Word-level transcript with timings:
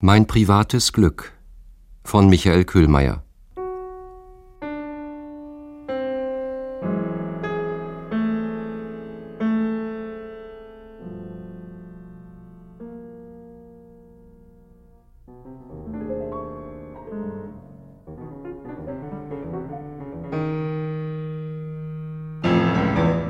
Mein 0.00 0.28
privates 0.28 0.92
Glück 0.92 1.32
von 2.04 2.28
Michael 2.28 2.64
Köhlmeier 2.64 3.24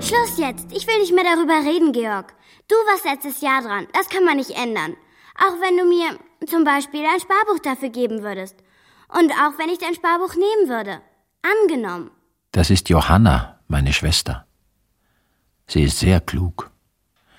Schluss 0.00 0.36
jetzt. 0.36 0.70
Ich 0.72 0.86
will 0.86 0.98
nicht 1.00 1.14
mehr 1.14 1.24
darüber 1.24 1.64
reden, 1.64 1.92
Georg. 1.92 2.34
Du 2.68 2.74
warst 2.74 3.06
letztes 3.06 3.40
Jahr 3.40 3.62
dran. 3.62 3.86
Das 3.94 4.10
kann 4.10 4.24
man 4.24 4.36
nicht 4.36 4.50
ändern. 4.50 4.98
Auch 5.34 5.58
wenn 5.62 5.78
du 5.78 5.86
mir 5.86 6.18
zum 6.48 6.64
Beispiel 6.64 7.04
ein 7.04 7.20
Sparbuch 7.20 7.60
dafür 7.62 7.90
geben 7.90 8.22
würdest. 8.22 8.56
Und 9.08 9.30
auch 9.32 9.58
wenn 9.58 9.70
ich 9.70 9.78
dein 9.78 9.94
Sparbuch 9.94 10.34
nehmen 10.34 10.68
würde. 10.68 11.00
Angenommen. 11.42 12.10
Das 12.52 12.70
ist 12.70 12.88
Johanna, 12.88 13.58
meine 13.68 13.92
Schwester. 13.92 14.46
Sie 15.66 15.82
ist 15.82 15.98
sehr 15.98 16.20
klug. 16.20 16.70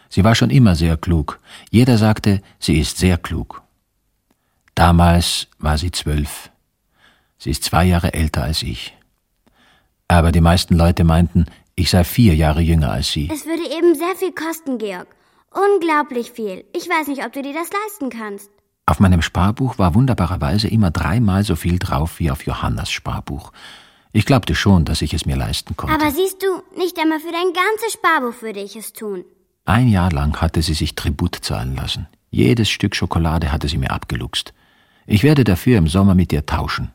Sie 0.10 0.24
war 0.24 0.36
schon 0.36 0.50
immer 0.50 0.76
sehr 0.76 0.98
klug. 0.98 1.40
Jeder 1.70 1.98
sagte, 1.98 2.42
sie 2.60 2.80
ist 2.80 2.98
sehr 2.98 3.18
klug. 3.18 3.62
Damals 4.76 5.48
war 5.58 5.78
sie 5.78 5.92
zwölf. 5.92 6.50
Sie 7.38 7.52
ist 7.52 7.64
zwei 7.64 7.86
Jahre 7.86 8.14
älter 8.14 8.44
als 8.44 8.64
ich. 8.64 8.96
Aber 10.08 10.32
die 10.32 10.42
meisten 10.42 10.76
Leute 10.76 11.04
meinten, 11.04 11.46
ich 11.76 11.90
sei 11.92 12.04
vier 12.04 12.36
Jahre 12.36 12.62
jünger 12.62 12.92
als 12.92 13.12
sie. 13.12 13.30
Es 13.32 13.46
würde 13.46 13.64
eben 13.64 13.96
sehr 13.96 14.16
viel 14.16 14.34
kosten, 14.34 14.78
Georg. 14.78 15.08
Unglaublich 15.52 16.32
viel. 16.32 16.66
Ich 16.74 16.90
weiß 16.90 17.08
nicht, 17.08 17.26
ob 17.26 17.34
du 17.34 17.42
dir 17.42 17.54
das 17.54 17.70
leisten 17.72 18.10
kannst. 18.10 18.52
Auf 18.90 19.00
meinem 19.00 19.22
Sparbuch 19.22 19.78
war 19.78 19.94
wunderbarerweise 19.94 20.68
immer 20.68 20.90
dreimal 20.90 21.44
so 21.44 21.56
viel 21.56 21.78
drauf 21.78 22.18
wie 22.18 22.32
auf 22.32 22.48
Johannas 22.48 22.90
Sparbuch. 22.90 23.52
Ich 24.14 24.26
glaubte 24.26 24.56
schon, 24.56 24.84
dass 24.84 25.04
ich 25.04 25.14
es 25.14 25.28
mir 25.28 25.36
leisten 25.36 25.78
konnte. 25.78 25.94
Aber 25.94 26.10
siehst 26.10 26.42
du, 26.42 26.64
nicht 26.76 26.98
einmal 26.98 27.20
für 27.20 27.32
dein 27.32 27.54
ganzes 27.54 27.94
Sparbuch 27.94 28.42
würde 28.42 28.62
ich 28.62 28.76
es 28.76 28.92
tun. 28.92 29.26
Ein 29.66 29.90
Jahr 29.90 30.12
lang 30.12 30.42
hatte 30.42 30.64
sie 30.64 30.74
sich 30.74 30.96
Tribut 30.96 31.36
zahlen 31.36 31.76
lassen. 31.76 32.08
Jedes 32.32 32.72
Stück 32.72 32.96
Schokolade 32.96 33.52
hatte 33.52 33.68
sie 33.68 33.78
mir 33.78 33.92
abgeluchst. 33.92 34.56
Ich 35.06 35.22
werde 35.22 35.44
dafür 35.44 35.78
im 35.78 35.88
Sommer 35.88 36.16
mit 36.16 36.34
ihr 36.34 36.48
tauschen. 36.48 36.90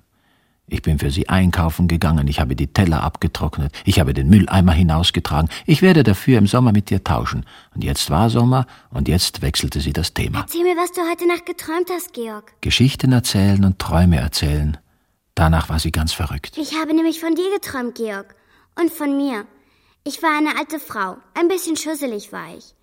Ich 0.66 0.80
bin 0.80 0.98
für 0.98 1.10
sie 1.10 1.28
einkaufen 1.28 1.88
gegangen, 1.88 2.26
ich 2.26 2.40
habe 2.40 2.56
die 2.56 2.68
Teller 2.68 3.02
abgetrocknet, 3.02 3.72
ich 3.84 4.00
habe 4.00 4.14
den 4.14 4.30
Mülleimer 4.30 4.72
hinausgetragen. 4.72 5.50
Ich 5.66 5.82
werde 5.82 6.02
dafür 6.02 6.38
im 6.38 6.46
Sommer 6.46 6.72
mit 6.72 6.88
dir 6.88 7.04
tauschen. 7.04 7.44
Und 7.74 7.84
jetzt 7.84 8.08
war 8.08 8.30
Sommer 8.30 8.66
und 8.90 9.06
jetzt 9.06 9.42
wechselte 9.42 9.80
sie 9.80 9.92
das 9.92 10.14
Thema. 10.14 10.40
Erzähl 10.40 10.62
mir, 10.62 10.76
was 10.76 10.92
du 10.92 11.02
heute 11.02 11.28
Nacht 11.28 11.44
geträumt 11.44 11.90
hast, 11.90 12.14
Georg. 12.14 12.52
Geschichten 12.62 13.12
erzählen 13.12 13.62
und 13.64 13.78
Träume 13.78 14.16
erzählen. 14.16 14.78
Danach 15.34 15.68
war 15.68 15.78
sie 15.78 15.92
ganz 15.92 16.12
verrückt. 16.12 16.56
Ich 16.56 16.78
habe 16.80 16.94
nämlich 16.94 17.20
von 17.20 17.34
dir 17.34 17.50
geträumt, 17.54 17.96
Georg. 17.96 18.34
Und 18.80 18.90
von 18.90 19.16
mir. 19.16 19.46
Ich 20.04 20.22
war 20.22 20.36
eine 20.36 20.58
alte 20.58 20.80
Frau. 20.80 21.16
Ein 21.38 21.48
bisschen 21.48 21.76
schusselig 21.76 22.32
war 22.32 22.56
ich. 22.56 22.74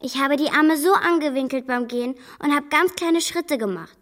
Ich 0.00 0.20
habe 0.20 0.36
die 0.36 0.50
Arme 0.50 0.76
so 0.76 0.92
angewinkelt 0.92 1.66
beim 1.66 1.88
Gehen 1.88 2.14
und 2.40 2.54
habe 2.54 2.66
ganz 2.68 2.94
kleine 2.94 3.20
Schritte 3.20 3.56
gemacht. 3.56 4.01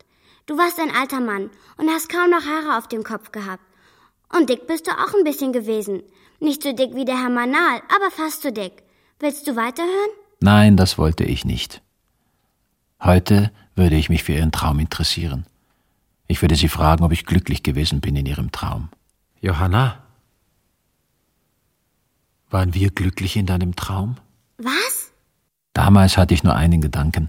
Du 0.51 0.59
warst 0.59 0.81
ein 0.81 0.91
alter 0.91 1.21
Mann 1.21 1.49
und 1.77 1.89
hast 1.91 2.09
kaum 2.09 2.29
noch 2.29 2.45
Haare 2.45 2.77
auf 2.77 2.89
dem 2.89 3.05
Kopf 3.05 3.31
gehabt. 3.31 3.63
Und 4.37 4.51
dick 4.51 4.67
bist 4.67 4.89
du 4.89 4.91
auch 4.91 5.15
ein 5.15 5.23
bisschen 5.23 5.53
gewesen. 5.53 6.03
Nicht 6.41 6.65
so 6.65 6.73
dick 6.73 6.97
wie 6.97 7.05
der 7.05 7.21
Herr 7.21 7.31
Manal, 7.31 7.81
aber 7.95 8.11
fast 8.11 8.43
so 8.43 8.51
dick. 8.51 8.83
Willst 9.21 9.47
du 9.47 9.55
weiterhören? 9.55 10.11
Nein, 10.41 10.77
das 10.77 10.99
wollte 10.99 11.23
ich 11.23 11.45
nicht. 11.45 11.83
Heute 13.01 13.53
würde 13.77 13.95
ich 13.95 14.09
mich 14.09 14.25
für 14.25 14.33
ihren 14.33 14.51
Traum 14.51 14.81
interessieren. 14.81 15.47
Ich 16.27 16.43
würde 16.43 16.57
sie 16.57 16.69
fragen, 16.69 17.05
ob 17.05 17.13
ich 17.13 17.27
glücklich 17.27 17.63
gewesen 17.63 18.01
bin 18.01 18.17
in 18.17 18.27
ihrem 18.27 18.51
Traum. 18.51 18.89
Johanna, 19.41 20.03
waren 22.51 22.75
wir 22.75 22.91
glücklich 22.91 23.37
in 23.37 23.47
deinem 23.47 23.77
Traum? 23.77 24.17
Was? 24.59 25.13
Damals 25.75 26.17
hatte 26.17 26.35
ich 26.35 26.43
nur 26.43 26.57
einen 26.57 26.81
Gedanken, 26.81 27.29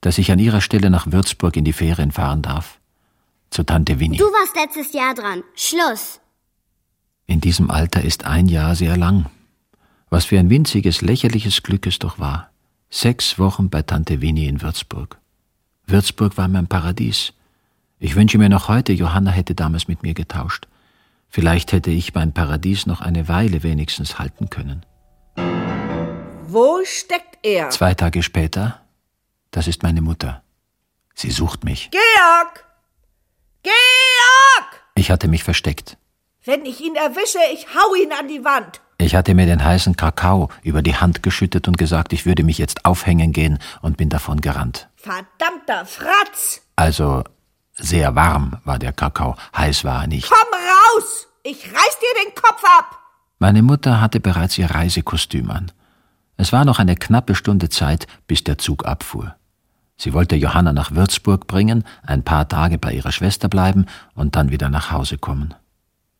dass 0.00 0.18
ich 0.18 0.30
an 0.30 0.38
ihrer 0.38 0.60
Stelle 0.60 0.90
nach 0.90 1.10
Würzburg 1.10 1.56
in 1.56 1.64
die 1.64 1.72
Ferien 1.72 2.12
fahren 2.12 2.42
darf. 2.42 2.78
Zu 3.50 3.62
Tante 3.64 3.98
Winnie. 3.98 4.18
Du 4.18 4.24
warst 4.24 4.54
letztes 4.56 4.92
Jahr 4.92 5.14
dran. 5.14 5.42
Schluss. 5.54 6.20
In 7.26 7.40
diesem 7.40 7.70
Alter 7.70 8.02
ist 8.02 8.24
ein 8.24 8.46
Jahr 8.46 8.74
sehr 8.74 8.96
lang. 8.96 9.26
Was 10.10 10.26
für 10.26 10.38
ein 10.38 10.50
winziges, 10.50 11.02
lächerliches 11.02 11.62
Glück 11.62 11.86
es 11.86 11.98
doch 11.98 12.18
war. 12.18 12.50
Sechs 12.90 13.38
Wochen 13.38 13.68
bei 13.68 13.82
Tante 13.82 14.22
Winnie 14.22 14.46
in 14.46 14.62
Würzburg. 14.62 15.18
Würzburg 15.86 16.36
war 16.38 16.48
mein 16.48 16.68
Paradies. 16.68 17.32
Ich 17.98 18.14
wünsche 18.14 18.38
mir 18.38 18.48
noch 18.48 18.68
heute, 18.68 18.92
Johanna 18.92 19.30
hätte 19.30 19.54
damals 19.54 19.88
mit 19.88 20.02
mir 20.02 20.14
getauscht. 20.14 20.68
Vielleicht 21.28 21.72
hätte 21.72 21.90
ich 21.90 22.14
mein 22.14 22.32
Paradies 22.32 22.86
noch 22.86 23.00
eine 23.00 23.28
Weile 23.28 23.62
wenigstens 23.62 24.18
halten 24.18 24.48
können. 24.48 24.86
Wo 26.46 26.78
steckt 26.84 27.38
er? 27.42 27.68
Zwei 27.70 27.92
Tage 27.92 28.22
später, 28.22 28.80
das 29.50 29.66
ist 29.66 29.82
meine 29.82 30.00
Mutter. 30.00 30.42
Sie 31.14 31.30
sucht 31.30 31.64
mich. 31.64 31.90
Georg! 31.90 32.64
Georg! 33.62 34.82
Ich 34.94 35.10
hatte 35.10 35.28
mich 35.28 35.44
versteckt. 35.44 35.96
Wenn 36.44 36.64
ich 36.64 36.80
ihn 36.80 36.94
erwische, 36.94 37.38
ich 37.52 37.66
hau 37.74 37.94
ihn 37.94 38.12
an 38.12 38.28
die 38.28 38.44
Wand. 38.44 38.80
Ich 38.98 39.14
hatte 39.14 39.34
mir 39.34 39.46
den 39.46 39.64
heißen 39.64 39.96
Kakao 39.96 40.50
über 40.62 40.82
die 40.82 40.96
Hand 40.96 41.22
geschüttet 41.22 41.68
und 41.68 41.78
gesagt, 41.78 42.12
ich 42.12 42.26
würde 42.26 42.42
mich 42.42 42.58
jetzt 42.58 42.84
aufhängen 42.84 43.32
gehen 43.32 43.58
und 43.80 43.96
bin 43.96 44.08
davon 44.08 44.40
gerannt. 44.40 44.88
Verdammter 44.96 45.86
Fratz! 45.86 46.62
Also 46.74 47.22
sehr 47.74 48.14
warm 48.16 48.58
war 48.64 48.78
der 48.78 48.92
Kakao, 48.92 49.36
heiß 49.56 49.84
war 49.84 50.02
er 50.02 50.06
nicht. 50.08 50.28
Komm 50.28 50.52
raus! 50.52 51.28
Ich 51.44 51.64
reiß 51.64 51.98
dir 52.00 52.24
den 52.24 52.34
Kopf 52.34 52.62
ab! 52.64 52.98
Meine 53.38 53.62
Mutter 53.62 54.00
hatte 54.00 54.18
bereits 54.18 54.58
ihr 54.58 54.70
Reisekostüm 54.70 55.50
an. 55.50 55.70
Es 56.36 56.52
war 56.52 56.64
noch 56.64 56.80
eine 56.80 56.96
knappe 56.96 57.36
Stunde 57.36 57.68
Zeit, 57.68 58.06
bis 58.26 58.42
der 58.42 58.58
Zug 58.58 58.84
abfuhr. 58.84 59.36
Sie 60.00 60.12
wollte 60.14 60.36
Johanna 60.36 60.72
nach 60.72 60.92
Würzburg 60.92 61.48
bringen, 61.48 61.84
ein 62.06 62.22
paar 62.22 62.48
Tage 62.48 62.78
bei 62.78 62.92
ihrer 62.92 63.10
Schwester 63.10 63.48
bleiben 63.48 63.86
und 64.14 64.36
dann 64.36 64.50
wieder 64.50 64.68
nach 64.68 64.92
Hause 64.92 65.18
kommen. 65.18 65.54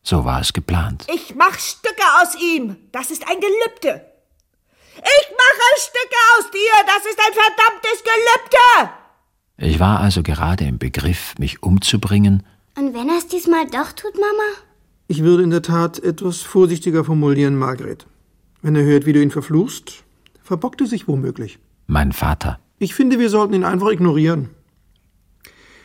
So 0.03 0.25
war 0.25 0.41
es 0.41 0.51
geplant. 0.51 1.07
Ich 1.13 1.33
mach 1.35 1.57
Stücke 1.57 2.03
aus 2.21 2.35
ihm. 2.41 2.75
Das 2.91 3.09
ist 3.09 3.23
ein 3.27 3.37
Gelübde. 3.39 4.05
Ich 4.95 5.27
mache 5.31 5.77
Stücke 5.77 6.15
aus 6.37 6.51
dir. 6.51 6.85
Das 6.85 7.05
ist 7.05 7.19
ein 7.19 7.33
verdammtes 7.33 8.03
Gelübde. 8.03 8.93
Ich 9.57 9.79
war 9.79 10.01
also 10.01 10.23
gerade 10.23 10.65
im 10.65 10.77
Begriff, 10.77 11.35
mich 11.37 11.63
umzubringen. 11.63 12.43
Und 12.77 12.93
wenn 12.93 13.09
er 13.09 13.17
es 13.17 13.27
diesmal 13.27 13.65
doch 13.65 13.93
tut, 13.93 14.15
Mama? 14.15 14.57
Ich 15.07 15.23
würde 15.23 15.43
in 15.43 15.51
der 15.51 15.61
Tat 15.61 15.99
etwas 15.99 16.41
vorsichtiger 16.41 17.05
formulieren, 17.05 17.55
Margret. 17.55 18.05
Wenn 18.61 18.75
er 18.75 18.83
hört, 18.83 19.05
wie 19.05 19.13
du 19.13 19.21
ihn 19.21 19.31
verfluchst, 19.31 20.03
verbockt 20.43 20.81
er 20.81 20.87
sich 20.87 21.07
womöglich. 21.07 21.59
Mein 21.87 22.11
Vater. 22.11 22.59
Ich 22.79 22.95
finde, 22.95 23.19
wir 23.19 23.29
sollten 23.29 23.53
ihn 23.53 23.65
einfach 23.65 23.89
ignorieren. 23.89 24.49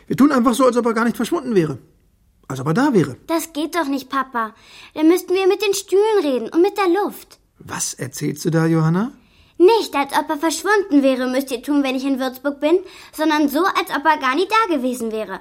Wir 0.06 0.16
tun 0.16 0.30
einfach 0.32 0.54
so, 0.54 0.64
als 0.64 0.76
ob 0.76 0.86
er 0.86 0.94
gar 0.94 1.04
nicht 1.04 1.16
verschwunden 1.16 1.54
wäre. 1.54 1.78
Als 2.46 2.60
ob 2.60 2.68
er 2.68 2.74
da 2.74 2.94
wäre. 2.94 3.16
Das 3.26 3.52
geht 3.52 3.74
doch 3.74 3.86
nicht, 3.86 4.08
Papa. 4.10 4.54
Dann 4.94 5.08
müssten 5.08 5.34
wir 5.34 5.48
mit 5.48 5.62
den 5.62 5.74
Stühlen 5.74 6.18
reden 6.22 6.48
und 6.50 6.62
mit 6.62 6.76
der 6.76 7.02
Luft. 7.02 7.38
Was 7.58 7.94
erzählst 7.94 8.44
du 8.44 8.50
da, 8.50 8.66
Johanna? 8.66 9.12
Nicht, 9.56 9.94
als 9.94 10.12
ob 10.12 10.28
er 10.28 10.36
verschwunden 10.36 11.02
wäre, 11.02 11.28
müsst 11.28 11.50
ihr 11.50 11.62
tun, 11.62 11.82
wenn 11.82 11.94
ich 11.94 12.04
in 12.04 12.18
Würzburg 12.20 12.60
bin, 12.60 12.78
sondern 13.12 13.48
so, 13.48 13.60
als 13.60 13.90
ob 13.96 14.04
er 14.04 14.18
gar 14.18 14.34
nie 14.34 14.46
da 14.48 14.76
gewesen 14.76 15.10
wäre. 15.10 15.40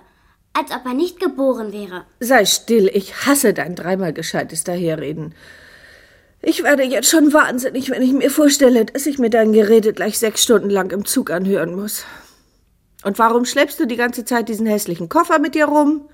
Als 0.54 0.72
ob 0.72 0.86
er 0.86 0.94
nicht 0.94 1.20
geboren 1.20 1.74
wäre. 1.74 2.06
Sei 2.20 2.46
still, 2.46 2.90
ich 2.94 3.26
hasse 3.26 3.54
dein 3.54 3.76
dreimal 3.76 4.14
gescheites 4.14 4.64
Daherreden. 4.64 5.34
Ich 6.46 6.62
werde 6.62 6.84
jetzt 6.84 7.10
schon 7.10 7.32
wahnsinnig, 7.32 7.90
wenn 7.90 8.02
ich 8.02 8.12
mir 8.12 8.30
vorstelle, 8.30 8.84
dass 8.84 9.06
ich 9.06 9.18
mir 9.18 9.30
dein 9.30 9.54
Gerede 9.54 9.94
gleich 9.94 10.20
sechs 10.20 10.44
Stunden 10.44 10.70
lang 10.70 10.92
im 10.92 11.06
Zug 11.06 11.32
anhören 11.32 11.74
muss. 11.74 12.04
Und 13.06 13.18
warum 13.18 13.46
schleppst 13.46 13.80
du 13.80 13.88
die 13.88 13.96
ganze 13.96 14.26
Zeit 14.26 14.50
diesen 14.50 14.66
hässlichen 14.66 15.08
Koffer 15.08 15.40
mit 15.40 15.56
dir 15.56 15.68
rum? 15.68 16.10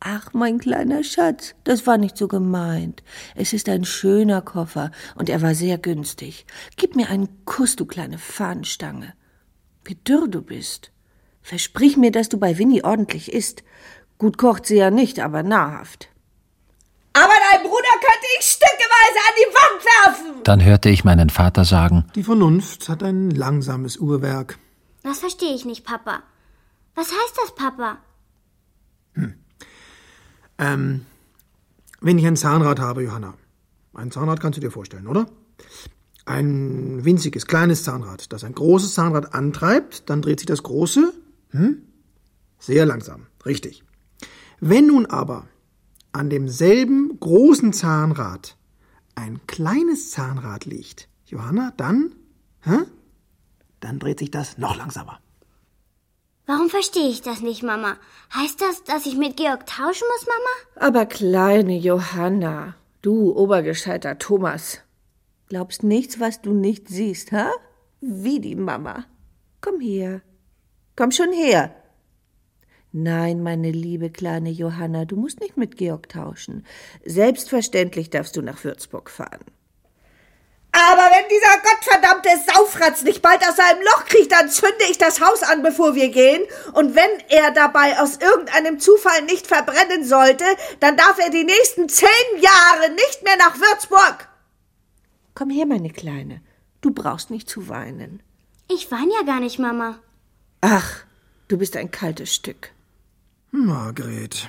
Ach, 0.00 0.32
mein 0.32 0.58
kleiner 0.58 1.04
Schatz, 1.04 1.54
das 1.62 1.86
war 1.86 1.98
nicht 1.98 2.18
so 2.18 2.26
gemeint. 2.26 3.04
Es 3.36 3.52
ist 3.52 3.68
ein 3.68 3.84
schöner 3.84 4.42
Koffer 4.42 4.90
und 5.14 5.28
er 5.30 5.40
war 5.40 5.54
sehr 5.54 5.78
günstig. 5.78 6.46
Gib 6.76 6.96
mir 6.96 7.08
einen 7.08 7.28
Kuss, 7.44 7.76
du 7.76 7.86
kleine 7.86 8.18
Fahnenstange. 8.18 9.14
Wie 9.84 9.94
dürr 9.94 10.26
du 10.26 10.42
bist. 10.42 10.90
Versprich 11.42 11.96
mir, 11.96 12.10
dass 12.10 12.28
du 12.28 12.38
bei 12.38 12.58
Winnie 12.58 12.82
ordentlich 12.82 13.32
isst. 13.32 13.62
Gut 14.18 14.36
kocht 14.36 14.66
sie 14.66 14.76
ja 14.76 14.90
nicht, 14.90 15.20
aber 15.20 15.44
nahrhaft. 15.44 16.08
Aber 17.14 17.32
dein 17.52 17.62
Bruder 17.62 17.94
könnte 18.00 18.26
ich 18.38 18.44
stückeweise 18.44 19.18
an 19.28 19.34
die 19.38 19.54
Wand 19.54 19.84
werfen. 19.84 20.42
Dann 20.42 20.64
hörte 20.64 20.88
ich 20.90 21.04
meinen 21.04 21.30
Vater 21.30 21.64
sagen, 21.64 22.04
Die 22.16 22.24
Vernunft 22.24 22.88
hat 22.88 23.02
ein 23.04 23.30
langsames 23.30 23.96
Uhrwerk. 23.96 24.58
Das 25.04 25.20
verstehe 25.20 25.54
ich 25.54 25.64
nicht, 25.64 25.84
Papa. 25.84 26.22
Was 26.96 27.08
heißt 27.08 27.38
das, 27.40 27.54
Papa? 27.54 27.98
Ähm, 30.58 31.06
wenn 32.00 32.18
ich 32.18 32.26
ein 32.26 32.36
Zahnrad 32.36 32.80
habe, 32.80 33.02
Johanna. 33.02 33.34
Ein 33.94 34.10
Zahnrad 34.10 34.40
kannst 34.40 34.56
du 34.56 34.60
dir 34.60 34.70
vorstellen, 34.70 35.06
oder? 35.06 35.26
Ein 36.26 37.04
winziges, 37.04 37.46
kleines 37.46 37.84
Zahnrad, 37.84 38.32
das 38.32 38.44
ein 38.44 38.54
großes 38.54 38.94
Zahnrad 38.94 39.34
antreibt, 39.34 40.08
dann 40.10 40.22
dreht 40.22 40.40
sich 40.40 40.46
das 40.46 40.62
große, 40.62 41.12
hm? 41.50 41.82
Sehr 42.58 42.86
langsam, 42.86 43.26
richtig. 43.44 43.84
Wenn 44.58 44.86
nun 44.86 45.06
aber 45.06 45.46
an 46.14 46.30
demselben 46.30 47.18
großen 47.18 47.72
Zahnrad 47.72 48.56
ein 49.16 49.40
kleines 49.46 50.10
Zahnrad 50.10 50.64
liegt, 50.64 51.08
Johanna, 51.26 51.72
dann, 51.76 52.14
hä? 52.62 52.78
Dann 53.80 53.98
dreht 53.98 54.20
sich 54.20 54.30
das 54.30 54.58
noch 54.58 54.76
langsamer. 54.76 55.20
Warum 56.46 56.68
verstehe 56.68 57.08
ich 57.08 57.22
das 57.22 57.40
nicht, 57.40 57.62
Mama? 57.62 57.96
Heißt 58.34 58.60
das, 58.60 58.84
dass 58.84 59.06
ich 59.06 59.16
mit 59.16 59.36
Georg 59.36 59.66
tauschen 59.66 60.06
muss, 60.12 60.26
Mama? 60.26 60.88
Aber 60.88 61.06
kleine 61.06 61.76
Johanna, 61.76 62.74
du 63.02 63.32
obergescheiter 63.32 64.18
Thomas, 64.18 64.80
glaubst 65.48 65.82
nichts, 65.82 66.20
was 66.20 66.42
du 66.42 66.52
nicht 66.52 66.88
siehst, 66.88 67.32
hä? 67.32 67.46
Wie 68.00 68.40
die 68.40 68.56
Mama. 68.56 69.06
Komm 69.60 69.80
her. 69.80 70.20
Komm 70.96 71.10
schon 71.10 71.32
her. 71.32 71.74
Nein, 72.96 73.42
meine 73.42 73.72
liebe 73.72 74.08
kleine 74.08 74.50
Johanna, 74.50 75.04
du 75.04 75.16
musst 75.16 75.40
nicht 75.40 75.56
mit 75.56 75.76
Georg 75.76 76.08
tauschen. 76.08 76.64
Selbstverständlich 77.04 78.08
darfst 78.08 78.36
du 78.36 78.40
nach 78.40 78.62
Würzburg 78.62 79.10
fahren. 79.10 79.44
Aber 80.70 81.02
wenn 81.02 81.28
dieser 81.28 81.60
gottverdammte 81.60 82.28
Saufratz 82.46 83.02
nicht 83.02 83.20
bald 83.20 83.42
aus 83.42 83.56
seinem 83.56 83.82
Loch 83.82 84.04
kriegt, 84.04 84.30
dann 84.30 84.48
zünde 84.48 84.84
ich 84.88 84.96
das 84.96 85.20
Haus 85.20 85.42
an, 85.42 85.64
bevor 85.64 85.96
wir 85.96 86.08
gehen. 86.10 86.44
Und 86.74 86.94
wenn 86.94 87.10
er 87.30 87.50
dabei 87.50 87.98
aus 87.98 88.18
irgendeinem 88.18 88.78
Zufall 88.78 89.22
nicht 89.22 89.48
verbrennen 89.48 90.04
sollte, 90.04 90.44
dann 90.78 90.96
darf 90.96 91.18
er 91.18 91.30
die 91.30 91.42
nächsten 91.42 91.88
zehn 91.88 92.06
Jahre 92.36 92.92
nicht 92.92 93.24
mehr 93.24 93.36
nach 93.38 93.58
Würzburg. 93.58 94.28
Komm 95.34 95.50
her, 95.50 95.66
meine 95.66 95.90
Kleine. 95.90 96.42
Du 96.80 96.92
brauchst 96.92 97.30
nicht 97.30 97.50
zu 97.50 97.68
weinen. 97.68 98.22
Ich 98.70 98.92
weine 98.92 99.12
ja 99.14 99.24
gar 99.24 99.40
nicht, 99.40 99.58
Mama. 99.58 99.98
Ach, 100.60 101.04
du 101.48 101.58
bist 101.58 101.76
ein 101.76 101.90
kaltes 101.90 102.32
Stück. 102.32 102.70
Margret, 103.56 104.48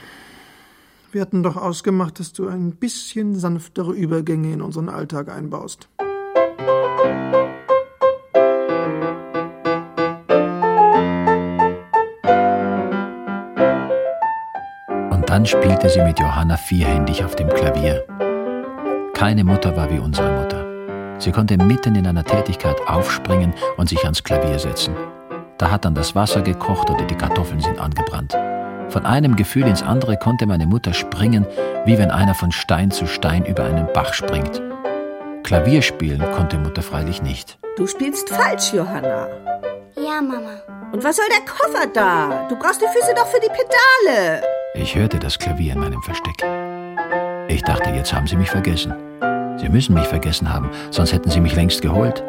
wir 1.12 1.22
hatten 1.22 1.44
doch 1.44 1.58
ausgemacht, 1.58 2.20
dass 2.20 2.34
du 2.34 2.48
ein 2.48 2.72
bisschen 2.72 3.36
sanftere 3.36 3.94
Übergänge 3.94 4.52
in 4.52 4.64
unseren 4.64 4.90
Alltag 4.90 5.30
einbaust. 5.30 5.88
Und 15.12 15.30
dann 15.30 15.46
spielte 15.46 15.88
sie 15.90 16.02
mit 16.02 16.20
Johanna 16.20 16.58
vierhändig 16.58 17.24
auf 17.24 17.36
dem 17.36 17.50
Klavier. 17.50 18.04
Keine 19.14 19.44
Mutter 19.44 19.78
war 19.78 19.92
wie 19.92 20.00
unsere 20.00 20.32
Mutter. 20.42 21.20
Sie 21.20 21.32
konnte 21.32 21.58
mitten 21.58 21.94
in 21.94 22.08
einer 22.08 22.24
Tätigkeit 22.24 22.82
aufspringen 22.88 23.54
und 23.78 23.88
sich 23.88 24.04
ans 24.04 24.24
Klavier 24.24 24.58
setzen. 24.58 24.96
Da 25.60 25.70
hat 25.70 25.86
dann 25.86 25.94
das 25.94 26.16
Wasser 26.16 26.42
gekocht 26.42 26.90
oder 26.90 27.06
die 27.06 27.16
Kartoffeln 27.16 27.62
sind 27.62 27.80
angebrannt. 27.80 28.36
Von 28.90 29.06
einem 29.06 29.36
Gefühl 29.36 29.68
ins 29.68 29.84
andere 29.84 30.18
konnte 30.18 30.46
meine 30.46 30.68
Mutter 30.68 30.94
springen, 30.94 31.46
wie 31.86 31.98
wenn 31.98 32.12
einer 32.12 32.36
von 32.36 32.52
Stein 32.52 32.92
zu 32.92 33.08
Stein 33.08 33.46
über 33.46 33.64
einen 33.66 33.88
Bach 33.94 34.14
springt. 34.14 34.62
Klavier 35.44 35.82
spielen 35.82 36.24
konnte 36.32 36.58
Mutter 36.58 36.82
freilich 36.82 37.22
nicht. 37.22 37.58
Du 37.78 37.88
spielst 37.88 38.30
falsch, 38.30 38.74
Johanna. 38.74 39.28
Ja, 39.96 40.22
Mama. 40.22 40.62
Und 40.92 41.04
was 41.04 41.18
soll 41.18 41.26
der 41.30 41.46
Koffer 41.46 41.88
da? 41.94 42.48
Du 42.48 42.56
brauchst 42.56 42.82
die 42.82 42.88
Füße 42.88 43.14
doch 43.16 43.28
für 43.28 43.40
die 43.40 43.50
Pedale. 43.50 44.42
Ich 44.76 44.96
hörte 44.96 45.20
das 45.20 45.38
Klavier 45.38 45.74
in 45.74 45.80
meinem 45.80 46.02
Versteck. 46.02 46.44
Ich 47.48 47.62
dachte, 47.64 47.90
jetzt 47.92 48.14
haben 48.14 48.28
sie 48.28 48.36
mich 48.36 48.50
vergessen. 48.50 48.94
Sie 49.58 49.70
müssen 49.70 49.94
mich 49.94 50.08
vergessen 50.08 50.52
haben, 50.52 50.70
sonst 50.92 51.14
hätten 51.14 51.30
sie 51.30 51.40
mich 51.40 51.56
längst 51.56 51.82
geholt. 51.82 52.24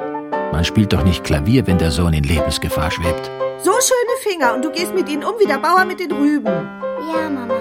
Man 0.52 0.64
spielt 0.64 0.92
doch 0.92 1.04
nicht 1.04 1.24
Klavier, 1.24 1.66
wenn 1.66 1.78
der 1.78 1.90
Sohn 1.90 2.12
in 2.12 2.24
Lebensgefahr 2.24 2.90
schwebt. 2.90 3.30
So 3.58 3.72
schöne 3.72 4.16
Finger 4.20 4.54
und 4.54 4.64
du 4.64 4.70
gehst 4.70 4.94
mit 4.94 5.08
ihnen 5.08 5.24
um 5.24 5.34
wie 5.38 5.46
der 5.46 5.58
Bauer 5.58 5.84
mit 5.84 5.98
den 5.98 6.12
Rüben. 6.12 6.46
Ja, 6.46 7.28
Mama. 7.30 7.54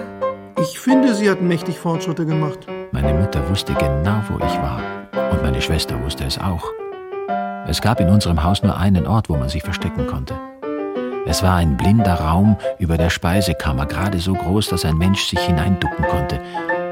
Ich 0.62 0.80
finde, 0.80 1.14
sie 1.14 1.30
hat 1.30 1.42
mächtig 1.42 1.80
Fortschritte 1.80 2.26
gemacht. 2.26 2.68
Meine 2.92 3.14
Mutter 3.14 3.48
wusste 3.50 3.74
genau, 3.74 4.22
wo 4.30 4.38
ich 4.38 4.58
war. 4.62 4.82
Und 5.32 5.42
meine 5.42 5.62
Schwester 5.62 6.02
wusste 6.04 6.26
es 6.26 6.38
auch. 6.38 6.64
Es 7.68 7.82
gab 7.82 8.00
in 8.00 8.10
unserem 8.10 8.44
Haus 8.44 8.62
nur 8.62 8.78
einen 8.78 9.08
Ort, 9.08 9.30
wo 9.30 9.38
man 9.38 9.50
sich 9.50 9.64
verstecken 9.64 10.06
konnte. 10.08 10.36
Es 11.26 11.42
war 11.42 11.56
ein 11.56 11.78
blinder 11.78 12.16
Raum 12.16 12.58
über 12.78 12.98
der 12.98 13.10
Speisekammer, 13.10 13.86
gerade 13.86 14.20
so 14.20 14.34
groß, 14.34 14.68
dass 14.70 14.86
ein 14.86 14.98
Mensch 14.98 15.26
sich 15.26 15.40
hineinducken 15.40 16.06
konnte. 16.06 16.40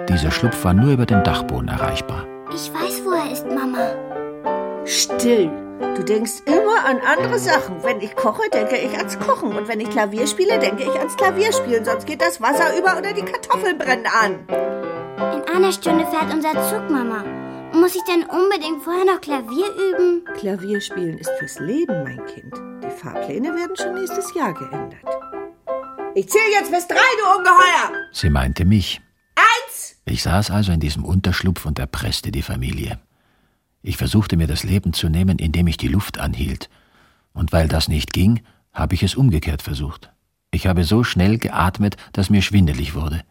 Dieser 0.09 0.31
Schlupf 0.31 0.63
war 0.63 0.73
nur 0.73 0.91
über 0.91 1.05
dem 1.05 1.23
Dachboden 1.23 1.67
erreichbar. 1.67 2.25
Ich 2.53 2.73
weiß, 2.73 3.01
wo 3.05 3.11
er 3.11 3.31
ist, 3.31 3.45
Mama. 3.47 3.93
Still. 4.85 5.51
Du 5.79 6.03
denkst 6.03 6.43
immer 6.45 6.85
an 6.85 6.99
andere 6.99 7.39
Sachen. 7.39 7.83
Wenn 7.83 8.01
ich 8.01 8.15
koche, 8.15 8.49
denke 8.51 8.77
ich 8.77 8.97
ans 8.97 9.19
Kochen. 9.19 9.55
Und 9.55 9.67
wenn 9.67 9.79
ich 9.79 9.89
Klavier 9.89 10.27
spiele, 10.27 10.59
denke 10.59 10.83
ich 10.83 10.99
ans 10.99 11.15
Klavierspielen. 11.15 11.85
Sonst 11.85 12.05
geht 12.05 12.21
das 12.21 12.41
Wasser 12.41 12.77
über 12.77 12.97
oder 12.97 13.13
die 13.13 13.23
Kartoffeln 13.23 13.77
brennen 13.77 14.07
an. 14.07 14.39
In 15.33 15.55
einer 15.55 15.71
Stunde 15.71 16.05
fährt 16.07 16.33
unser 16.33 16.53
Zug, 16.69 16.89
Mama. 16.89 17.23
Muss 17.73 17.95
ich 17.95 18.03
denn 18.03 18.23
unbedingt 18.23 18.83
vorher 18.83 19.05
noch 19.05 19.21
Klavier 19.21 19.65
üben? 19.73 20.25
Klavierspielen 20.37 21.17
ist 21.17 21.31
fürs 21.39 21.59
Leben, 21.59 22.03
mein 22.03 22.23
Kind. 22.25 22.53
Die 22.83 22.91
Fahrpläne 22.91 23.55
werden 23.55 23.75
schon 23.75 23.95
nächstes 23.95 24.33
Jahr 24.35 24.53
geändert. 24.53 25.03
Ich 26.15 26.29
zähle 26.29 26.51
jetzt 26.59 26.71
bis 26.71 26.87
drei, 26.87 26.95
du 26.95 27.37
Ungeheuer! 27.37 28.07
Sie 28.11 28.29
meinte 28.29 28.65
mich. 28.65 29.01
Eins! 29.35 29.95
Ich 30.05 30.21
saß 30.21 30.51
also 30.51 30.71
in 30.71 30.79
diesem 30.79 31.03
Unterschlupf 31.03 31.65
und 31.65 31.79
erpresste 31.79 32.31
die 32.31 32.43
Familie. 32.43 32.99
Ich 33.83 33.97
versuchte 33.97 34.37
mir 34.37 34.47
das 34.47 34.63
Leben 34.63 34.93
zu 34.93 35.09
nehmen, 35.09 35.37
indem 35.37 35.67
ich 35.67 35.75
die 35.75 35.89
Luft 35.89 36.17
anhielt. 36.17 36.69
Und 37.33 37.51
weil 37.51 37.67
das 37.67 37.89
nicht 37.89 38.13
ging, 38.13 38.41
habe 38.71 38.95
ich 38.95 39.03
es 39.03 39.15
umgekehrt 39.15 39.61
versucht. 39.61 40.11
Ich 40.51 40.67
habe 40.67 40.85
so 40.85 41.03
schnell 41.03 41.37
geatmet, 41.37 41.97
dass 42.13 42.29
mir 42.29 42.41
schwindelig 42.41 42.95
wurde. 42.95 43.23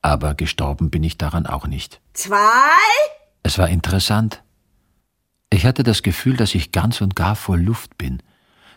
Aber 0.00 0.34
gestorben 0.34 0.90
bin 0.90 1.04
ich 1.04 1.18
daran 1.18 1.46
auch 1.46 1.66
nicht. 1.66 2.00
Zwei! 2.14 2.36
Es 3.42 3.58
war 3.58 3.68
interessant. 3.68 4.42
Ich 5.50 5.66
hatte 5.66 5.82
das 5.82 6.02
Gefühl, 6.02 6.36
dass 6.36 6.54
ich 6.54 6.72
ganz 6.72 7.00
und 7.02 7.14
gar 7.14 7.36
voll 7.36 7.60
Luft 7.60 7.98
bin, 7.98 8.22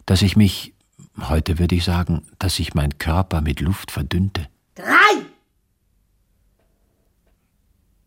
dass 0.06 0.22
ich 0.22 0.36
mich, 0.36 0.74
heute 1.22 1.58
würde 1.58 1.76
ich 1.76 1.86
sagen, 1.86 2.28
dass 2.38 2.56
sich 2.56 2.74
mein 2.74 2.98
Körper 2.98 3.42
mit 3.42 3.62
Luft 3.62 3.92
verdünnte. 3.92 4.48
Drei! 4.76 5.26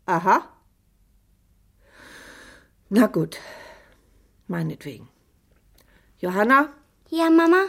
Aha. 0.05 0.41
Na 2.93 3.07
gut. 3.07 3.37
Meinetwegen. 4.47 5.07
Johanna, 6.19 6.69
Ja, 7.09 7.29
Mama? 7.29 7.63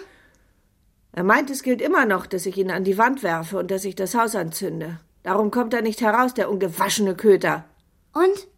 er 1.12 1.22
meint, 1.22 1.48
es 1.48 1.62
gilt 1.62 1.80
immer 1.80 2.06
noch, 2.06 2.26
dass 2.26 2.44
ich 2.44 2.56
ihn 2.56 2.72
an 2.72 2.82
die 2.82 2.98
Wand 2.98 3.22
werfe 3.22 3.56
und 3.58 3.70
dass 3.70 3.84
ich 3.84 3.94
das 3.94 4.16
Haus 4.16 4.34
anzünde. 4.34 4.98
Darum 5.22 5.52
kommt 5.52 5.74
er 5.74 5.82
nicht 5.82 6.00
heraus, 6.00 6.34
der 6.34 6.50
ungewaschene 6.50 7.14
Köter. 7.14 7.64
Und? 8.12 8.48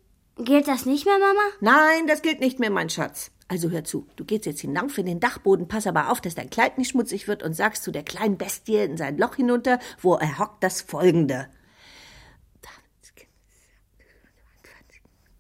Gilt 0.43 0.67
das 0.67 0.87
nicht 0.87 1.05
mehr, 1.05 1.19
Mama? 1.19 1.43
Nein, 1.61 2.07
das 2.07 2.23
gilt 2.23 2.41
nicht 2.41 2.59
mehr, 2.59 2.71
mein 2.71 2.89
Schatz. 2.89 3.31
Also 3.47 3.69
hör 3.69 3.85
zu, 3.85 4.07
du 4.17 4.25
gehst 4.25 4.47
jetzt 4.47 4.63
hinauf 4.63 4.97
in 4.97 5.05
den 5.05 5.21
Dachboden, 5.21 5.69
pass 5.69 5.87
aber 5.87 6.11
auf, 6.11 6.23
dass 6.23 6.35
dein 6.35 6.49
Kleid 6.49 6.79
nicht 6.79 6.89
schmutzig 6.93 7.29
wird 7.29 7.43
und 7.43 7.53
sagst 7.53 7.83
zu 7.83 7.93
der 7.93 8.05
kleinen 8.05 8.39
Bestie 8.39 8.79
in 8.79 8.97
sein 8.97 9.19
Loch 9.19 9.35
hinunter, 9.35 9.79
wo 10.01 10.15
er 10.15 10.39
hockt, 10.39 10.63
das 10.65 10.81
folgende. 10.81 11.47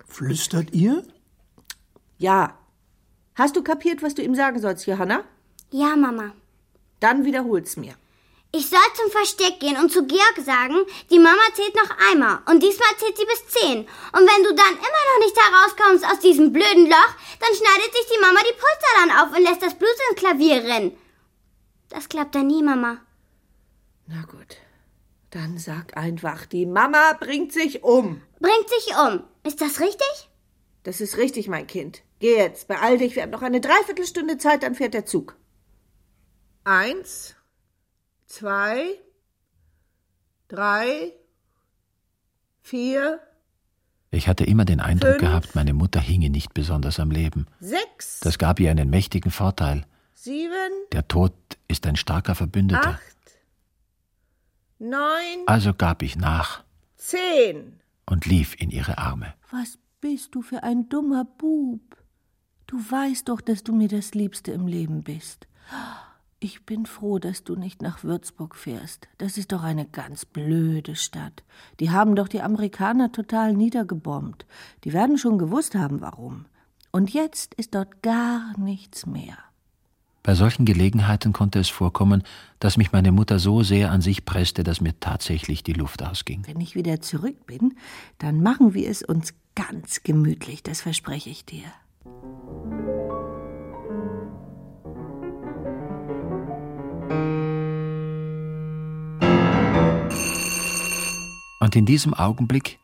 Flüstert 0.06 0.72
ihr? 0.72 1.02
Ja. 2.18 2.58
Hast 3.34 3.56
du 3.56 3.62
kapiert, 3.62 4.02
was 4.02 4.14
du 4.14 4.22
ihm 4.22 4.34
sagen 4.34 4.60
sollst, 4.60 4.86
Johanna? 4.86 5.24
Ja, 5.70 5.96
Mama. 5.96 6.32
Dann 7.00 7.24
wiederhol's 7.24 7.76
mir. 7.76 7.94
Ich 8.56 8.68
soll 8.68 8.78
zum 8.94 9.10
Versteck 9.10 9.58
gehen 9.58 9.76
und 9.76 9.90
zu 9.90 10.06
Georg 10.06 10.36
sagen, 10.44 10.76
die 11.10 11.18
Mama 11.18 11.42
zählt 11.54 11.74
noch 11.74 11.90
einmal 12.08 12.38
und 12.46 12.62
diesmal 12.62 12.96
zählt 12.98 13.18
sie 13.18 13.24
bis 13.24 13.48
zehn. 13.48 13.78
Und 13.78 14.28
wenn 14.30 14.44
du 14.44 14.54
dann 14.54 14.74
immer 14.74 15.04
noch 15.10 15.18
nicht 15.24 15.36
herauskommst 15.36 16.04
aus 16.04 16.20
diesem 16.20 16.52
blöden 16.52 16.88
Loch, 16.88 17.14
dann 17.40 17.52
schneidet 17.52 17.92
sich 17.92 18.06
die 18.14 18.20
Mama 18.20 18.38
die 18.48 18.54
Pulsadern 18.54 19.18
auf 19.18 19.36
und 19.36 19.42
lässt 19.42 19.60
das 19.60 19.74
Blut 19.74 19.90
ins 20.08 20.20
Klavier 20.20 20.62
rinnen. 20.62 20.96
Das 21.88 22.08
klappt 22.08 22.36
dann 22.36 22.46
nie, 22.46 22.62
Mama. 22.62 22.98
Na 24.06 24.22
gut. 24.22 24.56
Dann 25.30 25.58
sag 25.58 25.96
einfach, 25.96 26.46
die 26.46 26.64
Mama 26.64 27.14
bringt 27.18 27.52
sich 27.52 27.82
um. 27.82 28.22
Bringt 28.38 28.68
sich 28.68 28.94
um. 28.96 29.24
Ist 29.42 29.60
das 29.60 29.80
richtig? 29.80 30.30
Das 30.84 31.00
ist 31.00 31.16
richtig, 31.16 31.48
mein 31.48 31.66
Kind. 31.66 32.02
Geh 32.20 32.36
jetzt, 32.36 32.68
beeil 32.68 32.98
dich, 32.98 33.16
wir 33.16 33.22
haben 33.24 33.30
noch 33.30 33.42
eine 33.42 33.60
Dreiviertelstunde 33.60 34.38
Zeit, 34.38 34.62
dann 34.62 34.74
fährt 34.74 34.94
der 34.94 35.04
Zug. 35.06 35.36
Eins, 36.64 37.34
zwei, 38.26 38.86
drei, 40.48 41.12
vier, 42.62 43.20
Ich 44.10 44.28
hatte 44.28 44.44
immer 44.44 44.64
den 44.64 44.80
Eindruck 44.80 45.12
Fünf. 45.12 45.20
gehabt, 45.22 45.54
meine 45.54 45.72
Mutter 45.74 46.00
hinge 46.00 46.30
nicht 46.30 46.54
besonders 46.54 47.00
am 47.00 47.10
Leben. 47.10 47.46
sechs, 47.60 48.20
Das 48.20 48.38
gab 48.38 48.60
ihr 48.60 48.70
einen 48.70 48.88
mächtigen 48.90 49.30
Vorteil. 49.30 49.86
sieben, 50.14 50.70
Der 50.92 51.08
Tod 51.08 51.32
ist 51.68 51.86
ein 51.86 51.96
starker 51.96 52.34
Verbündeter. 52.34 52.90
acht, 52.90 53.38
neun, 54.78 55.44
Also 55.46 55.74
gab 55.74 56.02
ich 56.02 56.16
nach 56.16 56.64
zehn. 56.96 57.80
und 58.06 58.24
lief 58.26 58.54
in 58.60 58.70
ihre 58.70 58.98
Arme. 58.98 59.34
Was 59.50 59.78
bist 60.04 60.34
du 60.34 60.42
für 60.42 60.62
ein 60.62 60.90
dummer 60.90 61.24
Bub? 61.24 61.80
Du 62.66 62.76
weißt 62.76 63.26
doch, 63.30 63.40
dass 63.40 63.64
du 63.64 63.74
mir 63.74 63.88
das 63.88 64.12
Liebste 64.12 64.52
im 64.52 64.66
Leben 64.66 65.02
bist. 65.02 65.48
Ich 66.40 66.66
bin 66.66 66.84
froh, 66.84 67.18
dass 67.18 67.42
du 67.42 67.56
nicht 67.56 67.80
nach 67.80 68.04
Würzburg 68.04 68.54
fährst. 68.54 69.08
Das 69.16 69.38
ist 69.38 69.50
doch 69.50 69.62
eine 69.62 69.86
ganz 69.86 70.26
blöde 70.26 70.94
Stadt. 70.94 71.42
Die 71.80 71.90
haben 71.90 72.16
doch 72.16 72.28
die 72.28 72.42
Amerikaner 72.42 73.12
total 73.12 73.54
niedergebombt. 73.54 74.44
Die 74.84 74.92
werden 74.92 75.16
schon 75.16 75.38
gewusst 75.38 75.74
haben, 75.74 76.02
warum. 76.02 76.44
Und 76.92 77.14
jetzt 77.14 77.54
ist 77.54 77.74
dort 77.74 78.02
gar 78.02 78.52
nichts 78.58 79.06
mehr. 79.06 79.38
Bei 80.24 80.34
solchen 80.34 80.64
Gelegenheiten 80.64 81.34
konnte 81.34 81.58
es 81.58 81.68
vorkommen, 81.68 82.22
dass 82.58 82.78
mich 82.78 82.92
meine 82.92 83.12
Mutter 83.12 83.38
so 83.38 83.62
sehr 83.62 83.90
an 83.90 84.00
sich 84.00 84.24
presste, 84.24 84.64
dass 84.64 84.80
mir 84.80 84.98
tatsächlich 84.98 85.62
die 85.62 85.74
Luft 85.74 86.02
ausging. 86.02 86.44
Wenn 86.46 86.62
ich 86.62 86.74
wieder 86.74 87.02
zurück 87.02 87.46
bin, 87.46 87.74
dann 88.16 88.42
machen 88.42 88.72
wir 88.72 88.88
es 88.88 89.02
uns 89.02 89.34
ganz 89.54 90.02
gemütlich, 90.02 90.62
das 90.62 90.80
verspreche 90.80 91.28
ich 91.28 91.44
dir. 91.44 91.64
Und 101.60 101.76
in 101.76 101.84
diesem 101.84 102.14
Augenblick, 102.14 102.78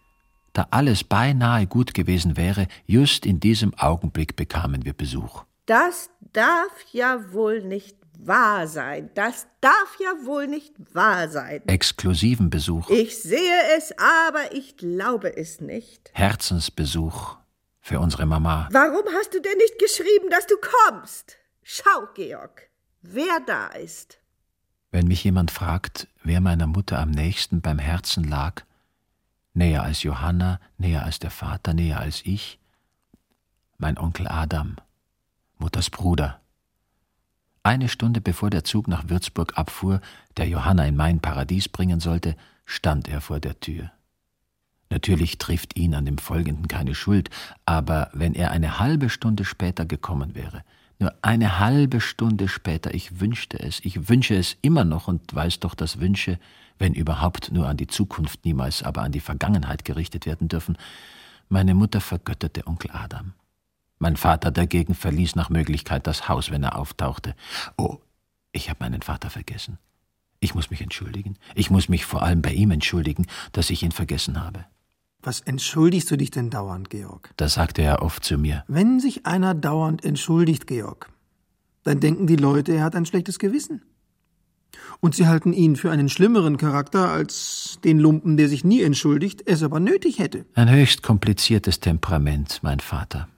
da 0.53 0.67
alles 0.71 1.05
beinahe 1.05 1.67
gut 1.67 1.95
gewesen 1.95 2.37
wäre, 2.37 2.69
just 2.87 3.25
in 3.25 3.41
diesem 3.41 3.73
Augenblick 3.79 4.37
bekamen 4.37 4.85
wir 4.85 4.93
Besuch. 4.93 5.45
Das 5.65 6.11
darf 6.33 6.73
ja 6.93 7.33
wohl 7.33 7.63
nicht 7.63 7.97
wahr 8.19 8.67
sein. 8.67 9.11
Das 9.15 9.47
darf 9.61 9.97
ja 9.99 10.27
wohl 10.27 10.47
nicht 10.47 10.75
wahr 10.95 11.29
sein. 11.29 11.63
Exklusiven 11.67 12.51
Besuch. 12.51 12.89
Ich 12.91 13.23
sehe 13.23 13.77
es, 13.77 13.93
aber 13.99 14.53
ich 14.53 14.77
glaube 14.77 15.37
es 15.37 15.61
nicht. 15.61 16.11
Herzensbesuch 16.13 17.37
für 17.81 18.01
unsere 18.01 18.27
Mama. 18.27 18.69
Warum 18.73 19.05
hast 19.19 19.35
du 19.35 19.41
denn 19.41 19.57
nicht 19.57 19.79
geschrieben, 19.79 20.31
dass 20.31 20.47
du 20.47 20.55
kommst? 20.89 21.37
Schau, 21.63 22.09
Georg, 22.15 22.69
wer 23.03 23.41
da 23.47 23.69
ist. 23.69 24.19
Wenn 24.91 25.07
mich 25.07 25.23
jemand 25.25 25.51
fragt, 25.51 26.09
wer 26.25 26.41
meiner 26.41 26.67
Mutter 26.67 26.99
am 26.99 27.11
nächsten 27.11 27.61
beim 27.61 27.79
Herzen 27.79 28.25
lag, 28.25 28.63
näher 29.55 29.83
als 29.83 30.03
Johanna, 30.03 30.61
näher 30.79 31.05
als 31.05 31.21
der 31.21 31.31
Vater, 31.31 31.75
näher 31.75 32.01
als 32.01 32.23
ich, 32.25 32.59
mein 33.79 33.99
Onkel 33.99 34.27
Adam, 34.29 34.77
Mutters 35.61 35.91
Bruder. 35.91 36.41
Eine 37.63 37.89
Stunde 37.89 38.21
bevor 38.21 38.51
der 38.51 38.65
Zug 38.65 38.89
nach 38.89 39.09
Würzburg 39.09 39.57
abfuhr, 39.57 40.01
der 40.37 40.49
Johanna 40.49 40.87
in 40.87 40.97
mein 40.97 41.21
Paradies 41.21 41.69
bringen 41.69 42.01
sollte, 42.01 42.37
stand 42.65 43.09
er 43.09 43.21
vor 43.21 43.39
der 43.39 43.61
Tür. 43.61 43.91
Natürlich 44.89 45.39
trifft 45.39 45.77
ihn 45.77 45.95
an 45.95 46.05
dem 46.05 46.19
Folgenden 46.19 46.67
keine 46.67 46.95
Schuld, 46.95 47.31
aber 47.65 48.11
wenn 48.13 48.35
er 48.35 48.51
eine 48.51 48.81
halbe 48.81 49.09
Stunde 49.09 49.45
später 49.45 49.87
gekommen 49.87 50.35
wäre, 50.35 50.65
nur 50.99 51.15
eine 51.23 51.61
halbe 51.61 52.01
Stunde 52.01 52.49
später, 52.49 52.93
ich 52.93 53.21
wünschte 53.21 53.59
es, 53.61 53.81
ich 53.85 54.09
wünsche 54.09 54.35
es 54.35 54.57
immer 54.63 54.85
noch 54.85 55.07
und 55.07 55.33
weiß 55.35 55.61
doch, 55.61 55.75
dass 55.75 56.01
Wünsche 56.01 56.39
wenn 56.81 56.95
überhaupt 56.95 57.53
nur 57.53 57.69
an 57.69 57.77
die 57.77 57.87
Zukunft, 57.87 58.45
niemals 58.45 58.83
aber 58.83 59.03
an 59.03 59.13
die 59.13 59.21
Vergangenheit 59.21 59.85
gerichtet 59.85 60.27
werden 60.27 60.49
dürfen. 60.49 60.77
Meine 61.49 61.75
Mutter 61.75 62.01
vergötterte 62.01 62.67
Onkel 62.67 62.91
Adam. 62.91 63.35
Mein 64.03 64.17
Vater 64.17 64.51
dagegen 64.51 64.95
verließ 64.95 65.37
nach 65.37 65.51
Möglichkeit 65.51 66.07
das 66.07 66.27
Haus, 66.27 66.51
wenn 66.51 66.63
er 66.63 66.77
auftauchte. 66.77 67.35
Oh, 67.77 67.99
ich 68.51 68.71
habe 68.71 68.79
meinen 68.81 69.03
Vater 69.03 69.29
vergessen. 69.29 69.79
Ich 70.41 70.55
muss 70.55 70.71
mich 70.71 70.81
entschuldigen. 70.81 71.37
Ich 71.55 71.71
muss 71.71 71.91
mich 71.91 72.07
vor 72.07 72.23
allem 72.23 72.41
bei 72.41 72.53
ihm 72.53 72.71
entschuldigen, 72.71 73.27
dass 73.53 73.69
ich 73.69 73.83
ihn 73.83 73.93
vergessen 73.93 74.43
habe. 74.43 74.65
Was 75.23 75.41
entschuldigst 75.41 76.11
du 76.11 76.17
dich 76.17 76.31
denn 76.31 76.49
dauernd, 76.49 76.89
Georg? 76.89 77.31
Das 77.37 77.55
sagte 77.55 77.83
er 77.83 78.01
oft 78.01 78.25
zu 78.25 78.39
mir. 78.39 78.65
Wenn 78.69 79.01
sich 79.01 79.27
einer 79.27 79.55
dauernd 79.55 80.03
entschuldigt, 80.03 80.67
Georg, 80.67 81.11
dann 81.83 82.01
denken 82.01 82.27
die 82.27 82.37
Leute, 82.37 82.73
er 82.73 82.85
hat 82.85 82.97
ein 82.97 83.05
schlechtes 83.05 83.39
Gewissen. 83.39 83.83
Und 85.01 85.15
sie 85.15 85.27
halten 85.27 85.53
ihn 85.53 85.77
für 85.77 85.91
einen 85.91 86.09
schlimmeren 86.09 86.57
Charakter 86.57 87.11
als 87.11 87.79
den 87.85 87.99
Lumpen, 87.99 88.39
der 88.39 88.49
sich 88.49 88.65
nie 88.65 88.81
entschuldigt, 88.81 89.43
es 89.45 89.63
aber 89.63 89.79
nötig 89.79 90.19
hätte. 90.19 90.47
Ein 90.55 90.71
höchst 90.71 91.03
kompliziertes 91.03 91.81
Temperament, 91.81 92.61
mein 92.63 92.81
Vater. 92.81 93.29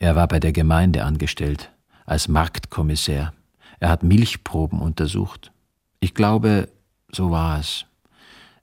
Er 0.00 0.16
war 0.16 0.26
bei 0.26 0.40
der 0.40 0.52
Gemeinde 0.52 1.04
angestellt, 1.04 1.70
als 2.06 2.26
Marktkommissär. 2.26 3.34
Er 3.80 3.90
hat 3.90 4.02
Milchproben 4.02 4.80
untersucht. 4.80 5.52
Ich 6.00 6.14
glaube, 6.14 6.70
so 7.12 7.30
war 7.30 7.60
es. 7.60 7.84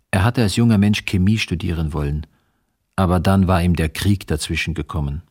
Er 0.09 0.23
hatte 0.23 0.41
als 0.41 0.55
junger 0.55 0.79
Mensch 0.79 1.05
Chemie 1.05 1.37
studieren 1.37 1.93
wollen, 1.93 2.25
aber 2.95 3.19
dann 3.19 3.47
war 3.47 3.61
ihm 3.61 3.75
der 3.75 3.89
Krieg 3.89 4.25
dazwischen 4.25 4.73
gekommen. 4.73 5.21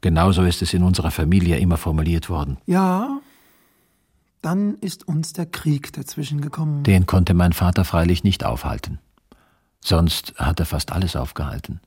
Genauso 0.00 0.42
ist 0.42 0.62
es 0.62 0.74
in 0.74 0.82
unserer 0.82 1.12
Familie 1.12 1.58
immer 1.58 1.76
formuliert 1.76 2.28
worden. 2.28 2.58
Ja, 2.66 3.20
dann 4.40 4.74
ist 4.80 5.06
uns 5.06 5.32
der 5.32 5.46
Krieg 5.46 5.92
dazwischen 5.92 6.40
gekommen. 6.40 6.82
Den 6.82 7.06
konnte 7.06 7.34
mein 7.34 7.52
Vater 7.52 7.84
freilich 7.84 8.24
nicht 8.24 8.44
aufhalten. 8.44 8.98
Sonst 9.80 10.34
hat 10.38 10.58
er 10.58 10.66
fast 10.66 10.90
alles 10.90 11.14
aufgehalten. 11.14 11.80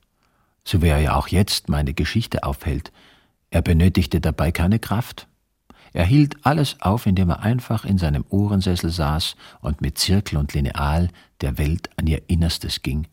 So 0.64 0.80
wie 0.80 0.88
er 0.88 0.98
ja 0.98 1.14
auch 1.14 1.28
jetzt 1.28 1.68
meine 1.68 1.92
Geschichte 1.92 2.42
aufhält. 2.42 2.90
Er 3.50 3.62
benötigte 3.62 4.20
dabei 4.20 4.52
keine 4.52 4.78
Kraft. 4.78 5.28
Er 5.92 6.04
hielt 6.04 6.44
alles 6.44 6.80
auf, 6.80 7.06
indem 7.06 7.30
er 7.30 7.40
einfach 7.40 7.84
in 7.84 7.96
seinem 7.98 8.24
Ohrensessel 8.28 8.90
saß 8.90 9.36
und 9.60 9.80
mit 9.80 9.98
Zirkel 9.98 10.36
und 10.36 10.52
Lineal 10.52 11.08
der 11.40 11.56
Welt 11.58 11.90
an 11.96 12.06
ihr 12.06 12.28
Innerstes 12.28 12.82
ging. 12.82 13.06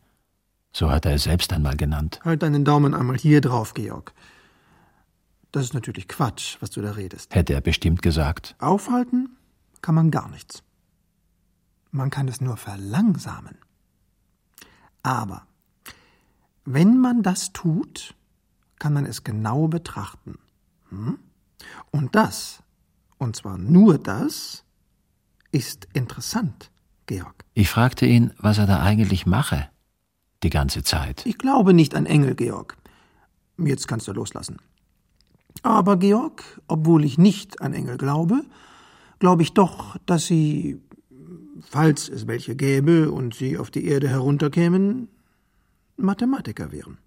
So 0.72 0.90
hat 0.90 1.06
er 1.06 1.14
es 1.14 1.22
selbst 1.22 1.52
einmal 1.52 1.76
genannt. 1.76 2.20
Halt 2.24 2.42
deinen 2.42 2.64
Daumen 2.64 2.94
einmal 2.94 3.16
hier 3.16 3.40
drauf, 3.40 3.74
Georg. 3.74 4.12
Das 5.52 5.62
ist 5.62 5.72
natürlich 5.72 6.08
Quatsch, 6.08 6.56
was 6.60 6.70
du 6.70 6.82
da 6.82 6.90
redest. 6.90 7.32
Hätte 7.32 7.54
er 7.54 7.60
bestimmt 7.60 8.02
gesagt. 8.02 8.56
Aufhalten 8.58 9.36
kann 9.80 9.94
man 9.94 10.10
gar 10.10 10.28
nichts. 10.28 10.64
Man 11.92 12.10
kann 12.10 12.26
es 12.26 12.40
nur 12.40 12.56
verlangsamen. 12.56 13.56
Aber 15.04 15.46
wenn 16.64 16.98
man 16.98 17.22
das 17.22 17.52
tut, 17.52 18.14
kann 18.84 18.92
man 18.92 19.06
es 19.06 19.24
genau 19.24 19.66
betrachten. 19.66 20.34
Hm? 20.90 21.18
Und 21.90 22.14
das, 22.14 22.62
und 23.16 23.34
zwar 23.34 23.56
nur 23.56 23.96
das, 23.96 24.62
ist 25.52 25.88
interessant, 25.94 26.70
Georg. 27.06 27.46
Ich 27.54 27.70
fragte 27.70 28.04
ihn, 28.04 28.34
was 28.36 28.58
er 28.58 28.66
da 28.66 28.82
eigentlich 28.82 29.24
mache, 29.24 29.70
die 30.42 30.50
ganze 30.50 30.82
Zeit. 30.82 31.24
Ich 31.24 31.38
glaube 31.38 31.72
nicht 31.72 31.94
an 31.94 32.04
Engel, 32.04 32.34
Georg. 32.34 32.76
Jetzt 33.56 33.88
kannst 33.88 34.06
du 34.06 34.12
loslassen. 34.12 34.58
Aber, 35.62 35.96
Georg, 35.96 36.42
obwohl 36.68 37.06
ich 37.06 37.16
nicht 37.16 37.62
an 37.62 37.72
Engel 37.72 37.96
glaube, 37.96 38.42
glaube 39.18 39.44
ich 39.44 39.54
doch, 39.54 39.96
dass 40.04 40.26
sie, 40.26 40.78
falls 41.62 42.10
es 42.10 42.26
welche 42.26 42.54
gäbe 42.54 43.10
und 43.10 43.34
sie 43.34 43.56
auf 43.56 43.70
die 43.70 43.86
Erde 43.86 44.10
herunterkämen, 44.10 45.08
Mathematiker 45.96 46.70
wären. 46.70 46.98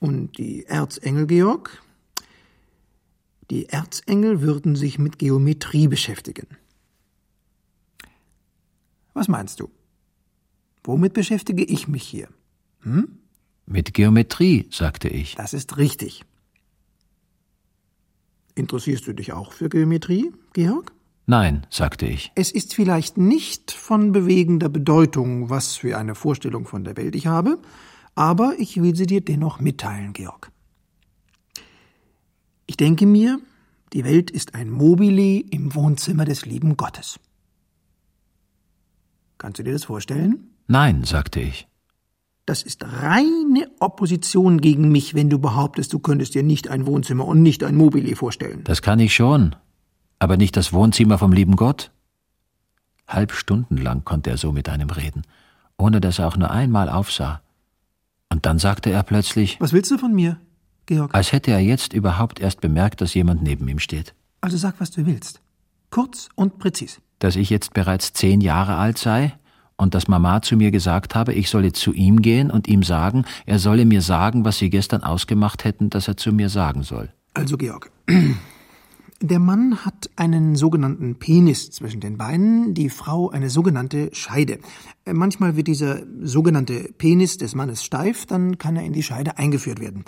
Und 0.00 0.38
die 0.38 0.64
Erzengel, 0.64 1.26
Georg, 1.26 1.82
die 3.50 3.68
Erzengel 3.68 4.40
würden 4.40 4.74
sich 4.74 4.98
mit 4.98 5.18
Geometrie 5.18 5.88
beschäftigen. 5.88 6.46
Was 9.12 9.28
meinst 9.28 9.60
du? 9.60 9.70
Womit 10.82 11.12
beschäftige 11.12 11.62
ich 11.64 11.86
mich 11.86 12.02
hier? 12.02 12.28
Hm? 12.80 13.18
Mit 13.66 13.92
Geometrie, 13.92 14.66
sagte 14.70 15.08
ich. 15.08 15.34
Das 15.34 15.52
ist 15.52 15.76
richtig. 15.76 16.24
Interessierst 18.54 19.06
du 19.06 19.12
dich 19.12 19.32
auch 19.32 19.52
für 19.52 19.68
Geometrie, 19.68 20.32
Georg? 20.54 20.92
Nein, 21.26 21.66
sagte 21.70 22.06
ich. 22.06 22.32
Es 22.34 22.50
ist 22.50 22.74
vielleicht 22.74 23.18
nicht 23.18 23.70
von 23.70 24.12
bewegender 24.12 24.68
Bedeutung, 24.68 25.50
was 25.50 25.76
für 25.76 25.98
eine 25.98 26.14
Vorstellung 26.14 26.66
von 26.66 26.82
der 26.84 26.96
Welt 26.96 27.14
ich 27.14 27.26
habe, 27.26 27.58
aber 28.14 28.54
ich 28.58 28.80
will 28.80 28.94
sie 28.94 29.06
dir 29.06 29.20
dennoch 29.20 29.60
mitteilen, 29.60 30.12
Georg. 30.12 30.50
Ich 32.66 32.76
denke 32.76 33.06
mir, 33.06 33.40
die 33.92 34.04
Welt 34.04 34.30
ist 34.30 34.54
ein 34.54 34.70
Mobile 34.70 35.40
im 35.50 35.74
Wohnzimmer 35.74 36.24
des 36.24 36.46
lieben 36.46 36.76
Gottes. 36.76 37.18
Kannst 39.38 39.58
du 39.58 39.64
dir 39.64 39.72
das 39.72 39.84
vorstellen? 39.84 40.50
Nein, 40.68 41.02
sagte 41.04 41.40
ich. 41.40 41.66
Das 42.46 42.62
ist 42.62 42.84
reine 42.84 43.70
Opposition 43.80 44.60
gegen 44.60 44.90
mich, 44.90 45.14
wenn 45.14 45.30
du 45.30 45.38
behauptest, 45.38 45.92
du 45.92 45.98
könntest 45.98 46.34
dir 46.34 46.42
nicht 46.42 46.68
ein 46.68 46.86
Wohnzimmer 46.86 47.24
und 47.24 47.42
nicht 47.42 47.64
ein 47.64 47.76
Mobile 47.76 48.14
vorstellen. 48.16 48.62
Das 48.64 48.82
kann 48.82 48.98
ich 48.98 49.14
schon, 49.14 49.56
aber 50.18 50.36
nicht 50.36 50.56
das 50.56 50.72
Wohnzimmer 50.72 51.18
vom 51.18 51.32
lieben 51.32 51.56
Gott. 51.56 51.90
Halb 53.06 53.32
Stunden 53.32 53.76
lang 53.76 54.04
konnte 54.04 54.30
er 54.30 54.36
so 54.36 54.52
mit 54.52 54.68
einem 54.68 54.90
reden, 54.90 55.22
ohne 55.76 56.00
dass 56.00 56.18
er 56.18 56.28
auch 56.28 56.36
nur 56.36 56.50
einmal 56.50 56.88
aufsah. 56.88 57.42
Und 58.32 58.46
dann 58.46 58.58
sagte 58.58 58.90
er 58.90 59.02
plötzlich 59.02 59.60
Was 59.60 59.72
willst 59.72 59.90
du 59.90 59.98
von 59.98 60.14
mir, 60.14 60.38
Georg? 60.86 61.14
Als 61.14 61.32
hätte 61.32 61.50
er 61.50 61.60
jetzt 61.60 61.92
überhaupt 61.92 62.40
erst 62.40 62.60
bemerkt, 62.60 63.00
dass 63.00 63.14
jemand 63.14 63.42
neben 63.42 63.68
ihm 63.68 63.78
steht. 63.78 64.14
Also 64.40 64.56
sag, 64.56 64.80
was 64.80 64.90
du 64.90 65.06
willst. 65.06 65.40
Kurz 65.90 66.28
und 66.34 66.58
präzis. 66.58 67.00
Dass 67.18 67.36
ich 67.36 67.50
jetzt 67.50 67.74
bereits 67.74 68.12
zehn 68.12 68.40
Jahre 68.40 68.76
alt 68.76 68.96
sei 68.96 69.34
und 69.76 69.94
dass 69.94 70.08
Mama 70.08 70.42
zu 70.42 70.56
mir 70.56 70.70
gesagt 70.70 71.14
habe, 71.14 71.32
ich 71.32 71.50
solle 71.50 71.72
zu 71.72 71.92
ihm 71.92 72.22
gehen 72.22 72.50
und 72.50 72.68
ihm 72.68 72.82
sagen, 72.82 73.24
er 73.46 73.58
solle 73.58 73.84
mir 73.84 74.02
sagen, 74.02 74.44
was 74.44 74.58
sie 74.58 74.70
gestern 74.70 75.02
ausgemacht 75.02 75.64
hätten, 75.64 75.90
dass 75.90 76.06
er 76.06 76.16
zu 76.16 76.32
mir 76.32 76.48
sagen 76.48 76.82
soll. 76.82 77.10
Also, 77.34 77.56
Georg, 77.56 77.90
Der 79.22 79.38
Mann 79.38 79.84
hat 79.84 80.08
einen 80.16 80.56
sogenannten 80.56 81.16
Penis 81.16 81.70
zwischen 81.70 82.00
den 82.00 82.16
Beinen, 82.16 82.72
die 82.72 82.88
Frau 82.88 83.28
eine 83.28 83.50
sogenannte 83.50 84.08
Scheide. 84.14 84.60
Äh, 85.04 85.12
manchmal 85.12 85.56
wird 85.56 85.66
dieser 85.66 86.04
sogenannte 86.22 86.90
Penis 86.96 87.36
des 87.36 87.54
Mannes 87.54 87.84
steif, 87.84 88.24
dann 88.24 88.56
kann 88.56 88.76
er 88.76 88.82
in 88.82 88.94
die 88.94 89.02
Scheide 89.02 89.36
eingeführt 89.36 89.78
werden. 89.78 90.06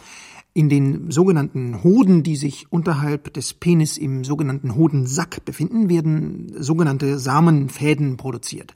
In 0.54 0.70
den 0.70 1.10
sogenannten 1.10 1.84
Hoden, 1.84 2.22
die 2.22 2.36
sich 2.36 2.72
unterhalb 2.72 3.34
des 3.34 3.52
Penis 3.52 3.98
im 3.98 4.24
sogenannten 4.24 4.76
Hodensack 4.76 5.44
befinden, 5.44 5.90
werden 5.90 6.54
sogenannte 6.58 7.18
Samenfäden 7.18 8.16
produziert. 8.16 8.72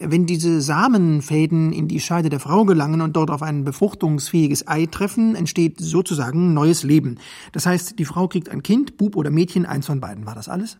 Wenn 0.00 0.26
diese 0.26 0.60
Samenfäden 0.60 1.72
in 1.72 1.88
die 1.88 1.98
Scheide 1.98 2.28
der 2.28 2.38
Frau 2.38 2.64
gelangen 2.64 3.00
und 3.00 3.16
dort 3.16 3.30
auf 3.30 3.42
ein 3.42 3.64
befruchtungsfähiges 3.64 4.68
Ei 4.68 4.86
treffen, 4.86 5.34
entsteht 5.34 5.80
sozusagen 5.80 6.54
neues 6.54 6.84
Leben. 6.84 7.18
Das 7.52 7.66
heißt, 7.66 7.98
die 7.98 8.04
Frau 8.04 8.28
kriegt 8.28 8.48
ein 8.48 8.62
Kind, 8.62 8.96
Bub 8.96 9.16
oder 9.16 9.30
Mädchen, 9.30 9.66
eins 9.66 9.86
von 9.86 10.00
beiden. 10.00 10.24
War 10.24 10.36
das 10.36 10.48
alles? 10.48 10.78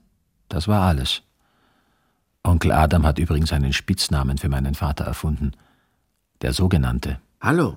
Das 0.48 0.68
war 0.68 0.82
alles. 0.82 1.22
Onkel 2.44 2.70
Adam 2.70 3.04
hat 3.04 3.18
übrigens 3.18 3.52
einen 3.52 3.72
Spitznamen 3.72 4.38
für 4.38 4.48
meinen 4.48 4.76
Vater 4.76 5.04
erfunden. 5.04 5.52
Der 6.40 6.52
sogenannte. 6.52 7.20
Hallo. 7.40 7.76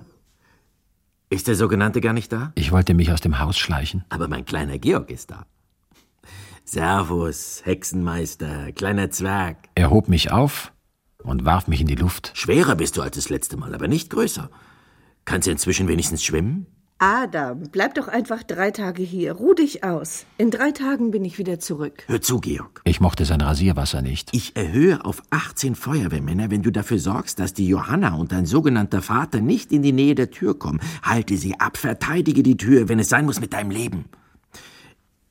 Ist 1.28 1.48
der 1.48 1.56
sogenannte 1.56 2.00
gar 2.00 2.12
nicht 2.12 2.32
da? 2.32 2.52
Ich 2.54 2.70
wollte 2.70 2.94
mich 2.94 3.10
aus 3.10 3.20
dem 3.20 3.40
Haus 3.40 3.58
schleichen. 3.58 4.04
Aber 4.10 4.28
mein 4.28 4.44
kleiner 4.44 4.78
Georg 4.78 5.10
ist 5.10 5.32
da. 5.32 5.44
Servus, 6.64 7.62
Hexenmeister, 7.64 8.70
kleiner 8.72 9.10
Zwerg. 9.10 9.56
Er 9.74 9.90
hob 9.90 10.08
mich 10.08 10.30
auf, 10.30 10.71
und 11.22 11.44
warf 11.44 11.68
mich 11.68 11.80
in 11.80 11.86
die 11.86 11.94
Luft. 11.94 12.32
Schwerer 12.34 12.74
bist 12.74 12.96
du 12.96 13.02
als 13.02 13.16
das 13.16 13.28
letzte 13.28 13.56
Mal, 13.56 13.74
aber 13.74 13.88
nicht 13.88 14.10
größer. 14.10 14.50
Kannst 15.24 15.46
du 15.46 15.52
inzwischen 15.52 15.88
wenigstens 15.88 16.22
schwimmen? 16.22 16.66
Adam, 17.04 17.64
bleib 17.72 17.94
doch 17.94 18.06
einfach 18.06 18.44
drei 18.44 18.70
Tage 18.70 19.02
hier. 19.02 19.32
Ruh 19.32 19.54
dich 19.54 19.82
aus. 19.82 20.24
In 20.38 20.52
drei 20.52 20.70
Tagen 20.70 21.10
bin 21.10 21.24
ich 21.24 21.36
wieder 21.36 21.58
zurück. 21.58 22.04
Hör 22.06 22.20
zu, 22.20 22.38
Georg. 22.38 22.80
Ich 22.84 23.00
mochte 23.00 23.24
sein 23.24 23.40
Rasierwasser 23.40 24.02
nicht. 24.02 24.28
Ich 24.32 24.54
erhöhe 24.54 25.04
auf 25.04 25.20
18 25.30 25.74
Feuerwehrmänner, 25.74 26.52
wenn 26.52 26.62
du 26.62 26.70
dafür 26.70 27.00
sorgst, 27.00 27.40
dass 27.40 27.54
die 27.54 27.66
Johanna 27.66 28.14
und 28.14 28.30
dein 28.30 28.46
sogenannter 28.46 29.02
Vater 29.02 29.40
nicht 29.40 29.72
in 29.72 29.82
die 29.82 29.90
Nähe 29.90 30.14
der 30.14 30.30
Tür 30.30 30.56
kommen. 30.56 30.78
Halte 31.02 31.36
sie 31.36 31.58
ab, 31.58 31.76
verteidige 31.76 32.44
die 32.44 32.56
Tür, 32.56 32.88
wenn 32.88 33.00
es 33.00 33.08
sein 33.08 33.24
muss 33.24 33.40
mit 33.40 33.52
deinem 33.52 33.72
Leben. 33.72 34.04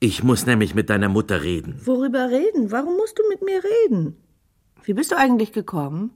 Ich 0.01 0.24
muss 0.24 0.45
nämlich 0.45 0.75
mit 0.75 0.89
deiner 0.89 1.07
Mutter 1.07 1.41
reden. 1.41 1.79
Worüber 1.86 2.29
reden? 2.31 2.71
Warum 2.71 2.98
musst 2.98 3.17
du 3.17 3.24
mit 3.29 3.43
mir 3.43 3.62
reden? 3.63 4.17
Wie 4.83 4.93
bist 4.93 5.11
du 5.11 5.17
eigentlich 5.17 5.53
gekommen? 5.53 6.11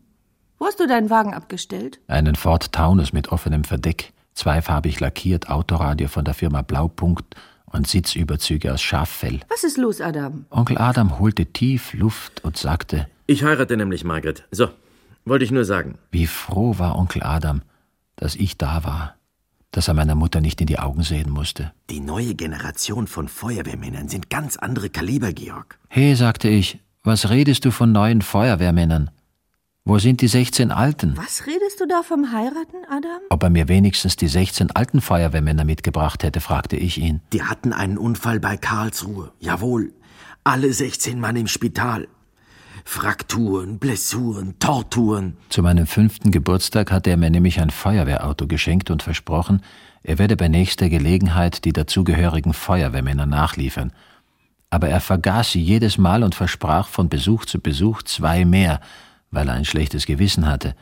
Wo 0.57 0.65
hast 0.65 0.79
du 0.79 0.87
deinen 0.87 1.09
Wagen 1.09 1.33
abgestellt? 1.33 1.99
Einen 2.07 2.35
Ford 2.35 2.71
Taunus 2.71 3.13
mit 3.13 3.29
offenem 3.29 3.63
Verdeck, 3.63 4.13
zweifarbig 4.33 4.99
lackiert, 4.99 5.49
Autoradio 5.49 6.07
von 6.07 6.25
der 6.25 6.33
Firma 6.33 6.61
Blaupunkt 6.61 7.35
und 7.65 7.87
Sitzüberzüge 7.87 8.73
aus 8.73 8.81
Schaffell. 8.81 9.41
Was 9.49 9.63
ist 9.63 9.77
los, 9.77 10.01
Adam? 10.01 10.45
Onkel 10.49 10.77
Adam 10.77 11.19
holte 11.19 11.45
tief 11.45 11.93
Luft 11.93 12.43
und 12.43 12.57
sagte: 12.57 13.07
Ich 13.27 13.43
heirate 13.43 13.77
nämlich 13.77 14.03
Margret. 14.03 14.47
So, 14.49 14.69
wollte 15.25 15.45
ich 15.45 15.51
nur 15.51 15.65
sagen. 15.65 15.99
Wie 16.11 16.25
froh 16.25 16.79
war 16.79 16.97
Onkel 16.97 17.21
Adam, 17.21 17.61
dass 18.15 18.35
ich 18.35 18.57
da 18.57 18.83
war, 18.83 19.15
dass 19.71 19.89
er 19.89 19.93
meiner 19.93 20.15
Mutter 20.15 20.41
nicht 20.41 20.61
in 20.61 20.67
die 20.67 20.79
Augen 20.79 21.03
sehen 21.03 21.29
musste. 21.29 21.71
Die 21.89 21.99
neue 21.99 22.33
Generation 22.33 23.07
von 23.07 23.27
Feuerwehrmännern 23.27 24.07
sind 24.07 24.29
ganz 24.29 24.57
andere 24.57 24.89
Kaliber, 24.89 25.33
Georg. 25.33 25.77
He, 25.89 26.15
sagte 26.15 26.47
ich, 26.47 26.79
was 27.05 27.29
redest 27.29 27.65
du 27.65 27.71
von 27.71 27.91
neuen 27.91 28.21
Feuerwehrmännern? 28.21 29.11
Wo 29.87 29.99
sind 29.99 30.21
die 30.21 30.27
16 30.27 30.71
Alten? 30.71 31.15
Was 31.15 31.45
redest 31.45 31.79
du 31.79 31.85
da 31.87 32.01
vom 32.01 32.31
Heiraten, 32.31 32.77
Adam? 32.89 33.21
Ob 33.29 33.43
er 33.43 33.51
mir 33.51 33.67
wenigstens 33.67 34.15
die 34.15 34.27
16 34.27 34.71
alten 34.71 34.99
Feuerwehrmänner 34.99 35.63
mitgebracht 35.63 36.23
hätte, 36.23 36.41
fragte 36.41 36.75
ich 36.75 36.97
ihn. 36.97 37.21
Die 37.33 37.43
hatten 37.43 37.71
einen 37.71 37.99
Unfall 37.99 38.39
bei 38.39 38.57
Karlsruhe. 38.57 39.31
Jawohl. 39.39 39.93
Alle 40.43 40.73
16 40.73 41.19
Mann 41.19 41.35
im 41.35 41.45
Spital. 41.45 42.07
Frakturen, 42.83 43.77
Blessuren, 43.77 44.57
Torturen. 44.57 45.37
Zu 45.49 45.61
meinem 45.61 45.85
fünften 45.85 46.31
Geburtstag 46.31 46.91
hatte 46.91 47.11
er 47.11 47.17
mir 47.17 47.29
nämlich 47.29 47.59
ein 47.59 47.69
Feuerwehrauto 47.69 48.47
geschenkt 48.47 48.89
und 48.89 49.03
versprochen, 49.03 49.61
er 50.01 50.19
werde 50.19 50.35
bei 50.35 50.47
nächster 50.47 50.89
Gelegenheit 50.89 51.65
die 51.65 51.73
dazugehörigen 51.73 52.53
Feuerwehrmänner 52.53 53.25
nachliefern 53.25 53.91
aber 54.75 54.89
er 54.89 54.99
vergaß 54.99 55.53
sie 55.53 55.61
jedes 55.61 55.97
Mal 55.97 56.21
und 56.21 56.35
versprach 56.35 56.89
von 56.89 57.07
Besuch 57.07 57.45
zu 57.45 57.61
Besuch 57.61 58.03
zwei 58.03 58.43
mehr, 58.43 58.81
weil 59.31 59.47
er 59.47 59.53
ein 59.53 59.63
schlechtes 59.63 60.05
Gewissen 60.05 60.45
hatte. 60.45 60.75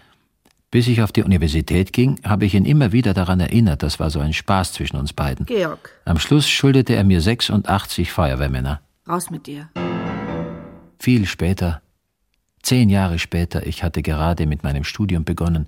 Bis 0.72 0.88
ich 0.88 1.04
auf 1.04 1.12
die 1.12 1.22
Universität 1.22 1.94
ging, 1.94 2.20
habe 2.24 2.46
ich 2.46 2.56
ihn 2.56 2.66
immer 2.66 2.92
wieder 2.92 3.14
daran 3.14 3.40
erinnert, 3.40 3.84
das 3.84 4.00
war 4.00 4.10
so 4.10 4.20
ein 4.20 4.34
Spaß 4.34 4.74
zwischen 4.74 4.98
uns 4.98 5.14
beiden. 5.14 5.46
Georg. 5.46 5.92
Am 6.06 6.18
Schluss 6.18 6.50
schuldete 6.50 6.96
er 6.96 7.04
mir 7.04 7.22
86 7.22 8.12
Feuerwehrmänner. 8.12 8.82
Raus 9.08 9.30
mit 9.30 9.46
dir. 9.46 9.70
Viel 10.98 11.28
später, 11.28 11.84
zehn 12.64 12.90
Jahre 12.90 13.20
später, 13.20 13.68
ich 13.68 13.84
hatte 13.84 14.02
gerade 14.02 14.48
mit 14.48 14.64
meinem 14.64 14.86
Studium 14.86 15.24
begonnen, 15.24 15.68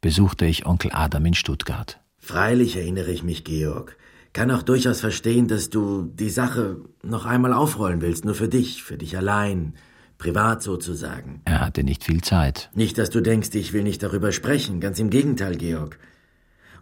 besuchte 0.00 0.44
ich 0.44 0.66
Onkel 0.66 0.90
Adam 0.92 1.24
in 1.26 1.34
Stuttgart. 1.34 2.00
Freilich 2.18 2.74
erinnere 2.74 3.12
ich 3.12 3.22
mich, 3.22 3.44
Georg 3.44 3.96
kann 4.34 4.50
auch 4.50 4.62
durchaus 4.62 5.00
verstehen, 5.00 5.48
dass 5.48 5.70
du 5.70 6.02
die 6.02 6.28
Sache 6.28 6.80
noch 7.02 7.24
einmal 7.24 7.54
aufrollen 7.54 8.02
willst, 8.02 8.24
nur 8.26 8.34
für 8.34 8.48
dich, 8.48 8.82
für 8.82 8.98
dich 8.98 9.16
allein, 9.16 9.74
privat 10.18 10.62
sozusagen. 10.62 11.40
Er 11.44 11.60
hatte 11.60 11.84
nicht 11.84 12.04
viel 12.04 12.20
Zeit. 12.20 12.68
Nicht, 12.74 12.98
dass 12.98 13.10
du 13.10 13.20
denkst, 13.20 13.54
ich 13.54 13.72
will 13.72 13.84
nicht 13.84 14.02
darüber 14.02 14.32
sprechen, 14.32 14.80
ganz 14.80 14.98
im 14.98 15.08
Gegenteil, 15.08 15.56
Georg. 15.56 15.98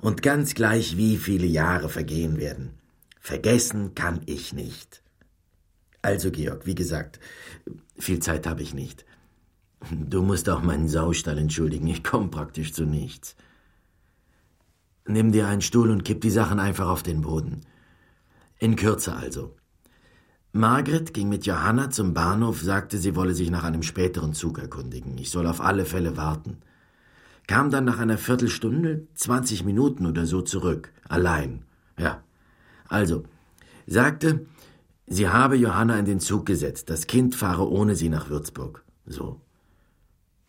Und 0.01 0.23
ganz 0.23 0.55
gleich, 0.55 0.97
wie 0.97 1.17
viele 1.17 1.47
Jahre 1.47 1.89
vergehen 1.89 2.39
werden. 2.39 2.71
Vergessen 3.21 3.95
kann 3.95 4.23
ich 4.27 4.53
nicht. 4.53 5.03
Also, 6.01 6.31
Georg, 6.31 6.67
wie 6.67 6.75
gesagt, 6.75 7.21
viel 7.99 8.19
Zeit 8.19 8.47
habe 8.47 8.63
ich 8.63 8.75
nicht. 8.75 9.05
Du 9.91 10.23
musst 10.23 10.49
auch 10.49 10.63
meinen 10.63 10.89
Saustall 10.89 11.39
entschuldigen, 11.39 11.87
ich 11.87 12.03
komme 12.03 12.29
praktisch 12.29 12.73
zu 12.73 12.85
nichts. 12.85 13.37
Nimm 15.07 15.33
dir 15.33 15.49
einen 15.49 15.63
Stuhl 15.63 15.91
und 15.91 16.05
kipp 16.05 16.21
die 16.21 16.31
Sachen 16.31 16.61
einfach 16.61 16.89
auf 16.89 17.03
den 17.03 17.23
Boden. 17.23 17.63
In 18.59 18.77
Kürze 18.77 19.15
also. 19.17 19.57
Margret 20.53 21.15
ging 21.15 21.29
mit 21.29 21.47
Johanna 21.47 21.91
zum 21.91 22.15
Bahnhof, 22.15 22.61
sagte, 22.61 22.99
sie 22.99 23.17
wolle 23.17 23.35
sich 23.35 23.51
nach 23.51 23.65
einem 23.65 23.83
späteren 23.83 24.35
Zug 24.35 24.59
erkundigen. 24.59 25.17
Ich 25.19 25.31
soll 25.31 25.47
auf 25.47 25.61
alle 25.61 25.87
Fälle 25.87 26.17
warten. 26.17 26.59
Kam 27.47 27.71
dann 27.71 27.85
nach 27.85 27.99
einer 27.99 28.19
Viertelstunde, 28.19 29.09
zwanzig 29.15 29.65
Minuten 29.65 30.07
oder 30.07 30.27
so 30.27 30.43
zurück. 30.43 30.93
Allein. 31.09 31.65
Ja. 31.99 32.23
Also, 32.89 33.25
sagte, 33.87 34.47
sie 35.07 35.29
habe 35.29 35.57
Johanna 35.57 35.99
in 35.99 36.05
den 36.05 36.21
Zug 36.21 36.47
gesetzt. 36.47 36.91
Das 36.91 37.07
Kind 37.07 37.35
fahre 37.35 37.69
ohne 37.69 37.97
sie 37.97 38.09
nach 38.09 38.29
Würzburg. 38.29 38.85
So. 39.07 39.41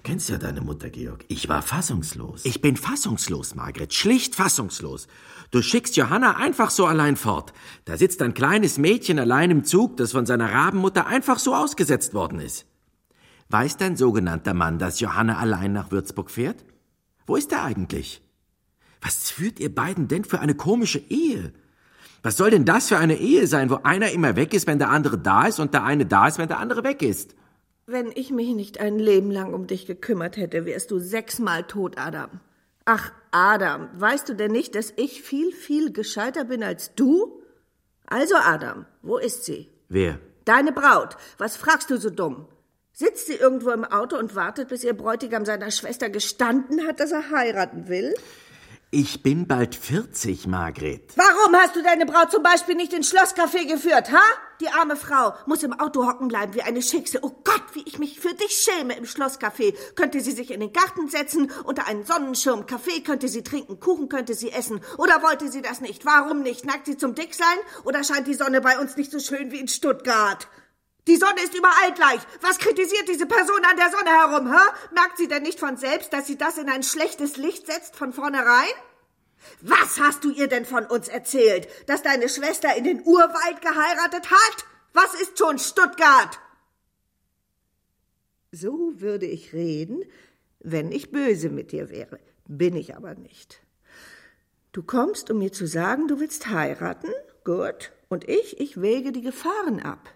Kennst 0.03 0.29
ja 0.29 0.37
deine 0.37 0.59
Mutter, 0.59 0.89
Georg. 0.89 1.23
Ich 1.29 1.47
war 1.47 1.61
fassungslos. 1.61 2.43
Ich 2.43 2.59
bin 2.59 2.75
fassungslos, 2.75 3.55
Margret. 3.55 3.93
Schlicht 3.93 4.35
fassungslos. 4.35 5.07
Du 5.49 5.61
schickst 5.61 5.95
Johanna 5.95 6.35
einfach 6.35 6.71
so 6.71 6.85
allein 6.85 7.15
fort. 7.15 7.53
Da 7.85 7.95
sitzt 7.95 8.21
ein 8.21 8.33
kleines 8.33 8.77
Mädchen 8.77 9.17
allein 9.17 9.49
im 9.49 9.63
Zug, 9.63 9.95
das 9.95 10.11
von 10.11 10.25
seiner 10.25 10.51
Rabenmutter 10.51 11.07
einfach 11.07 11.39
so 11.39 11.55
ausgesetzt 11.55 12.13
worden 12.13 12.41
ist. 12.41 12.65
Weiß 13.47 13.77
dein 13.77 13.95
sogenannter 13.95 14.53
Mann, 14.53 14.77
dass 14.77 14.99
Johanna 14.99 15.37
allein 15.37 15.71
nach 15.71 15.89
Würzburg 15.89 16.29
fährt? 16.31 16.65
Wo 17.25 17.37
ist 17.37 17.53
er 17.53 17.63
eigentlich? 17.63 18.21
Was 19.01 19.31
führt 19.31 19.61
ihr 19.61 19.73
beiden 19.73 20.09
denn 20.09 20.25
für 20.25 20.41
eine 20.41 20.55
komische 20.55 20.99
Ehe? 20.99 21.53
Was 22.23 22.35
soll 22.35 22.51
denn 22.51 22.65
das 22.65 22.89
für 22.89 22.97
eine 22.97 23.15
Ehe 23.15 23.47
sein, 23.47 23.69
wo 23.69 23.75
einer 23.83 24.11
immer 24.11 24.35
weg 24.35 24.53
ist, 24.53 24.67
wenn 24.67 24.79
der 24.79 24.89
andere 24.89 25.17
da 25.17 25.45
ist 25.45 25.59
und 25.59 25.73
der 25.73 25.85
eine 25.85 26.05
da 26.05 26.27
ist, 26.27 26.39
wenn 26.39 26.49
der 26.49 26.59
andere 26.59 26.83
weg 26.83 27.01
ist? 27.01 27.35
Wenn 27.85 28.11
ich 28.15 28.31
mich 28.31 28.49
nicht 28.49 28.79
ein 28.79 28.97
Leben 28.97 29.29
lang 29.29 29.53
um 29.53 29.67
dich 29.67 29.85
gekümmert 29.85 30.37
hätte, 30.37 30.65
wärst 30.65 30.91
du 30.91 30.99
sechsmal 30.99 31.63
tot, 31.63 31.97
Adam. 31.97 32.39
Ach, 32.85 33.11
Adam, 33.31 33.89
weißt 33.93 34.29
du 34.29 34.35
denn 34.35 34.51
nicht, 34.51 34.75
dass 34.75 34.93
ich 34.95 35.21
viel, 35.21 35.51
viel 35.51 35.91
gescheiter 35.91 36.45
bin 36.45 36.63
als 36.63 36.95
du? 36.95 37.41
Also, 38.05 38.35
Adam, 38.35 38.85
wo 39.01 39.17
ist 39.17 39.43
sie? 39.43 39.69
Wer? 39.89 40.19
Deine 40.45 40.71
Braut. 40.71 41.17
Was 41.37 41.57
fragst 41.57 41.89
du 41.89 41.97
so 41.97 42.09
dumm? 42.09 42.47
Sitzt 42.93 43.27
sie 43.27 43.35
irgendwo 43.35 43.71
im 43.71 43.85
Auto 43.85 44.17
und 44.17 44.35
wartet, 44.35 44.69
bis 44.69 44.83
ihr 44.83 44.93
Bräutigam 44.93 45.45
seiner 45.45 45.71
Schwester 45.71 46.09
gestanden 46.09 46.85
hat, 46.85 46.99
dass 46.99 47.11
er 47.11 47.31
heiraten 47.31 47.87
will? 47.87 48.13
Ich 48.95 49.23
bin 49.23 49.47
bald 49.47 49.73
40, 49.73 50.45
Margret. 50.45 51.13
Warum 51.15 51.55
hast 51.55 51.75
du 51.75 51.81
deine 51.81 52.05
Braut 52.05 52.29
zum 52.29 52.43
Beispiel 52.43 52.75
nicht 52.75 52.93
ins 52.93 53.11
Schlosscafé 53.11 53.65
geführt, 53.65 54.11
ha? 54.11 54.21
Die 54.61 54.69
arme 54.69 54.95
Frau 54.95 55.33
muss 55.47 55.63
im 55.63 55.73
Auto 55.73 56.05
hocken 56.05 56.27
bleiben 56.27 56.53
wie 56.53 56.61
eine 56.61 56.83
Schickse. 56.83 57.17
Oh 57.23 57.31
Gott, 57.43 57.63
wie 57.73 57.81
ich 57.87 57.97
mich 57.97 58.19
für 58.19 58.35
dich 58.35 58.51
schäme 58.51 58.95
im 58.95 59.05
Schlosscafé. 59.05 59.73
Könnte 59.95 60.21
sie 60.21 60.31
sich 60.31 60.51
in 60.51 60.59
den 60.59 60.73
Garten 60.73 61.09
setzen, 61.09 61.49
unter 61.63 61.87
einen 61.87 62.05
Sonnenschirm, 62.05 62.67
Kaffee 62.67 63.01
könnte 63.01 63.29
sie 63.29 63.41
trinken, 63.41 63.79
Kuchen 63.79 64.09
könnte 64.09 64.35
sie 64.35 64.51
essen. 64.51 64.79
Oder 64.99 65.23
wollte 65.23 65.49
sie 65.49 65.63
das 65.63 65.81
nicht? 65.81 66.05
Warum 66.05 66.43
nicht? 66.43 66.63
Nackt 66.63 66.85
sie 66.85 66.95
zum 66.95 67.15
Dicksein? 67.15 67.57
Oder 67.85 68.03
scheint 68.03 68.27
die 68.27 68.35
Sonne 68.35 68.61
bei 68.61 68.77
uns 68.77 68.95
nicht 68.95 69.09
so 69.09 69.17
schön 69.17 69.49
wie 69.49 69.59
in 69.59 69.69
Stuttgart? 69.69 70.47
Die 71.07 71.17
Sonne 71.17 71.43
ist 71.43 71.53
überall 71.53 71.93
gleich. 71.93 72.21
Was 72.41 72.59
kritisiert 72.59 73.09
diese 73.09 73.25
Person 73.25 73.61
an 73.69 73.77
der 73.77 73.91
Sonne 73.91 74.09
herum, 74.09 74.51
hä? 74.51 74.93
Merkt 74.93 75.17
sie 75.17 75.27
denn 75.27 75.43
nicht 75.43 75.59
von 75.59 75.75
selbst, 75.75 76.13
dass 76.13 76.27
sie 76.27 76.37
das 76.37 76.57
in 76.57 76.69
ein 76.69 76.83
schlechtes 76.83 77.35
Licht 77.35 77.67
setzt 77.67 77.95
von 77.95 78.13
vornherein? 78.13 78.71
Was 79.59 79.99
hast 79.99 80.23
du 80.23 80.31
ihr 80.31 80.47
denn 80.47 80.65
von 80.65 80.85
uns 80.85 81.09
erzählt? 81.09 81.67
Dass 81.87 82.03
deine 82.03 82.29
Schwester 82.29 82.75
in 82.75 82.85
den 82.85 83.01
Urwald 83.03 83.61
geheiratet 83.61 84.31
hat? 84.31 84.65
Was 84.93 85.13
ist 85.15 85.37
schon 85.37 85.59
Stuttgart? 85.59 86.39
So 88.51 88.93
würde 89.01 89.25
ich 89.25 89.51
reden, 89.51 90.03
wenn 90.59 90.91
ich 90.91 91.11
böse 91.11 91.49
mit 91.49 91.71
dir 91.71 91.89
wäre. 91.89 92.19
Bin 92.45 92.75
ich 92.75 92.95
aber 92.95 93.15
nicht. 93.15 93.61
Du 94.71 94.83
kommst, 94.83 95.29
um 95.29 95.39
mir 95.39 95.51
zu 95.51 95.67
sagen, 95.67 96.07
du 96.07 96.19
willst 96.19 96.47
heiraten? 96.47 97.09
Gut. 97.43 97.91
Und 98.09 98.29
ich, 98.29 98.59
ich 98.59 98.81
wäge 98.81 99.11
die 99.11 99.21
Gefahren 99.21 99.81
ab. 99.81 100.12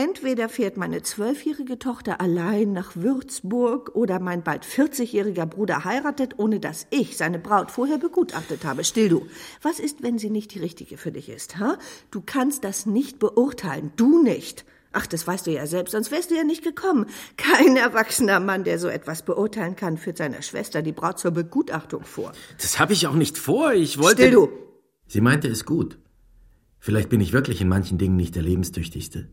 Entweder 0.00 0.48
fährt 0.48 0.78
meine 0.78 1.02
zwölfjährige 1.02 1.78
Tochter 1.78 2.22
allein 2.22 2.72
nach 2.72 2.96
Würzburg 2.96 3.94
oder 3.94 4.18
mein 4.18 4.42
bald 4.42 4.64
vierzigjähriger 4.64 5.44
Bruder 5.44 5.84
heiratet, 5.84 6.38
ohne 6.38 6.58
dass 6.58 6.86
ich 6.88 7.18
seine 7.18 7.38
Braut 7.38 7.70
vorher 7.70 7.98
begutachtet 7.98 8.64
habe. 8.64 8.82
Still 8.82 9.10
du. 9.10 9.26
Was 9.60 9.78
ist, 9.78 10.02
wenn 10.02 10.16
sie 10.16 10.30
nicht 10.30 10.54
die 10.54 10.58
richtige 10.58 10.96
für 10.96 11.12
dich 11.12 11.28
ist, 11.28 11.58
ha? 11.58 11.76
Du 12.10 12.22
kannst 12.24 12.64
das 12.64 12.86
nicht 12.86 13.18
beurteilen. 13.18 13.92
Du 13.96 14.22
nicht. 14.22 14.64
Ach, 14.92 15.06
das 15.06 15.26
weißt 15.26 15.46
du 15.46 15.50
ja 15.50 15.66
selbst, 15.66 15.92
sonst 15.92 16.10
wärst 16.10 16.30
du 16.30 16.34
ja 16.34 16.44
nicht 16.44 16.64
gekommen. 16.64 17.04
Kein 17.36 17.76
erwachsener 17.76 18.40
Mann, 18.40 18.64
der 18.64 18.78
so 18.78 18.88
etwas 18.88 19.22
beurteilen 19.22 19.76
kann, 19.76 19.98
führt 19.98 20.16
seiner 20.16 20.40
Schwester 20.40 20.80
die 20.80 20.92
Braut 20.92 21.18
zur 21.18 21.32
Begutachtung 21.32 22.04
vor. 22.04 22.32
Das 22.56 22.80
habe 22.80 22.94
ich 22.94 23.06
auch 23.06 23.16
nicht 23.16 23.36
vor. 23.36 23.74
Ich 23.74 23.98
wollte. 23.98 24.22
Still 24.22 24.30
du. 24.30 24.48
Sie 25.08 25.20
meinte 25.20 25.48
es 25.48 25.66
gut. 25.66 25.98
Vielleicht 26.78 27.10
bin 27.10 27.20
ich 27.20 27.34
wirklich 27.34 27.60
in 27.60 27.68
manchen 27.68 27.98
Dingen 27.98 28.16
nicht 28.16 28.34
der 28.34 28.42
lebenstüchtigste. 28.42 29.28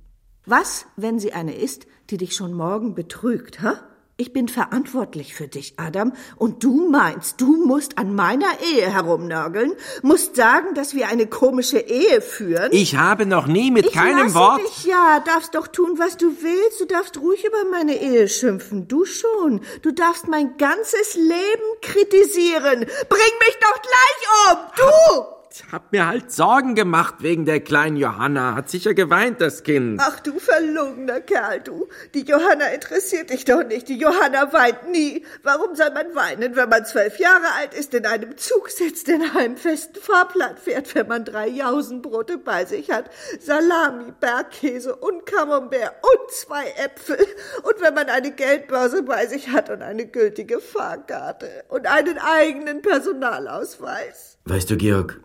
Was, 0.50 0.86
wenn 0.96 1.20
sie 1.20 1.34
eine 1.34 1.54
ist, 1.54 1.88
die 2.10 2.16
dich 2.16 2.34
schon 2.34 2.54
morgen 2.54 2.96
betrügt, 2.96 3.62
ha? 3.62 3.82
Ich 4.16 4.32
bin 4.32 4.48
verantwortlich 4.48 5.36
für 5.36 5.50
dich, 5.50 5.74
Adam, 5.76 6.14
und 6.38 6.64
du 6.64 6.90
meinst, 6.90 7.42
du 7.42 7.66
musst 7.66 7.98
an 7.98 8.16
meiner 8.16 8.48
Ehe 8.74 8.90
herumnörgeln, 8.90 9.74
musst 10.04 10.38
sagen, 10.38 10.74
dass 10.74 10.96
wir 10.96 11.10
eine 11.10 11.28
komische 11.28 11.80
Ehe 11.80 12.22
führen. 12.22 12.70
Ich 12.72 12.96
habe 12.96 13.26
noch 13.26 13.46
nie 13.48 13.72
mit 13.72 13.88
ich 13.88 13.92
keinem 13.92 14.28
lasse 14.28 14.36
Wort. 14.36 14.62
Dich 14.62 14.86
ja, 14.86 15.20
darfst 15.20 15.54
doch 15.54 15.68
tun, 15.68 16.00
was 16.00 16.16
du 16.16 16.32
willst. 16.42 16.80
Du 16.80 16.86
darfst 16.86 17.20
ruhig 17.20 17.44
über 17.44 17.70
meine 17.70 18.02
Ehe 18.02 18.30
schimpfen. 18.30 18.88
Du 18.88 19.04
schon. 19.04 19.60
Du 19.82 19.92
darfst 19.92 20.30
mein 20.30 20.56
ganzes 20.56 21.16
Leben 21.16 21.82
kritisieren. 21.82 22.86
Bring 23.10 23.34
mich 23.46 23.58
doch 23.60 23.82
gleich 23.82 24.54
um. 24.54 24.58
Du! 24.78 25.37
Ich 25.65 25.72
hab 25.72 25.91
mir 25.91 26.06
halt 26.06 26.32
Sorgen 26.32 26.76
gemacht 26.76 27.15
wegen 27.20 27.46
der 27.46 27.60
kleinen 27.60 27.98
Johanna. 27.98 28.56
Hat 28.56 28.70
sicher 28.70 28.93
geweint, 28.93 29.41
das 29.41 29.63
Kind. 29.63 30.00
Ach 30.04 30.20
du 30.20 30.38
verlogener 30.39 31.22
Kerl, 31.22 31.62
du. 31.62 31.88
Die 32.13 32.22
Johanna 32.22 32.67
interessiert 32.67 33.32
dich 33.32 33.46
doch 33.46 33.63
nicht. 33.63 33.88
Die 33.89 33.98
Johanna 33.98 34.54
weint 34.54 34.89
nie. 34.91 35.26
Warum 35.43 35.76
soll 35.76 35.91
man 35.91 36.13
weinen, 36.15 36.56
wenn 36.56 36.70
man 36.70 36.86
zwölf 36.86 37.20
Jahre 37.20 37.46
alt 37.60 37.74
ist, 37.74 37.93
in 37.93 38.06
einem 38.06 38.38
Zug 38.38 38.70
sitzt, 38.70 39.10
in 39.10 39.24
einem 39.36 39.58
festen 39.58 40.00
Fahrplan 40.00 40.58
fährt, 40.58 40.93
wenn 40.96 41.08
man 41.08 41.26
drei 41.26 41.48
Jausenbrote 41.48 42.38
bei 42.38 42.65
sich 42.65 42.91
hat, 42.91 43.10
Salami, 43.39 44.13
Bergkäse 44.20 44.96
und 44.96 45.26
Camembert 45.26 45.96
und 46.02 46.32
zwei 46.32 46.65
Äpfel 46.78 47.26
und 47.63 47.82
wenn 47.82 47.93
man 47.93 48.10
eine 48.10 48.32
Geldbörse 48.32 49.04
bei 49.04 49.26
sich 49.26 49.50
hat 49.50 49.70
und 49.70 49.82
eine 49.82 50.06
gültige 50.06 50.60
Fahrkarte 50.60 51.65
und 51.70 51.88
einen 51.88 52.17
eigenen 52.20 52.82
Personalausweis? 52.82 54.38
Weißt 54.46 54.70
du, 54.70 54.78
Georg, 54.78 55.20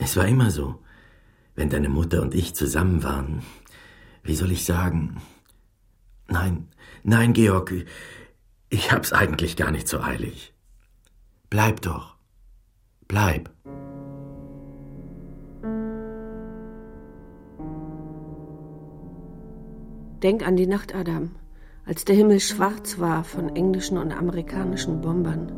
es 0.00 0.16
war 0.16 0.26
immer 0.26 0.50
so. 0.50 0.80
Wenn 1.54 1.68
deine 1.68 1.90
Mutter 1.90 2.22
und 2.22 2.34
ich 2.34 2.54
zusammen 2.54 3.02
waren. 3.02 3.42
Wie 4.22 4.34
soll 4.34 4.50
ich 4.50 4.64
sagen? 4.64 5.20
Nein, 6.26 6.68
nein, 7.02 7.32
Georg, 7.32 7.72
ich 8.70 8.92
hab's 8.92 9.12
eigentlich 9.12 9.56
gar 9.56 9.70
nicht 9.70 9.88
so 9.88 10.00
eilig. 10.00 10.54
Bleib 11.50 11.82
doch. 11.82 12.16
Bleib. 13.08 13.50
Denk 20.22 20.46
an 20.46 20.56
die 20.56 20.66
Nacht, 20.66 20.94
Adam, 20.94 21.30
als 21.84 22.04
der 22.04 22.14
Himmel 22.14 22.40
schwarz 22.40 22.98
war 22.98 23.24
von 23.24 23.54
englischen 23.56 23.98
und 23.98 24.12
amerikanischen 24.12 25.00
Bombern. 25.00 25.50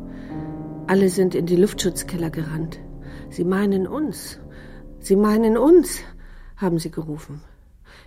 Alle 0.87 1.11
sind 1.11 1.35
in 1.35 1.47
die 1.47 1.57
Luftschutzkeller 1.57 2.31
gerannt. 2.31 2.81
Sie 3.33 3.45
meinen 3.45 3.87
uns. 3.87 4.39
Sie 5.01 5.17
meinen 5.17 5.57
uns, 5.57 6.01
haben 6.59 6.79
sie 6.79 6.91
gerufen. 6.91 7.41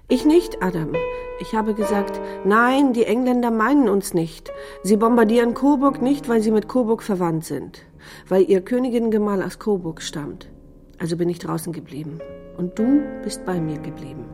Ich 0.07 0.23
nicht, 0.23 0.61
Adam. 0.61 0.93
Ich 1.39 1.55
habe 1.55 1.73
gesagt, 1.73 2.21
nein, 2.45 2.93
die 2.93 3.05
Engländer 3.05 3.49
meinen 3.49 3.89
uns 3.89 4.13
nicht. 4.13 4.51
Sie 4.83 4.97
bombardieren 4.97 5.55
Coburg 5.55 5.99
nicht, 5.99 6.29
weil 6.29 6.41
sie 6.41 6.51
mit 6.51 6.67
Coburg 6.67 7.01
verwandt 7.01 7.43
sind, 7.43 7.81
weil 8.29 8.43
ihr 8.43 8.61
Königin-Gemahl 8.61 9.41
aus 9.41 9.57
Coburg 9.57 10.03
stammt. 10.03 10.51
Also 10.99 11.17
bin 11.17 11.27
ich 11.29 11.39
draußen 11.39 11.73
geblieben. 11.73 12.19
Und 12.55 12.77
du 12.77 13.01
bist 13.23 13.45
bei 13.45 13.59
mir 13.59 13.79
geblieben. 13.79 14.25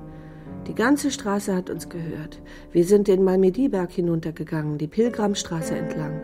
Die 0.67 0.75
ganze 0.75 1.09
Straße 1.09 1.55
hat 1.55 1.69
uns 1.69 1.87
gehört. 1.87 2.41
Wir 2.73 2.83
sind 2.83 3.07
den 3.07 3.23
Malmedy-Berg 3.23 3.91
hinuntergegangen, 3.91 4.77
die 4.77 4.87
Pilgramstraße 4.87 5.73
entlang. 5.73 6.21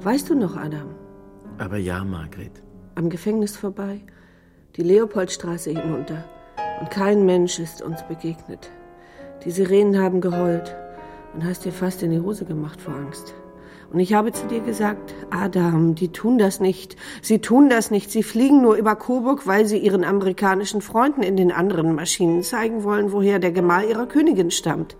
Weißt 0.00 0.28
du 0.28 0.34
noch, 0.34 0.56
Adam? 0.56 0.96
Aber 1.58 1.76
ja, 1.76 2.04
Margret. 2.04 2.60
Am 2.98 3.10
Gefängnis 3.10 3.56
vorbei, 3.56 4.00
die 4.74 4.82
Leopoldstraße 4.82 5.70
hinunter. 5.70 6.24
Und 6.80 6.90
kein 6.90 7.24
Mensch 7.24 7.60
ist 7.60 7.80
uns 7.80 8.02
begegnet. 8.08 8.72
Die 9.44 9.52
Sirenen 9.52 10.02
haben 10.02 10.20
geheult 10.20 10.74
und 11.32 11.44
hast 11.44 11.64
dir 11.64 11.70
fast 11.70 12.02
in 12.02 12.10
die 12.10 12.18
Hose 12.18 12.44
gemacht 12.44 12.80
vor 12.80 12.96
Angst. 12.96 13.34
Und 13.92 14.00
ich 14.00 14.14
habe 14.14 14.32
zu 14.32 14.48
dir 14.48 14.58
gesagt, 14.58 15.14
Adam, 15.30 15.94
die 15.94 16.08
tun 16.08 16.38
das 16.38 16.58
nicht. 16.58 16.96
Sie 17.22 17.38
tun 17.38 17.68
das 17.68 17.92
nicht. 17.92 18.10
Sie 18.10 18.24
fliegen 18.24 18.62
nur 18.62 18.74
über 18.74 18.96
Coburg, 18.96 19.46
weil 19.46 19.64
sie 19.64 19.78
ihren 19.78 20.02
amerikanischen 20.02 20.80
Freunden 20.80 21.22
in 21.22 21.36
den 21.36 21.52
anderen 21.52 21.94
Maschinen 21.94 22.42
zeigen 22.42 22.82
wollen, 22.82 23.12
woher 23.12 23.38
der 23.38 23.52
Gemahl 23.52 23.88
ihrer 23.88 24.06
Königin 24.06 24.50
stammt. 24.50 24.96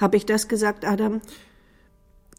Habe 0.00 0.16
ich 0.16 0.24
das 0.24 0.46
gesagt, 0.46 0.86
Adam? 0.86 1.20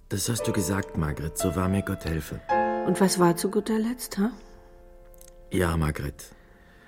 Das 0.07 0.29
hast 0.29 0.47
du 0.47 0.53
gesagt, 0.53 0.97
Margret. 0.97 1.37
So 1.37 1.53
war 1.57 1.67
mir 1.67 1.81
Gott 1.81 2.05
helfe. 2.05 2.39
Und 2.87 3.01
was 3.01 3.19
war 3.19 3.35
zu 3.35 3.51
guter 3.51 3.77
Letzt, 3.77 4.19
ha? 4.19 4.31
Ja, 5.51 5.77
Margret. 5.77 6.31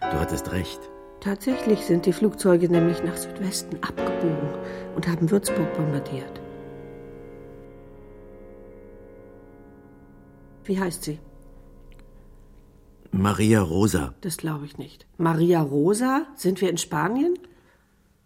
Du 0.02 0.20
hattest 0.20 0.52
recht. 0.52 0.80
Tatsächlich 1.20 1.86
sind 1.86 2.06
die 2.06 2.14
Flugzeuge 2.14 2.70
nämlich 2.70 3.04
nach 3.04 3.18
Südwesten 3.18 3.78
abgebogen 3.82 4.50
und 4.96 5.08
haben 5.08 5.30
Würzburg 5.32 5.74
bombardiert. 5.76 6.42
Wie 10.64 10.80
heißt 10.80 11.04
sie? 11.04 11.20
Maria 13.12 13.62
Rosa. 13.62 14.14
Das 14.22 14.38
glaube 14.38 14.66
ich 14.66 14.78
nicht. 14.78 15.08
Maria 15.18 15.62
Rosa? 15.62 16.28
Sind 16.36 16.62
wir 16.62 16.70
in 16.70 16.78
Spanien? 16.78 17.40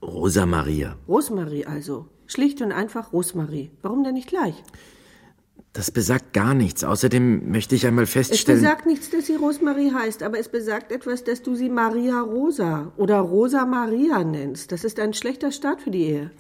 Rosa 0.01 0.45
Maria. 0.45 0.97
Rosmarie 1.07 1.65
also. 1.65 2.07
Schlicht 2.25 2.61
und 2.61 2.71
einfach 2.71 3.13
Rosmarie. 3.13 3.71
Warum 3.81 4.03
denn 4.03 4.15
nicht 4.15 4.27
gleich? 4.27 4.55
Das 5.73 5.89
besagt 5.89 6.33
gar 6.33 6.53
nichts. 6.53 6.83
Außerdem 6.83 7.49
möchte 7.49 7.75
ich 7.75 7.87
einmal 7.87 8.03
Es 8.03 8.09
feststellen. 8.11 8.59
besagt 8.61 8.85
nichts, 8.85 9.09
dass 9.09 9.27
sie 9.27 9.35
Rosmarie 9.35 9.93
heißt, 9.93 10.21
aber 10.21 10.37
es 10.37 10.49
besagt 10.49 10.91
etwas, 10.91 11.23
dass 11.23 11.41
du 11.43 11.55
sie 11.55 11.69
Maria 11.69 12.19
Rosa 12.21 12.91
oder 12.97 13.19
Rosa 13.19 13.65
Maria 13.65 14.23
nennst. 14.23 14.73
Das 14.73 14.83
ist 14.83 14.99
ein 14.99 15.13
schlechter 15.13 15.51
Start 15.51 15.81
für 15.81 15.91
die 15.91 16.03
Ehe. 16.03 16.31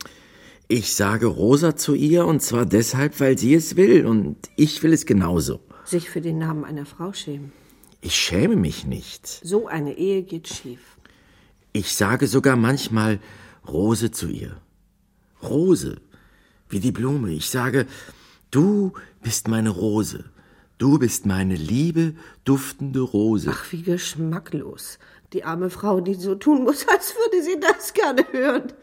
Ich 0.67 0.93
sage 0.95 1.27
Rosa 1.27 1.75
zu 1.77 1.95
ihr 1.95 2.25
und 2.25 2.41
zwar 2.41 2.65
deshalb, 2.65 3.19
weil 3.21 3.37
sie 3.37 3.53
es 3.53 3.77
will 3.77 4.05
und 4.05 4.37
ich 4.57 4.83
will 4.83 4.91
es 4.93 5.05
genauso. 5.05 5.59
Sich 5.85 6.09
für 6.09 6.21
den 6.21 6.37
Namen 6.37 6.65
einer 6.65 6.85
Frau 6.85 7.13
schämen. 7.13 7.51
Ich 8.01 8.15
schäme 8.15 8.55
mich 8.55 8.85
nicht. 8.85 9.27
So 9.43 9.67
eine 9.67 9.97
Ehe 9.97 10.23
geht 10.23 10.47
schief. 10.49 10.79
Ich 11.71 11.95
sage 11.95 12.27
sogar 12.27 12.57
manchmal 12.57 13.19
Rose 13.67 14.11
zu 14.11 14.27
ihr. 14.27 14.57
Rose, 15.41 15.97
wie 16.67 16.79
die 16.79 16.91
Blume. 16.91 17.31
Ich 17.31 17.49
sage, 17.49 17.85
du 18.51 18.93
bist 19.23 19.47
meine 19.47 19.69
Rose. 19.69 20.25
Du 20.77 20.97
bist 20.97 21.25
meine 21.25 21.55
liebe, 21.55 22.15
duftende 22.43 23.01
Rose. 23.01 23.51
Ach, 23.53 23.71
wie 23.71 23.83
geschmacklos. 23.83 24.97
Die 25.33 25.43
arme 25.43 25.69
Frau, 25.69 26.01
die 26.01 26.15
so 26.15 26.35
tun 26.35 26.63
muss, 26.63 26.87
als 26.91 27.15
würde 27.15 27.43
sie 27.43 27.59
das 27.59 27.93
gerne 27.93 28.25
hören. 28.31 28.73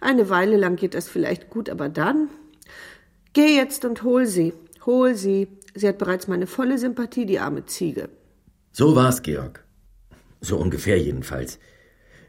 Eine 0.00 0.28
Weile 0.28 0.56
lang 0.56 0.76
geht 0.76 0.94
das 0.94 1.08
vielleicht 1.08 1.48
gut, 1.48 1.70
aber 1.70 1.88
dann. 1.88 2.28
Geh 3.32 3.56
jetzt 3.56 3.84
und 3.84 4.02
hol 4.02 4.26
sie. 4.26 4.52
Hol 4.84 5.14
sie. 5.14 5.48
Sie 5.74 5.88
hat 5.88 5.98
bereits 5.98 6.28
meine 6.28 6.46
volle 6.46 6.76
Sympathie, 6.76 7.24
die 7.24 7.38
arme 7.38 7.64
Ziege. 7.64 8.10
So 8.72 8.94
war's, 8.94 9.22
Georg. 9.22 9.64
So 10.40 10.56
ungefähr 10.56 11.00
jedenfalls. 11.00 11.58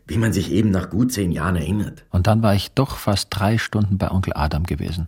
Wie 0.08 0.18
man 0.18 0.34
sich 0.34 0.52
eben 0.52 0.72
nach 0.72 0.90
gut 0.90 1.12
zehn 1.12 1.32
Jahren 1.32 1.56
erinnert. 1.56 2.06
Und 2.10 2.28
dann 2.28 2.44
war 2.44 2.56
ich 2.56 2.72
doch 2.72 2.98
fast 2.98 3.28
drei 3.32 3.58
Stunden 3.58 3.98
bei 3.98 4.12
Onkel 4.12 4.34
Adam 4.34 4.64
gewesen. 4.64 5.08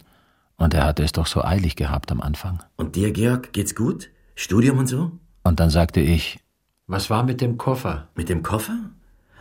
Und 0.58 0.74
er 0.74 0.86
hatte 0.86 1.04
es 1.04 1.12
doch 1.12 1.28
so 1.28 1.44
eilig 1.44 1.76
gehabt 1.76 2.12
am 2.12 2.22
Anfang. 2.22 2.64
Und 2.76 2.96
dir, 2.96 3.12
Georg, 3.12 3.54
geht's 3.54 3.76
gut? 3.76 4.10
Studium 4.36 4.78
und 4.78 4.88
so? 4.88 5.12
Und 5.44 5.60
dann 5.60 5.70
sagte 5.70 6.02
ich, 6.02 6.40
was 6.88 7.10
war 7.10 7.24
mit 7.24 7.42
dem 7.42 7.58
Koffer? 7.58 8.10
Mit 8.16 8.30
dem 8.30 8.44
Koffer? 8.44 8.78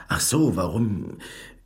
Ach 0.09 0.21
so, 0.21 0.57
warum? 0.57 1.19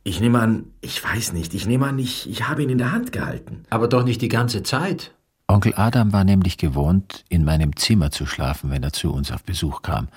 Ich 0.03 0.19
nehme 0.19 0.39
an, 0.39 0.65
ich 0.81 1.03
weiß 1.03 1.33
nicht, 1.33 1.53
ich 1.53 1.67
nehme 1.67 1.87
an, 1.87 1.99
ich, 1.99 2.29
ich 2.29 2.47
habe 2.47 2.63
ihn 2.63 2.69
in 2.69 2.77
der 2.77 2.91
Hand 2.91 3.11
gehalten. 3.11 3.63
Aber 3.69 3.87
doch 3.87 4.03
nicht 4.03 4.21
die 4.21 4.27
ganze 4.27 4.63
Zeit. 4.63 5.13
Onkel 5.47 5.73
Adam 5.75 6.13
war 6.13 6.23
nämlich 6.23 6.57
gewohnt, 6.57 7.25
in 7.29 7.43
meinem 7.43 7.75
Zimmer 7.75 8.11
zu 8.11 8.25
schlafen, 8.25 8.71
wenn 8.71 8.83
er 8.83 8.93
zu 8.93 9.11
uns 9.11 9.31
auf 9.31 9.43
Besuch 9.43 9.81
kam. 9.81 10.07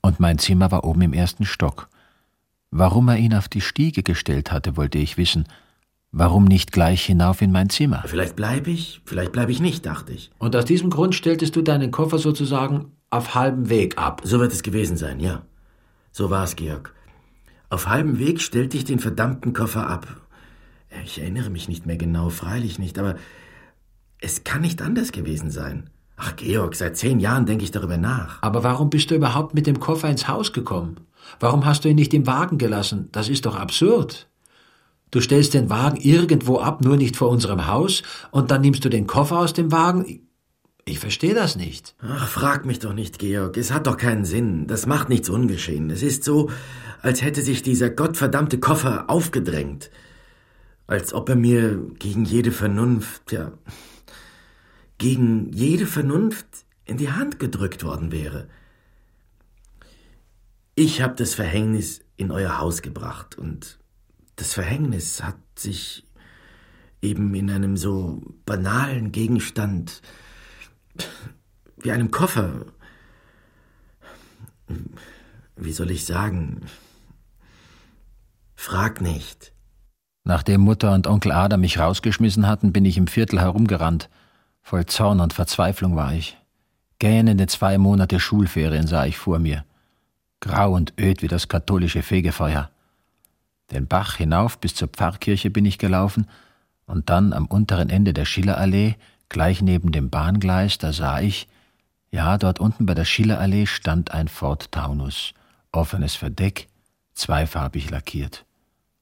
Und 0.00 0.20
mein 0.20 0.38
Zimmer 0.38 0.70
war 0.70 0.84
oben 0.84 1.02
im 1.02 1.12
ersten 1.12 1.44
Stock. 1.44 1.88
Warum 2.70 3.08
er 3.08 3.16
ihn 3.16 3.34
auf 3.34 3.48
die 3.48 3.60
Stiege 3.60 4.02
gestellt 4.02 4.50
hatte, 4.50 4.76
wollte 4.76 4.98
ich 4.98 5.16
wissen. 5.16 5.46
Warum 6.16 6.44
nicht 6.44 6.70
gleich 6.70 7.04
hinauf 7.04 7.42
in 7.42 7.50
mein 7.50 7.70
Zimmer? 7.70 8.04
Vielleicht 8.06 8.36
bleibe 8.36 8.70
ich, 8.70 9.00
vielleicht 9.04 9.32
bleibe 9.32 9.50
ich 9.50 9.60
nicht, 9.60 9.84
dachte 9.84 10.12
ich. 10.12 10.30
Und 10.38 10.54
aus 10.54 10.64
diesem 10.64 10.88
Grund 10.88 11.16
stelltest 11.16 11.56
du 11.56 11.62
deinen 11.62 11.90
Koffer 11.90 12.18
sozusagen 12.18 12.92
auf 13.10 13.34
halbem 13.34 13.68
Weg 13.68 13.98
ab. 13.98 14.20
So 14.22 14.38
wird 14.38 14.52
es 14.52 14.62
gewesen 14.62 14.96
sein, 14.96 15.18
ja. 15.18 15.42
So 16.12 16.30
war 16.30 16.44
es, 16.44 16.54
Georg. 16.54 16.94
Auf 17.68 17.88
halbem 17.88 18.20
Weg 18.20 18.40
stellte 18.40 18.76
ich 18.76 18.84
den 18.84 19.00
verdammten 19.00 19.54
Koffer 19.54 19.88
ab. 19.88 20.06
Ich 21.04 21.20
erinnere 21.20 21.50
mich 21.50 21.66
nicht 21.66 21.84
mehr 21.84 21.96
genau, 21.96 22.28
freilich 22.28 22.78
nicht, 22.78 22.96
aber 22.96 23.16
es 24.20 24.44
kann 24.44 24.60
nicht 24.60 24.82
anders 24.82 25.10
gewesen 25.10 25.50
sein. 25.50 25.90
Ach, 26.16 26.36
Georg, 26.36 26.76
seit 26.76 26.96
zehn 26.96 27.18
Jahren 27.18 27.44
denke 27.44 27.64
ich 27.64 27.72
darüber 27.72 27.96
nach. 27.96 28.40
Aber 28.40 28.62
warum 28.62 28.88
bist 28.88 29.10
du 29.10 29.16
überhaupt 29.16 29.52
mit 29.52 29.66
dem 29.66 29.80
Koffer 29.80 30.08
ins 30.08 30.28
Haus 30.28 30.52
gekommen? 30.52 31.00
Warum 31.40 31.66
hast 31.66 31.84
du 31.84 31.88
ihn 31.88 31.96
nicht 31.96 32.14
im 32.14 32.28
Wagen 32.28 32.56
gelassen? 32.56 33.08
Das 33.10 33.28
ist 33.28 33.46
doch 33.46 33.56
absurd. 33.56 34.28
Du 35.10 35.20
stellst 35.20 35.54
den 35.54 35.70
Wagen 35.70 35.96
irgendwo 35.96 36.58
ab, 36.58 36.84
nur 36.84 36.96
nicht 36.96 37.16
vor 37.16 37.28
unserem 37.28 37.66
Haus, 37.66 38.02
und 38.30 38.50
dann 38.50 38.62
nimmst 38.62 38.84
du 38.84 38.88
den 38.88 39.06
Koffer 39.06 39.38
aus 39.38 39.52
dem 39.52 39.70
Wagen. 39.70 40.28
Ich 40.86 40.98
verstehe 40.98 41.34
das 41.34 41.56
nicht. 41.56 41.94
Ach, 42.00 42.28
frag 42.28 42.66
mich 42.66 42.78
doch 42.78 42.92
nicht, 42.92 43.18
Georg. 43.18 43.56
Es 43.56 43.72
hat 43.72 43.86
doch 43.86 43.96
keinen 43.96 44.24
Sinn. 44.24 44.66
Das 44.66 44.86
macht 44.86 45.08
nichts 45.08 45.30
ungeschehen. 45.30 45.88
Es 45.90 46.02
ist 46.02 46.24
so, 46.24 46.50
als 47.00 47.22
hätte 47.22 47.42
sich 47.42 47.62
dieser 47.62 47.90
gottverdammte 47.90 48.58
Koffer 48.58 49.08
aufgedrängt. 49.08 49.90
Als 50.86 51.14
ob 51.14 51.30
er 51.30 51.36
mir 51.36 51.78
gegen 51.98 52.26
jede 52.26 52.52
Vernunft, 52.52 53.32
ja, 53.32 53.52
gegen 54.98 55.50
jede 55.52 55.86
Vernunft 55.86 56.46
in 56.84 56.98
die 56.98 57.10
Hand 57.10 57.38
gedrückt 57.38 57.84
worden 57.84 58.12
wäre. 58.12 58.48
Ich 60.74 61.00
habe 61.00 61.14
das 61.14 61.34
Verhängnis 61.34 62.00
in 62.16 62.30
euer 62.30 62.58
Haus 62.58 62.82
gebracht 62.82 63.38
und 63.38 63.78
das 64.36 64.54
Verhängnis 64.54 65.22
hat 65.22 65.38
sich 65.56 66.06
eben 67.02 67.34
in 67.34 67.50
einem 67.50 67.76
so 67.76 68.22
banalen 68.46 69.12
Gegenstand 69.12 70.02
wie 71.76 71.92
einem 71.92 72.10
Koffer. 72.10 72.66
Wie 75.56 75.72
soll 75.72 75.90
ich 75.90 76.04
sagen? 76.04 76.62
Frag 78.54 79.00
nicht. 79.00 79.52
Nachdem 80.24 80.62
Mutter 80.62 80.94
und 80.94 81.06
Onkel 81.06 81.32
Adam 81.32 81.60
mich 81.60 81.78
rausgeschmissen 81.78 82.46
hatten, 82.46 82.72
bin 82.72 82.86
ich 82.86 82.96
im 82.96 83.06
Viertel 83.06 83.40
herumgerannt. 83.40 84.08
Voll 84.62 84.86
Zorn 84.86 85.20
und 85.20 85.34
Verzweiflung 85.34 85.96
war 85.96 86.14
ich. 86.14 86.38
Gähnende 86.98 87.46
zwei 87.46 87.76
Monate 87.76 88.18
Schulferien 88.18 88.86
sah 88.86 89.04
ich 89.04 89.18
vor 89.18 89.38
mir. 89.38 89.64
Grau 90.40 90.72
und 90.72 90.94
öd 90.98 91.20
wie 91.20 91.28
das 91.28 91.48
katholische 91.48 92.02
Fegefeuer. 92.02 92.70
Den 93.70 93.86
Bach 93.86 94.16
hinauf 94.16 94.58
bis 94.58 94.74
zur 94.74 94.88
Pfarrkirche 94.88 95.50
bin 95.50 95.64
ich 95.64 95.78
gelaufen 95.78 96.28
und 96.86 97.10
dann 97.10 97.32
am 97.32 97.46
unteren 97.46 97.90
Ende 97.90 98.12
der 98.12 98.24
Schillerallee, 98.24 98.96
gleich 99.28 99.62
neben 99.62 99.92
dem 99.92 100.10
Bahngleis, 100.10 100.78
da 100.78 100.92
sah 100.92 101.20
ich, 101.20 101.48
ja, 102.10 102.38
dort 102.38 102.60
unten 102.60 102.86
bei 102.86 102.94
der 102.94 103.04
Schillerallee 103.04 103.66
stand 103.66 104.12
ein 104.12 104.28
Ford 104.28 104.70
Taunus, 104.70 105.34
offenes 105.72 106.14
Verdeck, 106.14 106.68
zweifarbig 107.14 107.90
lackiert. 107.90 108.44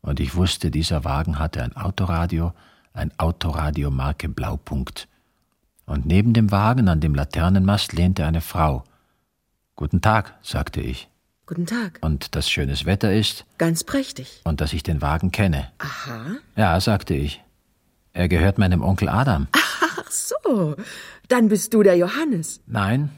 Und 0.00 0.18
ich 0.18 0.34
wusste, 0.34 0.70
dieser 0.70 1.04
Wagen 1.04 1.38
hatte 1.38 1.62
ein 1.62 1.76
Autoradio, 1.76 2.54
ein 2.94 3.12
Autoradio 3.18 3.90
Marke 3.90 4.28
Blaupunkt. 4.28 5.08
Und 5.84 6.06
neben 6.06 6.32
dem 6.32 6.50
Wagen 6.50 6.88
an 6.88 7.00
dem 7.00 7.14
Laternenmast 7.14 7.92
lehnte 7.92 8.24
eine 8.24 8.40
Frau. 8.40 8.84
Guten 9.76 10.00
Tag, 10.00 10.34
sagte 10.42 10.80
ich. 10.80 11.11
Guten 11.52 11.66
Tag. 11.66 11.98
Und 12.00 12.34
dass 12.34 12.48
schönes 12.48 12.86
Wetter 12.86 13.12
ist. 13.12 13.44
Ganz 13.58 13.84
prächtig. 13.84 14.40
Und 14.44 14.62
dass 14.62 14.72
ich 14.72 14.82
den 14.82 15.02
Wagen 15.02 15.32
kenne. 15.32 15.70
Aha. 15.76 16.36
Ja, 16.56 16.80
sagte 16.80 17.12
ich. 17.12 17.42
Er 18.14 18.28
gehört 18.28 18.56
meinem 18.56 18.80
Onkel 18.80 19.10
Adam. 19.10 19.48
Ach 19.52 20.10
so. 20.10 20.76
Dann 21.28 21.48
bist 21.48 21.74
du 21.74 21.82
der 21.82 21.94
Johannes. 21.94 22.60
Nein, 22.66 23.10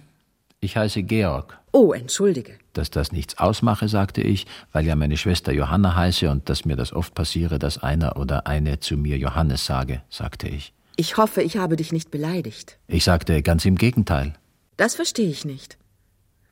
ich 0.59 0.77
heiße 0.77 1.05
Georg. 1.05 1.57
Oh, 1.71 1.93
entschuldige. 1.93 2.59
Dass 2.73 2.91
das 2.91 3.13
nichts 3.13 3.39
ausmache, 3.39 3.87
sagte 3.87 4.21
ich, 4.21 4.49
weil 4.73 4.85
ja 4.85 4.97
meine 4.97 5.17
Schwester 5.17 5.53
Johanna 5.53 5.95
heiße 5.95 6.29
und 6.29 6.49
dass 6.49 6.65
mir 6.65 6.75
das 6.75 6.93
oft 6.93 7.15
passiere, 7.15 7.61
dass 7.61 7.85
einer 7.85 8.17
oder 8.17 8.49
eine 8.49 8.81
zu 8.81 8.97
mir 8.97 9.17
Johannes 9.17 9.65
sage, 9.65 10.03
sagte 10.11 10.49
ich. 10.49 10.73
Ich 10.97 11.19
hoffe, 11.19 11.41
ich 11.41 11.57
habe 11.57 11.77
dich 11.77 11.93
nicht 11.93 12.11
beleidigt. 12.11 12.79
Ich 12.89 13.05
sagte 13.05 13.43
ganz 13.43 13.65
im 13.65 13.77
Gegenteil. 13.77 14.35
Das 14.77 14.97
verstehe 14.97 15.31
ich 15.31 15.45
nicht. 15.45 15.79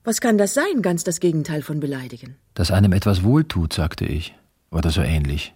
Was 0.05 0.21
kann 0.21 0.37
das 0.37 0.55
sein, 0.55 0.83
ganz 0.83 1.05
das 1.05 1.21
Gegenteil 1.21 1.63
von 1.63 1.79
beleidigen? 1.79 2.37
Dass 2.55 2.71
einem 2.71 2.93
etwas 2.93 3.23
wohltut, 3.23 3.73
sagte 3.73 4.05
ich, 4.05 4.35
oder 4.71 4.91
so 4.91 5.01
ähnlich. 5.01 5.55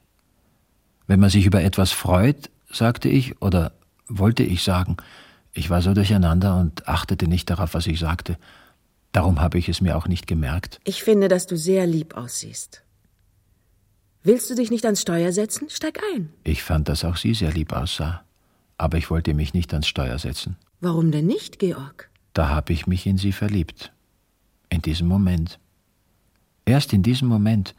Wenn 1.07 1.21
man 1.21 1.31
sich 1.31 1.47
über 1.47 1.63
etwas 1.63 1.93
freut, 1.93 2.51
sagte 2.71 3.09
ich, 3.09 3.41
oder 3.43 3.73
wollte 4.09 4.45
ich 4.45 4.63
sagen, 4.63 4.97
ich 5.53 5.71
war 5.71 5.83
so 5.83 5.95
durcheinander 5.95 6.61
und 6.61 6.87
achtete 6.87 7.27
nicht 7.27 7.51
darauf, 7.51 7.75
was 7.75 7.87
ich 7.87 7.99
sagte. 7.99 8.39
Darum 9.13 9.41
habe 9.41 9.59
ich 9.59 9.69
es 9.69 9.81
mir 9.81 9.97
auch 9.97 10.07
nicht 10.07 10.27
gemerkt. 10.27 10.79
Ich 10.85 11.03
finde, 11.03 11.29
dass 11.29 11.47
du 11.47 11.57
sehr 11.57 11.87
lieb 11.87 12.17
aussiehst. 12.17 12.83
Willst 14.23 14.51
du 14.51 14.55
dich 14.55 14.71
nicht 14.71 14.85
ans 14.85 15.01
Steuer 15.01 15.33
setzen? 15.33 15.71
Steig 15.71 16.01
ein. 16.15 16.31
Ich 16.45 16.63
fand, 16.63 16.89
dass 16.89 17.05
auch 17.05 17.17
sie 17.17 17.33
sehr 17.33 17.53
lieb 17.53 17.73
aussah. 17.73 18.23
Aber 18.77 18.99
ich 18.99 19.09
wollte 19.09 19.33
mich 19.33 19.55
nicht 19.55 19.73
ans 19.73 19.89
Steuer 19.89 20.19
setzen. 20.19 20.57
Warum 20.81 21.11
denn 21.11 21.27
nicht, 21.27 21.59
Georg? 21.59 22.11
Da 22.35 22.49
habe 22.49 22.73
ich 22.73 22.87
mich 22.87 23.07
in 23.07 23.17
sie 23.17 23.33
verliebt. 23.33 23.93
In 24.77 24.83
diesem 24.83 25.09
Moment. 25.09 25.59
Erst 26.67 26.93
in 26.93 27.03
diesem 27.03 27.29
Moment. 27.29 27.75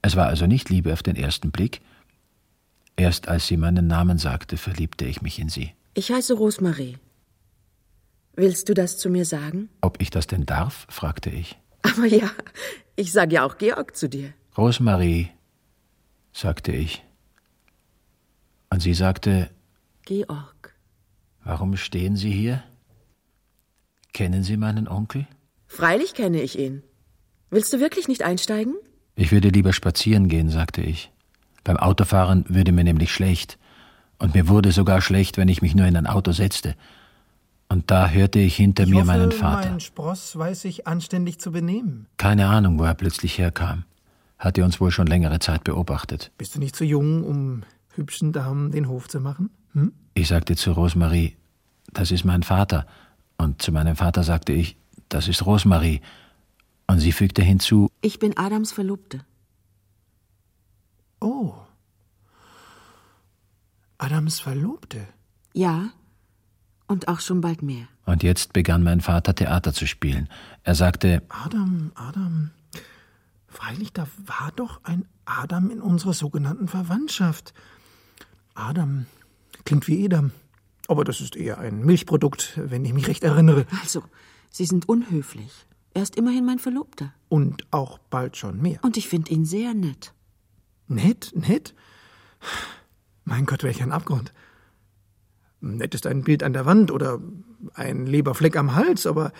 Es 0.00 0.14
war 0.14 0.28
also 0.28 0.46
nicht 0.46 0.70
Liebe 0.70 0.92
auf 0.92 1.02
den 1.02 1.16
ersten 1.16 1.50
Blick. 1.50 1.80
Erst 2.94 3.26
als 3.26 3.48
sie 3.48 3.56
meinen 3.56 3.88
Namen 3.88 4.16
sagte, 4.16 4.56
verliebte 4.56 5.06
ich 5.06 5.22
mich 5.22 5.40
in 5.40 5.48
sie. 5.48 5.72
Ich 5.94 6.12
heiße 6.12 6.34
Rosemarie. 6.34 6.98
Willst 8.36 8.68
du 8.68 8.74
das 8.74 8.96
zu 8.96 9.10
mir 9.10 9.24
sagen? 9.24 9.70
Ob 9.80 10.00
ich 10.00 10.10
das 10.10 10.28
denn 10.28 10.46
darf? 10.46 10.86
fragte 10.88 11.30
ich. 11.30 11.58
Aber 11.82 12.06
ja, 12.06 12.30
ich 12.94 13.10
sage 13.10 13.34
ja 13.34 13.44
auch 13.44 13.58
Georg 13.58 13.96
zu 13.96 14.08
dir. 14.08 14.32
Rosemarie, 14.56 15.30
sagte 16.32 16.70
ich. 16.70 17.02
Und 18.72 18.78
sie 18.78 18.94
sagte, 18.94 19.50
Georg. 20.04 20.76
Warum 21.42 21.76
stehen 21.76 22.14
Sie 22.14 22.30
hier? 22.30 22.62
Kennen 24.12 24.44
Sie 24.44 24.56
meinen 24.56 24.86
Onkel? 24.86 25.26
Freilich 25.70 26.14
kenne 26.14 26.42
ich 26.42 26.58
ihn. 26.58 26.82
Willst 27.48 27.72
du 27.72 27.78
wirklich 27.78 28.08
nicht 28.08 28.24
einsteigen? 28.24 28.74
Ich 29.14 29.30
würde 29.30 29.50
lieber 29.50 29.72
spazieren 29.72 30.26
gehen, 30.26 30.50
sagte 30.50 30.82
ich. 30.82 31.12
Beim 31.62 31.76
Autofahren 31.76 32.44
würde 32.48 32.72
mir 32.72 32.82
nämlich 32.82 33.12
schlecht. 33.12 33.56
Und 34.18 34.34
mir 34.34 34.48
wurde 34.48 34.72
sogar 34.72 35.00
schlecht, 35.00 35.36
wenn 35.36 35.46
ich 35.46 35.62
mich 35.62 35.76
nur 35.76 35.86
in 35.86 35.96
ein 35.96 36.08
Auto 36.08 36.32
setzte. 36.32 36.74
Und 37.68 37.92
da 37.92 38.08
hörte 38.08 38.40
ich 38.40 38.56
hinter 38.56 38.82
ich 38.82 38.90
mir 38.90 38.96
hoffe, 38.96 39.06
meinen 39.06 39.30
Vater. 39.30 39.70
Mein 39.70 39.78
Spross 39.78 40.36
weiß 40.36 40.62
sich 40.62 40.88
anständig 40.88 41.38
zu 41.38 41.52
benehmen. 41.52 42.08
Keine 42.16 42.48
Ahnung, 42.48 42.80
wo 42.80 42.82
er 42.82 42.94
plötzlich 42.94 43.38
herkam. 43.38 43.84
Hatte 44.40 44.64
uns 44.64 44.80
wohl 44.80 44.90
schon 44.90 45.06
längere 45.06 45.38
Zeit 45.38 45.62
beobachtet. 45.62 46.32
Bist 46.36 46.56
du 46.56 46.58
nicht 46.58 46.74
zu 46.74 46.84
jung, 46.84 47.22
um 47.22 47.62
hübschen 47.94 48.32
Damen 48.32 48.72
den 48.72 48.88
Hof 48.88 49.06
zu 49.06 49.20
machen? 49.20 49.50
Hm? 49.74 49.92
Ich 50.14 50.26
sagte 50.26 50.56
zu 50.56 50.72
Rosemarie, 50.72 51.36
das 51.92 52.10
ist 52.10 52.24
mein 52.24 52.42
Vater. 52.42 52.86
Und 53.38 53.62
zu 53.62 53.70
meinem 53.70 53.94
Vater 53.94 54.24
sagte 54.24 54.52
ich, 54.52 54.79
das 55.10 55.28
ist 55.28 55.44
Rosemarie. 55.44 56.00
Und 56.86 56.98
sie 57.00 57.12
fügte 57.12 57.42
hinzu, 57.42 57.90
Ich 58.00 58.18
bin 58.18 58.36
Adams 58.36 58.72
Verlobte. 58.72 59.24
Oh. 61.20 61.54
Adams 63.98 64.40
Verlobte. 64.40 65.06
Ja, 65.52 65.90
und 66.90 67.06
auch 67.06 67.20
schon 67.20 67.40
bald 67.40 67.62
mehr. 67.62 67.86
Und 68.04 68.24
jetzt 68.24 68.52
begann 68.52 68.82
mein 68.82 69.00
Vater 69.00 69.34
Theater 69.34 69.72
zu 69.72 69.86
spielen. 69.86 70.28
Er 70.64 70.74
sagte, 70.74 71.22
Adam, 71.28 71.92
Adam. 71.94 72.50
Freilich, 73.46 73.92
da 73.92 74.06
war 74.26 74.50
doch 74.56 74.82
ein 74.82 75.04
Adam 75.24 75.70
in 75.70 75.80
unserer 75.80 76.14
sogenannten 76.14 76.66
Verwandtschaft. 76.66 77.54
Adam 78.54 79.06
klingt 79.64 79.86
wie 79.86 80.04
Edam. 80.04 80.32
Aber 80.88 81.04
das 81.04 81.20
ist 81.20 81.36
eher 81.36 81.58
ein 81.58 81.84
Milchprodukt, 81.84 82.54
wenn 82.56 82.84
ich 82.84 82.92
mich 82.92 83.06
recht 83.06 83.22
erinnere. 83.22 83.66
Also, 83.82 84.02
Sie 84.50 84.66
sind 84.66 84.88
unhöflich. 84.88 85.66
Er 85.94 86.02
ist 86.02 86.16
immerhin 86.16 86.44
mein 86.44 86.58
Verlobter. 86.58 87.14
Und 87.28 87.66
auch 87.70 87.98
bald 87.98 88.36
schon 88.36 88.60
mehr. 88.60 88.80
Und 88.82 88.96
ich 88.96 89.08
finde 89.08 89.30
ihn 89.30 89.44
sehr 89.44 89.74
nett. 89.74 90.12
Nett, 90.88 91.32
nett? 91.34 91.74
Mein 93.24 93.46
Gott, 93.46 93.62
welch 93.62 93.82
ein 93.82 93.92
Abgrund. 93.92 94.32
Nett 95.60 95.94
ist 95.94 96.06
ein 96.06 96.24
Bild 96.24 96.42
an 96.42 96.52
der 96.52 96.66
Wand 96.66 96.90
oder 96.90 97.20
ein 97.74 98.06
Leberfleck 98.06 98.56
am 98.56 98.74
Hals, 98.74 99.06
aber 99.06 99.32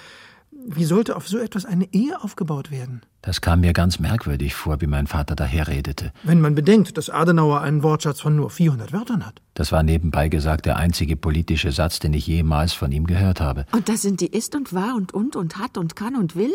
wie 0.67 0.85
sollte 0.85 1.17
auf 1.17 1.29
so 1.29 1.39
etwas 1.39 1.65
eine 1.65 1.93
Ehe 1.93 2.21
aufgebaut 2.23 2.71
werden? 2.71 3.03
das 3.23 3.43
kam 3.43 3.61
mir 3.61 3.75
ganz 3.75 3.99
merkwürdig 3.99 4.55
vor, 4.55 4.81
wie 4.81 4.87
mein 4.87 5.07
Vater 5.07 5.37
daherredete. 5.37 6.13
Wenn 6.23 6.41
man 6.41 6.55
bedenkt, 6.55 6.97
dass 6.97 7.11
Adenauer 7.11 7.61
einen 7.61 7.83
Wortschatz 7.83 8.21
von 8.21 8.35
nur 8.35 8.49
400 8.49 8.95
Wörtern 8.95 9.27
hat. 9.27 9.43
Das 9.53 9.73
war 9.73 9.83
nebenbei 9.83 10.29
gesagt 10.29 10.65
der 10.65 10.79
einzige 10.79 11.17
politische 11.17 11.71
Satz, 11.71 11.99
den 11.99 12.15
ich 12.15 12.27
jemals 12.27 12.73
von 12.73 12.93
ihm 12.93 13.07
gehört 13.07 13.41
habe. 13.41 13.67
Und 13.73 13.91
da 13.91 13.97
sind 13.97 14.23
die 14.23 14.27
ist 14.27 14.55
und 14.55 14.73
war 14.73 14.95
und 14.95 15.13
und 15.13 15.37
und 15.37 15.59
hat 15.59 15.77
und 15.77 15.97
kann 15.97 16.17
und 16.17 16.35
will 16.35 16.53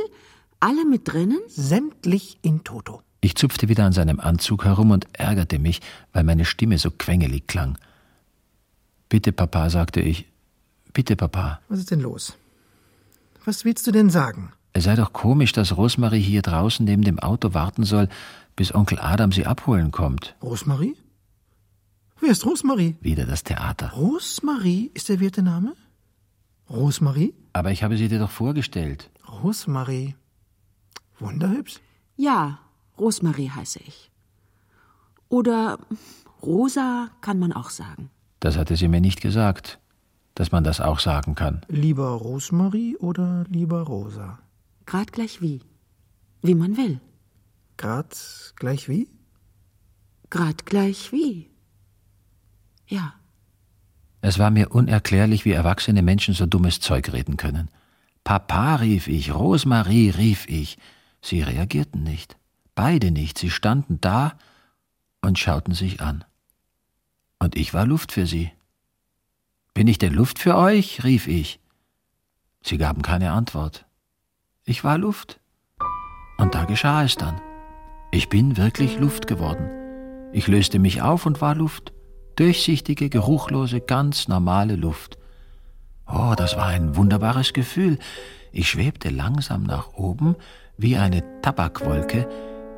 alle 0.60 0.86
mit 0.86 1.08
drinnen? 1.08 1.40
Sämtlich 1.48 2.40
in 2.42 2.64
Toto. 2.64 3.02
Ich 3.22 3.36
zupfte 3.36 3.70
wieder 3.70 3.86
an 3.86 3.94
seinem 3.94 4.20
Anzug 4.20 4.66
herum 4.66 4.92
und 4.92 5.08
ärgerte 5.14 5.60
mich, 5.60 5.82
weil 6.14 6.24
meine 6.24 6.46
Stimme 6.46 6.78
so 6.80 6.90
quengelig 6.90 7.48
klang. 7.48 7.78
Bitte, 9.10 9.32
Papa, 9.32 9.70
sagte 9.70 10.02
ich. 10.02 10.26
Bitte, 10.94 11.16
Papa. 11.16 11.60
Was 11.70 11.80
ist 11.80 11.92
denn 11.92 12.02
los? 12.02 12.36
Was 13.46 13.64
willst 13.64 13.86
du 13.86 13.92
denn 13.92 14.10
sagen? 14.10 14.52
Es 14.74 14.86
sei 14.86 14.96
doch 14.96 15.14
komisch, 15.14 15.52
dass 15.52 15.78
Rosmarie 15.78 16.20
hier 16.20 16.42
draußen 16.42 16.84
neben 16.84 17.04
dem 17.04 17.20
Auto 17.20 17.54
warten 17.54 17.84
soll, 17.84 18.10
bis 18.56 18.74
Onkel 18.74 19.00
Adam 19.00 19.32
sie 19.32 19.46
abholen 19.46 19.92
kommt. 19.92 20.36
Rosmarie? 20.42 20.96
Wer 22.20 22.32
ist 22.32 22.46
Rosmarie? 22.46 22.96
Wieder 23.02 23.26
das 23.26 23.44
Theater. 23.44 23.92
Rosmarie 23.92 24.90
ist 24.94 25.10
der 25.10 25.20
werte 25.20 25.44
Name? 25.44 25.74
Rosmarie? 26.70 27.34
Aber 27.54 27.72
ich 27.72 27.84
habe 27.84 27.98
sie 27.98 28.08
dir 28.08 28.20
doch 28.20 28.32
vorgestellt. 28.32 29.12
Rosmarie. 29.44 30.16
Wunderhübsch. 31.20 31.80
Ja, 32.18 32.60
Rosmarie 32.98 33.52
heiße 33.52 33.80
ich. 33.86 34.12
Oder 35.30 35.78
Rosa 36.42 37.10
kann 37.22 37.38
man 37.40 37.54
auch 37.54 37.70
sagen. 37.70 38.10
Das 38.40 38.58
hatte 38.58 38.76
sie 38.76 38.88
mir 38.88 39.02
nicht 39.02 39.22
gesagt, 39.22 39.80
dass 40.36 40.52
man 40.52 40.64
das 40.64 40.82
auch 40.82 41.00
sagen 41.00 41.34
kann. 41.36 41.62
Lieber 41.68 42.10
Rosmarie 42.10 42.98
oder 42.98 43.46
lieber 43.50 43.82
Rosa? 43.82 44.40
Grad 44.86 45.12
gleich 45.12 45.42
wie. 45.42 45.62
Wie 46.42 46.56
man 46.56 46.78
will. 46.78 47.00
Grad 47.78 48.54
gleich 48.56 48.88
wie? 48.88 49.10
Grad 50.30 50.66
gleich 50.66 51.12
wie. 51.12 51.50
Ja. 52.88 53.14
Es 54.22 54.38
war 54.38 54.52
mir 54.52 54.72
unerklärlich, 54.72 55.46
wie 55.46 55.52
erwachsene 55.52 56.02
Menschen 56.02 56.34
so 56.34 56.46
dummes 56.46 56.80
Zeug 56.80 57.12
reden 57.14 57.38
können. 57.38 57.70
Papa, 58.24 58.76
rief 58.78 59.08
ich, 59.08 59.34
Rosmarie, 59.34 60.10
rief 60.10 60.48
ich. 60.50 60.78
Sie 61.22 61.42
reagierten 61.42 62.04
nicht. 62.04 62.38
Beide 62.74 63.12
nicht. 63.12 63.38
Sie 63.38 63.50
standen 63.50 64.02
da 64.02 64.34
und 65.22 65.40
schauten 65.40 65.74
sich 65.74 66.02
an. 66.02 66.24
Und 67.40 67.56
ich 67.56 67.74
war 67.74 67.86
Luft 67.86 68.12
für 68.12 68.26
sie. 68.26 68.52
Bin 69.76 69.88
ich 69.88 69.98
denn 69.98 70.14
Luft 70.14 70.40
für 70.40 70.56
euch? 70.56 71.04
rief 71.04 71.28
ich. 71.28 71.60
Sie 72.64 72.78
gaben 72.78 73.02
keine 73.02 73.32
Antwort. 73.32 73.86
Ich 74.64 74.86
war 74.86 74.98
Luft. 74.98 75.42
Und 76.38 76.56
da 76.56 76.64
geschah 76.64 77.04
es 77.04 77.18
dann. 77.18 77.42
Ich 78.10 78.30
bin 78.30 78.56
wirklich 78.56 78.98
Luft 78.98 79.28
geworden. 79.28 79.70
Ich 80.32 80.48
löste 80.48 80.80
mich 80.80 81.02
auf 81.02 81.26
und 81.26 81.42
war 81.42 81.56
Luft. 81.56 81.92
Durchsichtige, 82.38 83.10
geruchlose, 83.10 83.82
ganz 83.82 84.30
normale 84.30 84.78
Luft. 84.78 85.18
Oh, 86.08 86.34
das 86.38 86.56
war 86.56 86.68
ein 86.68 86.96
wunderbares 86.96 87.52
Gefühl. 87.52 88.00
Ich 88.54 88.70
schwebte 88.70 89.10
langsam 89.10 89.64
nach 89.64 89.94
oben 89.94 90.38
wie 90.78 90.96
eine 90.96 91.22
Tabakwolke, 91.42 92.30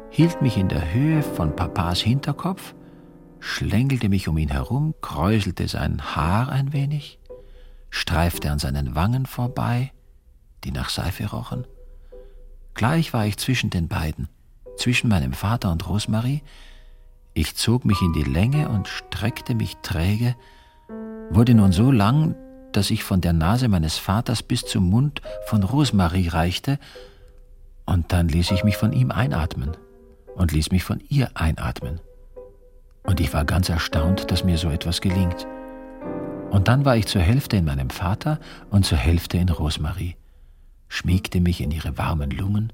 hielt 0.10 0.42
mich 0.42 0.58
in 0.58 0.68
der 0.68 0.94
Höhe 0.94 1.22
von 1.22 1.56
Papas 1.56 2.02
Hinterkopf, 2.02 2.74
schlängelte 3.39 4.10
mich 4.10 4.28
um 4.28 4.38
ihn 4.38 4.50
herum, 4.50 4.95
kräuselte 5.02 5.67
sein 5.67 6.15
Haar 6.15 6.50
ein 6.50 6.73
wenig, 6.73 7.19
streifte 7.89 8.52
an 8.52 8.60
seinen 8.60 8.95
Wangen 8.95 9.26
vorbei, 9.26 9.91
die 10.63 10.71
nach 10.71 10.89
Seife 10.89 11.30
rochen. 11.30 11.65
Gleich 12.73 13.13
war 13.13 13.26
ich 13.26 13.38
zwischen 13.38 13.69
den 13.69 13.88
beiden, 13.88 14.30
zwischen 14.78 15.10
meinem 15.10 15.34
Vater 15.34 15.71
und 15.71 15.88
Rosmarie, 15.88 16.43
ich 17.34 17.56
zog 17.56 17.86
mich 17.86 18.02
in 18.02 18.13
die 18.13 18.23
Länge 18.23 18.69
und 18.69 18.88
streckte 18.88 19.54
mich 19.54 19.78
träge, 19.84 20.36
wurde 21.30 21.54
nun 21.54 21.71
so 21.71 21.91
lang, 21.91 22.36
dass 22.71 22.89
ich 22.91 23.04
von 23.04 23.21
der 23.21 23.34
Nase 23.34 23.67
meines 23.67 23.97
Vaters 23.97 24.43
bis 24.43 24.65
zum 24.65 24.89
Mund 24.89 25.21
von 25.45 25.63
Rosmarie 25.63 26.30
reichte, 26.30 26.80
und 27.86 28.12
dann 28.12 28.28
ließ 28.28 28.52
ich 28.52 28.63
mich 28.63 28.76
von 28.76 28.91
ihm 28.91 29.12
einatmen 29.12 29.78
und 30.36 30.52
ließ 30.52 30.71
mich 30.71 30.84
von 30.84 31.00
ihr 31.08 31.30
einatmen. 31.36 32.02
Und 33.08 33.22
ich 33.22 33.34
war 33.34 33.46
ganz 33.46 33.70
erstaunt, 33.70 34.30
dass 34.30 34.43
mir 34.43 34.58
so 34.58 34.70
etwas 34.70 35.02
gelingt. 35.02 35.48
Und 36.52 36.67
dann 36.67 36.86
war 36.86 36.98
ich 36.98 37.08
zur 37.08 37.22
Hälfte 37.22 37.58
in 37.58 37.65
meinem 37.65 37.89
Vater 37.89 38.39
und 38.70 38.86
zur 38.86 38.98
Hälfte 38.98 39.38
in 39.38 39.50
Rosmarie, 39.50 40.15
schmiegte 40.89 41.41
mich 41.41 41.62
in 41.62 41.72
ihre 41.72 41.98
warmen 41.98 42.30
Lungen, 42.30 42.74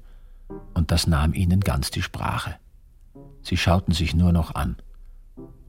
und 0.74 0.90
das 0.90 1.06
nahm 1.06 1.34
ihnen 1.34 1.60
ganz 1.60 1.90
die 1.90 2.02
Sprache. 2.02 2.56
Sie 3.42 3.56
schauten 3.56 3.92
sich 3.92 4.14
nur 4.14 4.32
noch 4.32 4.54
an 4.54 4.76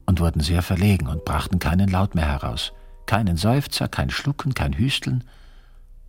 und 0.04 0.20
wurden 0.20 0.40
sehr 0.40 0.62
verlegen 0.62 1.06
und 1.06 1.24
brachten 1.24 1.58
keinen 1.58 1.88
Laut 1.88 2.14
mehr 2.14 2.26
heraus, 2.26 2.72
keinen 3.06 3.36
Seufzer, 3.36 3.88
kein 3.88 4.10
Schlucken, 4.10 4.54
kein 4.54 4.72
Hüsteln, 4.72 5.24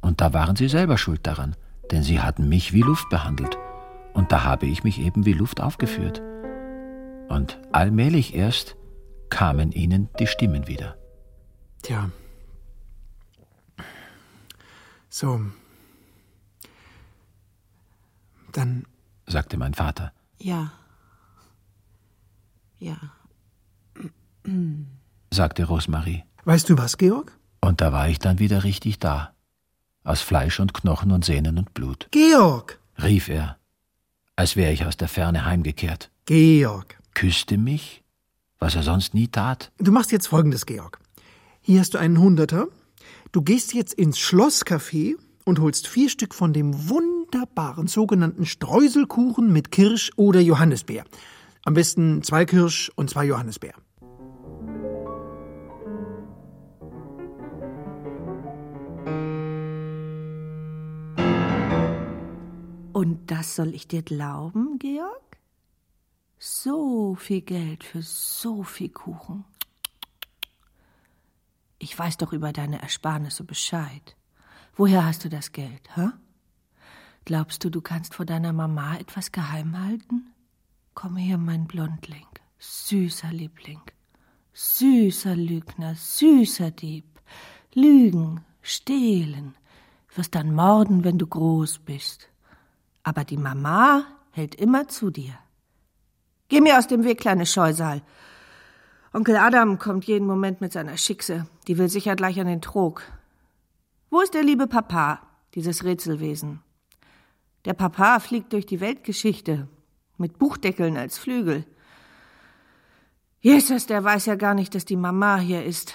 und 0.02 0.22
da 0.22 0.34
waren 0.34 0.56
sie 0.56 0.68
selber 0.68 0.98
schuld 0.98 1.26
daran, 1.28 1.56
denn 1.92 2.04
sie 2.04 2.22
hatten 2.22 2.50
mich 2.50 2.74
wie 2.74 2.82
Luft 2.82 3.10
behandelt, 3.10 3.58
und 4.14 4.32
da 4.32 4.44
habe 4.44 4.66
ich 4.66 4.84
mich 4.84 5.00
eben 5.00 5.26
wie 5.26 5.34
Luft 5.34 5.62
aufgeführt. 5.62 6.22
Und 7.30 7.60
allmählich 7.72 8.34
erst 8.34 8.76
kamen 9.30 9.72
ihnen 9.72 10.10
die 10.20 10.28
Stimmen 10.28 10.68
wieder. 10.68 10.98
Tja. 11.84 12.10
So. 15.10 15.42
Dann, 18.52 18.86
sagte 19.26 19.58
mein 19.58 19.74
Vater. 19.74 20.14
Ja. 20.40 20.72
Ja. 22.80 22.98
sagte 25.32 25.66
Rosmarie. 25.66 26.24
weißt 26.46 26.70
du 26.70 26.78
was, 26.78 26.98
Georg? 26.98 27.38
Und 27.62 27.82
da 27.82 27.92
war 27.92 28.08
ich 28.08 28.20
dann 28.20 28.40
wieder 28.40 28.64
richtig 28.64 29.00
da. 29.00 29.34
Aus 30.04 30.22
Fleisch 30.22 30.60
und 30.60 30.74
Knochen 30.74 31.12
und 31.12 31.26
Sehnen 31.26 31.58
und 31.58 31.74
Blut. 31.74 32.08
Georg! 32.12 32.80
rief 33.02 33.28
er, 33.28 33.58
als 34.36 34.56
wäre 34.56 34.72
ich 34.72 34.86
aus 34.86 34.98
der 34.98 35.10
Ferne 35.10 35.46
heimgekehrt. 35.46 36.12
Georg. 36.26 36.98
Küsste 37.18 37.58
mich, 37.58 38.04
was 38.60 38.76
er 38.76 38.84
sonst 38.84 39.16
nie 39.16 39.28
tat. 39.28 39.72
Du 39.80 39.92
machst 39.92 40.12
jetzt 40.12 40.28
folgendes, 40.28 40.68
Georg. 40.68 41.00
Hier 41.62 41.80
hast 41.80 41.96
du 41.96 41.98
einen 41.98 42.20
Hunderter. 42.20 42.68
Du 43.32 43.42
gehst 43.42 43.74
jetzt 43.74 43.96
ins 43.96 44.20
Schlosscafé 44.20 45.16
und 45.44 45.60
holst 45.60 45.88
vier 45.88 46.10
Stück 46.10 46.36
von 46.36 46.54
dem 46.54 46.90
wunderbaren 46.90 47.88
sogenannten 47.88 48.46
Streuselkuchen 48.46 49.52
mit 49.52 49.72
Kirsch 49.72 50.12
oder 50.16 50.40
Johannisbeer. 50.42 51.06
Am 51.66 51.74
besten 51.74 52.22
zwei 52.22 52.46
Kirsch 52.46 52.92
und 52.96 53.10
zwei 53.10 53.26
Johannisbeer. 53.26 53.74
Und 62.94 63.22
das 63.26 63.56
soll 63.56 63.74
ich 63.74 63.88
dir 63.88 64.04
glauben, 64.04 64.78
Georg? 64.78 65.27
So 66.68 67.16
viel 67.16 67.40
Geld 67.40 67.86
für 67.86 68.02
so 68.02 68.62
viel 68.62 68.90
Kuchen. 68.90 69.46
Ich 71.80 71.98
weiß 71.98 72.18
doch 72.18 72.34
über 72.34 72.52
deine 72.52 72.82
Ersparnisse 72.82 73.46
Bescheid. 73.46 74.18
Woher 74.76 75.06
hast 75.06 75.24
du 75.24 75.30
das 75.30 75.54
Geld, 75.54 75.96
hä? 75.96 76.10
Glaubst 77.24 77.64
du, 77.64 77.70
du 77.70 77.80
kannst 77.80 78.16
vor 78.16 78.26
deiner 78.26 78.52
Mama 78.52 78.98
etwas 78.98 79.32
geheim 79.32 79.82
halten? 79.82 80.34
Komm 80.94 81.16
her, 81.16 81.38
mein 81.38 81.68
Blondling, 81.68 82.28
süßer 82.60 83.32
Liebling, 83.32 83.84
süßer 84.52 85.38
Lügner, 85.38 85.96
süßer 85.96 86.72
Dieb. 86.72 87.22
Lügen, 87.76 88.42
stehlen, 88.62 89.56
wirst 90.14 90.36
dann 90.36 90.54
morden, 90.54 91.06
wenn 91.06 91.18
du 91.18 91.28
groß 91.28 91.80
bist. 91.80 92.28
Aber 93.04 93.24
die 93.24 93.38
Mama 93.38 94.04
hält 94.32 94.56
immer 94.56 94.90
zu 94.90 95.12
dir. 95.12 95.40
Geh 96.50 96.62
mir 96.62 96.78
aus 96.78 96.88
dem 96.88 97.04
Weg, 97.04 97.20
kleine 97.20 97.46
Scheusal. 97.46 98.02
Onkel 99.14 99.36
Adam 99.36 99.80
kommt 99.80 100.06
jeden 100.06 100.28
Moment 100.28 100.62
mit 100.62 100.72
seiner 100.72 100.98
Schickse. 100.98 101.48
Die 101.68 101.78
will 101.78 101.90
sicher 101.90 102.16
gleich 102.16 102.40
an 102.40 102.48
den 102.48 102.62
Trog. 102.62 103.04
Wo 104.10 104.22
ist 104.22 104.34
der 104.34 104.44
liebe 104.44 104.68
Papa, 104.68 105.22
dieses 105.56 105.84
Rätselwesen? 105.84 106.62
Der 107.66 107.74
Papa 107.74 108.20
fliegt 108.20 108.54
durch 108.54 108.66
die 108.66 108.80
Weltgeschichte, 108.80 109.68
mit 110.18 110.40
Buchdeckeln 110.40 110.96
als 110.98 111.18
Flügel. 111.18 111.66
Jesus, 113.40 113.86
der 113.86 114.04
weiß 114.04 114.26
ja 114.26 114.36
gar 114.36 114.54
nicht, 114.54 114.74
dass 114.74 114.86
die 114.86 114.96
Mama 114.96 115.38
hier 115.38 115.64
ist. 115.66 115.94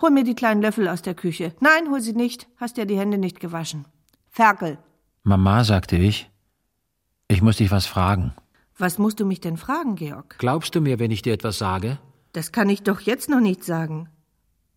Hol 0.00 0.10
mir 0.10 0.24
die 0.24 0.34
kleinen 0.34 0.62
Löffel 0.62 0.88
aus 0.88 1.02
der 1.02 1.14
Küche. 1.14 1.54
Nein, 1.60 1.88
hol 1.90 2.00
sie 2.00 2.12
nicht. 2.12 2.48
Hast 2.56 2.76
ja 2.76 2.84
die 2.84 2.98
Hände 2.98 3.18
nicht 3.18 3.40
gewaschen. 3.40 3.86
Ferkel. 4.30 4.78
Mama, 5.22 5.64
sagte 5.64 5.96
ich, 5.96 6.30
ich 7.28 7.42
muss 7.42 7.56
dich 7.56 7.70
was 7.70 7.86
fragen. 7.86 8.34
Was 8.78 8.98
musst 8.98 9.20
du 9.20 9.26
mich 9.26 9.40
denn 9.40 9.56
fragen, 9.56 9.96
Georg? 9.96 10.36
Glaubst 10.38 10.74
du 10.74 10.80
mir, 10.80 10.98
wenn 10.98 11.10
ich 11.10 11.22
dir 11.22 11.32
etwas 11.32 11.58
sage? 11.58 11.98
Das 12.32 12.52
kann 12.52 12.68
ich 12.68 12.82
doch 12.82 13.00
jetzt 13.00 13.28
noch 13.28 13.40
nicht 13.40 13.64
sagen. 13.64 14.08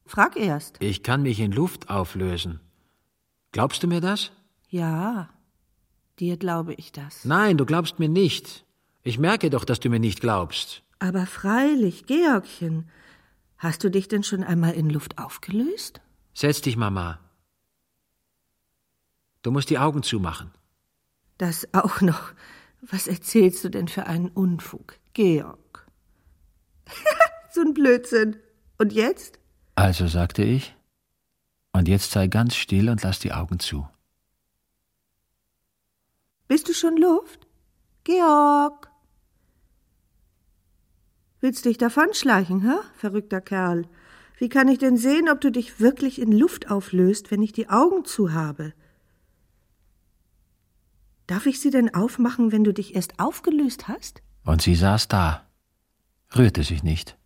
Frag 0.05 0.35
erst. 0.35 0.77
Ich 0.81 1.03
kann 1.03 1.23
mich 1.23 1.39
in 1.39 1.51
Luft 1.51 1.89
auflösen. 1.89 2.59
Glaubst 3.51 3.81
du 3.81 3.87
mir 3.87 4.01
das? 4.01 4.31
Ja, 4.69 5.29
dir 6.19 6.37
glaube 6.37 6.73
ich 6.73 6.91
das. 6.91 7.25
Nein, 7.25 7.57
du 7.57 7.65
glaubst 7.65 7.99
mir 7.99 8.09
nicht. 8.09 8.65
Ich 9.03 9.17
merke 9.17 9.49
doch, 9.49 9.65
dass 9.65 9.79
du 9.79 9.89
mir 9.89 9.99
nicht 9.99 10.19
glaubst. 10.19 10.83
Aber 10.99 11.25
freilich, 11.25 12.05
Georgchen, 12.05 12.89
hast 13.57 13.83
du 13.83 13.89
dich 13.89 14.07
denn 14.07 14.23
schon 14.23 14.43
einmal 14.43 14.73
in 14.73 14.89
Luft 14.89 15.17
aufgelöst? 15.17 16.01
Setz 16.33 16.61
dich, 16.61 16.75
Mama. 16.75 17.19
Du 19.41 19.51
musst 19.51 19.69
die 19.69 19.79
Augen 19.79 20.03
zumachen. 20.03 20.51
Das 21.37 21.67
auch 21.73 22.01
noch. 22.01 22.31
Was 22.91 23.07
erzählst 23.07 23.63
du 23.63 23.69
denn 23.69 23.87
für 23.87 24.05
einen 24.05 24.29
Unfug, 24.29 24.99
Georg? 25.13 25.87
so 27.51 27.61
ein 27.61 27.73
Blödsinn. 27.73 28.37
Und 28.77 28.93
jetzt? 28.93 29.39
Also 29.75 30.07
sagte 30.07 30.43
ich, 30.43 30.75
und 31.71 31.87
jetzt 31.87 32.11
sei 32.11 32.27
ganz 32.27 32.55
still 32.55 32.89
und 32.89 33.03
lass 33.03 33.19
die 33.19 33.33
Augen 33.33 33.59
zu. 33.59 33.87
Bist 36.47 36.69
du 36.69 36.73
schon 36.73 36.97
Luft? 36.97 37.47
Georg! 38.03 38.89
Willst 41.41 41.65
dich 41.65 41.77
davonschleichen, 41.77 42.61
hä? 42.61 42.77
Verrückter 42.95 43.41
Kerl. 43.41 43.87
Wie 44.37 44.49
kann 44.49 44.67
ich 44.67 44.79
denn 44.79 44.97
sehen, 44.97 45.29
ob 45.29 45.41
du 45.41 45.51
dich 45.51 45.79
wirklich 45.79 46.19
in 46.21 46.31
Luft 46.31 46.69
auflöst, 46.69 47.31
wenn 47.31 47.41
ich 47.41 47.51
die 47.51 47.69
Augen 47.69 48.05
zu 48.05 48.33
habe? 48.33 48.73
Darf 51.27 51.47
ich 51.47 51.59
sie 51.59 51.71
denn 51.71 51.93
aufmachen, 51.93 52.51
wenn 52.51 52.63
du 52.63 52.71
dich 52.71 52.95
erst 52.95 53.19
aufgelöst 53.19 53.87
hast? 53.87 54.21
Und 54.45 54.61
sie 54.61 54.75
saß 54.75 55.07
da, 55.07 55.41
rührte 56.35 56.63
sich 56.63 56.83
nicht. 56.83 57.17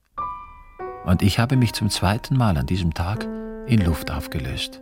Und 1.05 1.21
ich 1.21 1.37
habe 1.37 1.57
mich 1.57 1.73
zum 1.73 1.89
zweiten 1.89 2.37
Mal 2.37 2.57
an 2.57 2.65
diesem 2.65 2.93
Tag 2.93 3.27
in 3.67 3.83
Luft 3.83 4.09
aufgelöst. 4.09 4.81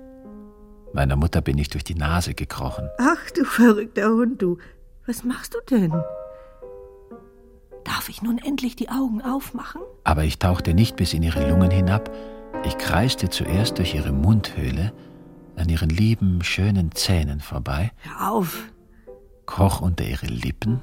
Meiner 0.93 1.15
Mutter 1.15 1.41
bin 1.41 1.57
ich 1.57 1.69
durch 1.69 1.83
die 1.83 1.95
Nase 1.95 2.35
gekrochen. 2.35 2.89
Ach, 2.99 3.31
du 3.31 3.43
verrückter 3.43 4.09
Hund, 4.09 4.41
du. 4.41 4.59
Was 5.07 5.23
machst 5.23 5.55
du 5.55 5.59
denn? 5.69 5.91
Darf 7.83 8.09
ich 8.09 8.21
nun 8.21 8.37
endlich 8.37 8.75
die 8.75 8.89
Augen 8.89 9.21
aufmachen? 9.21 9.81
Aber 10.03 10.25
ich 10.25 10.37
tauchte 10.37 10.73
nicht 10.73 10.95
bis 10.95 11.13
in 11.13 11.23
ihre 11.23 11.49
Lungen 11.49 11.71
hinab. 11.71 12.11
Ich 12.65 12.77
kreiste 12.77 13.29
zuerst 13.29 13.79
durch 13.79 13.95
ihre 13.95 14.11
Mundhöhle 14.11 14.93
an 15.55 15.69
ihren 15.69 15.89
lieben, 15.89 16.43
schönen 16.43 16.91
Zähnen 16.91 17.39
vorbei. 17.39 17.91
Hör 18.03 18.31
auf. 18.31 18.59
Kroch 19.47 19.81
unter 19.81 20.05
ihre 20.05 20.27
Lippen. 20.27 20.81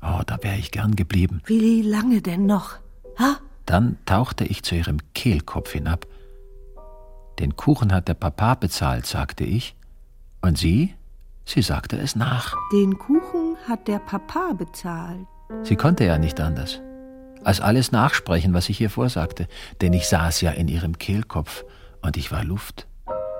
Oh, 0.00 0.22
da 0.26 0.38
wäre 0.40 0.56
ich 0.56 0.70
gern 0.70 0.96
geblieben. 0.96 1.42
Wie 1.44 1.82
lange 1.82 2.22
denn 2.22 2.46
noch? 2.46 2.78
Ha? 3.18 3.36
Dann 3.66 3.98
tauchte 4.06 4.44
ich 4.44 4.62
zu 4.62 4.74
ihrem 4.74 4.98
Kehlkopf 5.12 5.72
hinab. 5.72 6.06
Den 7.38 7.56
Kuchen 7.56 7.92
hat 7.92 8.08
der 8.08 8.14
Papa 8.14 8.54
bezahlt, 8.54 9.04
sagte 9.04 9.44
ich. 9.44 9.76
Und 10.40 10.56
sie? 10.56 10.94
Sie 11.44 11.62
sagte 11.62 11.98
es 11.98 12.16
nach. 12.16 12.54
Den 12.72 12.98
Kuchen 12.98 13.56
hat 13.68 13.86
der 13.88 13.98
Papa 13.98 14.52
bezahlt. 14.56 15.26
Sie 15.62 15.76
konnte 15.76 16.04
ja 16.04 16.18
nicht 16.18 16.40
anders, 16.40 16.80
als 17.44 17.60
alles 17.60 17.92
nachsprechen, 17.92 18.54
was 18.54 18.68
ich 18.68 18.80
ihr 18.80 18.90
vorsagte, 18.90 19.46
denn 19.80 19.92
ich 19.92 20.08
saß 20.08 20.40
ja 20.40 20.50
in 20.50 20.66
ihrem 20.68 20.98
Kehlkopf 20.98 21.64
und 22.02 22.16
ich 22.16 22.32
war 22.32 22.42
Luft. 22.42 22.88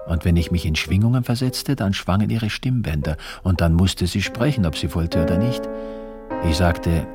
Und 0.07 0.25
wenn 0.25 0.37
ich 0.37 0.51
mich 0.51 0.65
in 0.67 0.77
Schwingungen 0.77 1.25
versetzte, 1.25 1.75
dann 1.77 1.93
schwangen 1.95 2.31
ihre 2.31 2.51
Stimmbänder, 2.51 3.17
und 3.43 3.61
dann 3.61 3.75
musste 3.75 4.07
sie 4.07 4.23
sprechen, 4.23 4.65
ob 4.67 4.77
sie 4.77 4.95
wollte 4.95 5.23
oder 5.23 5.37
nicht. 5.39 5.69
Ich 6.49 6.57
sagte, 6.57 7.07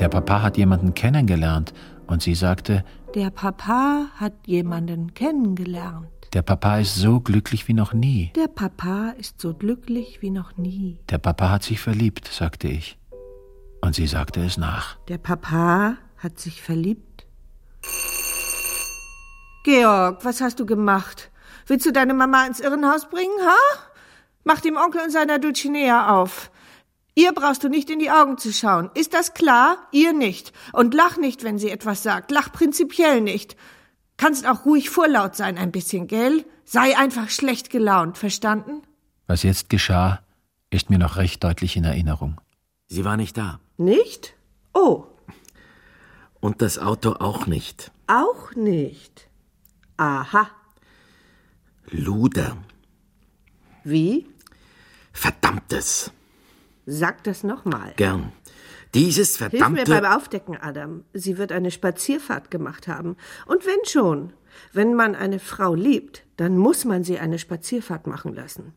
der 0.00 0.08
Papa 0.08 0.42
hat 0.42 0.56
jemanden 0.56 0.94
kennengelernt, 0.94 1.72
und 2.06 2.20
sie 2.22 2.34
sagte, 2.34 2.84
Der 3.14 3.30
Papa 3.30 4.06
hat 4.16 4.32
jemanden 4.46 5.14
kennengelernt. 5.14 6.08
der 6.34 6.42
Papa 6.42 6.78
ist 6.78 6.96
so 6.96 7.20
glücklich 7.20 7.68
wie 7.68 7.74
noch 7.74 7.92
nie. 7.92 8.32
Der 8.36 8.48
Papa 8.48 9.10
ist 9.18 9.40
so 9.40 9.54
glücklich 9.54 10.20
wie 10.22 10.30
noch 10.30 10.56
nie. 10.56 10.98
Der 11.10 11.18
Papa 11.18 11.50
hat 11.50 11.62
sich 11.62 11.78
verliebt, 11.80 12.26
sagte 12.26 12.68
ich. 12.68 12.98
Und 13.82 13.94
sie 13.94 14.06
sagte 14.06 14.40
es 14.44 14.56
nach. 14.58 14.96
Der 15.08 15.18
Papa 15.18 15.96
hat 16.18 16.38
sich 16.40 16.62
verliebt. 16.62 17.26
Georg, 19.64 20.24
was 20.24 20.40
hast 20.40 20.58
du 20.60 20.66
gemacht? 20.66 21.30
Willst 21.66 21.86
du 21.86 21.92
deine 21.92 22.14
Mama 22.14 22.46
ins 22.46 22.60
Irrenhaus 22.60 23.08
bringen, 23.08 23.32
ha? 23.44 23.56
Mach 24.44 24.60
dem 24.60 24.76
Onkel 24.76 25.02
und 25.02 25.10
seiner 25.10 25.38
Dulcinea 25.38 26.16
auf. 26.20 26.50
Ihr 27.14 27.32
brauchst 27.32 27.62
du 27.62 27.68
nicht 27.68 27.90
in 27.90 27.98
die 27.98 28.10
Augen 28.10 28.38
zu 28.38 28.52
schauen. 28.52 28.90
Ist 28.94 29.12
das 29.14 29.34
klar? 29.34 29.76
Ihr 29.92 30.12
nicht. 30.12 30.52
Und 30.72 30.94
lach 30.94 31.16
nicht, 31.18 31.44
wenn 31.44 31.58
sie 31.58 31.70
etwas 31.70 32.02
sagt. 32.02 32.30
Lach 32.30 32.50
prinzipiell 32.52 33.20
nicht. 33.20 33.56
Kannst 34.16 34.46
auch 34.46 34.64
ruhig 34.64 34.88
vorlaut 34.90 35.36
sein 35.36 35.58
ein 35.58 35.72
bisschen, 35.72 36.06
gell? 36.08 36.44
Sei 36.64 36.96
einfach 36.96 37.28
schlecht 37.28 37.70
gelaunt, 37.70 38.16
verstanden? 38.18 38.82
Was 39.26 39.42
jetzt 39.42 39.68
geschah, 39.68 40.20
ist 40.70 40.90
mir 40.90 40.98
noch 40.98 41.16
recht 41.16 41.44
deutlich 41.44 41.76
in 41.76 41.84
Erinnerung. 41.84 42.40
Sie 42.88 43.04
war 43.04 43.16
nicht 43.16 43.36
da. 43.36 43.60
Nicht? 43.76 44.34
Oh, 44.74 45.04
Und 46.40 46.62
das 46.62 46.78
Auto 46.78 47.12
auch 47.20 47.46
nicht. 47.46 47.90
auch 48.06 48.54
nicht. 48.54 49.28
Aha. 49.98 50.48
Luder. 51.90 52.56
Wie? 53.84 54.26
Verdammtes. 55.12 56.12
Sag 56.86 57.22
das 57.24 57.44
nochmal. 57.44 57.92
Gern. 57.96 58.32
Dieses 58.94 59.38
Hilf 59.38 59.52
mir 59.52 59.58
verdammte. 59.58 59.90
beim 59.90 60.04
Aufdecken, 60.04 60.56
Adam. 60.56 61.04
Sie 61.12 61.38
wird 61.38 61.52
eine 61.52 61.70
Spazierfahrt 61.70 62.50
gemacht 62.50 62.88
haben. 62.88 63.16
Und 63.46 63.66
wenn 63.66 63.84
schon, 63.86 64.32
wenn 64.72 64.94
man 64.94 65.14
eine 65.14 65.38
Frau 65.38 65.74
liebt, 65.74 66.24
dann 66.36 66.58
muss 66.58 66.84
man 66.84 67.04
sie 67.04 67.18
eine 67.18 67.38
Spazierfahrt 67.38 68.06
machen 68.06 68.34
lassen. 68.34 68.74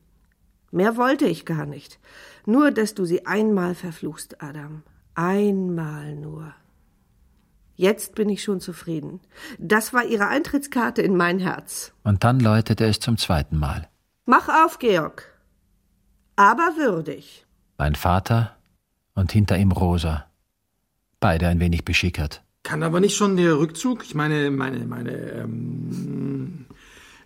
Mehr 0.71 0.97
wollte 0.97 1.25
ich 1.25 1.45
gar 1.45 1.65
nicht. 1.65 1.99
Nur, 2.45 2.71
dass 2.71 2.93
du 2.93 3.05
sie 3.05 3.25
einmal 3.25 3.75
verfluchst, 3.75 4.41
Adam. 4.41 4.83
Einmal 5.15 6.15
nur. 6.15 6.53
Jetzt 7.75 8.15
bin 8.15 8.29
ich 8.29 8.41
schon 8.41 8.61
zufrieden. 8.61 9.19
Das 9.59 9.93
war 9.93 10.05
ihre 10.05 10.27
Eintrittskarte 10.27 11.01
in 11.01 11.17
mein 11.17 11.39
Herz. 11.39 11.93
Und 12.03 12.23
dann 12.23 12.39
läutete 12.39 12.85
es 12.85 12.99
zum 12.99 13.17
zweiten 13.17 13.57
Mal. 13.57 13.89
Mach 14.25 14.47
auf, 14.47 14.79
Georg. 14.79 15.31
Aber 16.35 16.75
würdig. 16.77 17.45
Mein 17.77 17.95
Vater 17.95 18.55
und 19.13 19.31
hinter 19.31 19.57
ihm 19.57 19.71
Rosa. 19.71 20.25
Beide 21.19 21.47
ein 21.47 21.59
wenig 21.59 21.85
beschickert. 21.85 22.43
Kann 22.63 22.81
aber 22.81 22.99
nicht 22.99 23.15
schon 23.15 23.37
der 23.37 23.59
Rückzug, 23.59 24.03
ich 24.03 24.15
meine, 24.15 24.49
meine, 24.51 24.85
meine, 24.85 25.11
ähm, 25.11 26.65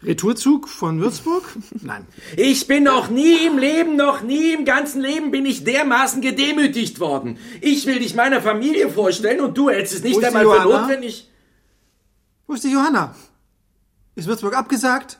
Retourzug 0.02 0.68
von 0.70 1.02
Würzburg? 1.02 1.43
Nein. 1.82 2.08
Ich 2.38 2.68
bin 2.68 2.84
noch 2.84 3.10
nie 3.10 3.45
im 3.45 3.58
Leben, 3.58 3.95
noch 3.95 4.22
nie 4.22 4.54
im 4.54 4.66
ganzen 4.66 5.02
Leben 5.02 5.32
bin 5.32 5.45
ich 5.45 5.64
dermaßen 5.64 6.22
gedemütigt 6.22 7.00
worden. 7.00 7.38
Ich 7.62 7.86
will 7.86 8.00
dich 8.00 8.16
meiner 8.16 8.41
Familie 8.41 8.89
vorstellen 8.89 9.41
und 9.41 9.58
du 9.58 9.70
hältst 9.70 9.93
es 9.93 10.04
nicht 10.04 10.24
einmal 10.24 10.45
für 10.45 10.64
notwendig. 10.64 11.30
Wo 12.47 12.54
ist 12.54 12.64
die 12.64 12.72
Johanna? 12.72 13.16
Ist 14.16 14.28
Würzburg 14.28 14.56
abgesagt? 14.56 15.20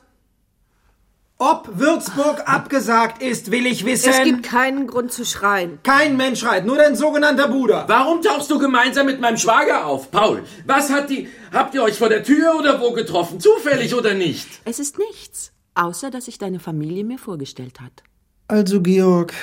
Ob 1.42 1.80
Würzburg 1.80 2.42
abgesagt 2.50 3.24
ist, 3.24 3.50
will 3.50 3.66
ich 3.66 3.86
wissen. 3.86 4.10
Es 4.10 4.24
gibt 4.24 4.44
keinen 4.44 4.88
Grund 4.88 5.14
zu 5.14 5.24
schreien. 5.24 5.80
Kein 5.84 6.18
Mensch 6.18 6.42
schreit, 6.42 6.66
nur 6.66 6.76
dein 6.76 6.98
sogenannter 6.98 7.48
Bruder. 7.48 7.86
Warum 7.88 8.22
tauchst 8.22 8.52
du 8.52 8.60
gemeinsam 8.60 9.06
mit 9.06 9.22
meinem 9.22 9.38
Schwager 9.38 9.86
auf, 9.86 10.12
Paul? 10.12 10.44
Was 10.66 10.90
hat 10.90 11.10
die... 11.10 11.30
Habt 11.54 11.74
ihr 11.76 11.84
euch 11.84 11.98
vor 11.98 12.10
der 12.10 12.26
Tür 12.26 12.58
oder 12.60 12.82
wo 12.82 12.92
getroffen? 12.92 13.40
Zufällig 13.40 13.96
oder 13.96 14.16
nicht? 14.16 14.50
Es 14.66 14.80
ist 14.80 15.00
nichts, 15.00 15.54
außer 15.76 16.12
dass 16.12 16.26
sich 16.26 16.40
deine 16.40 16.60
Familie 16.60 17.06
mir 17.06 17.18
vorgestellt 17.18 17.80
hat. 17.80 18.04
Also, 18.50 18.82
Georg, 18.82 19.34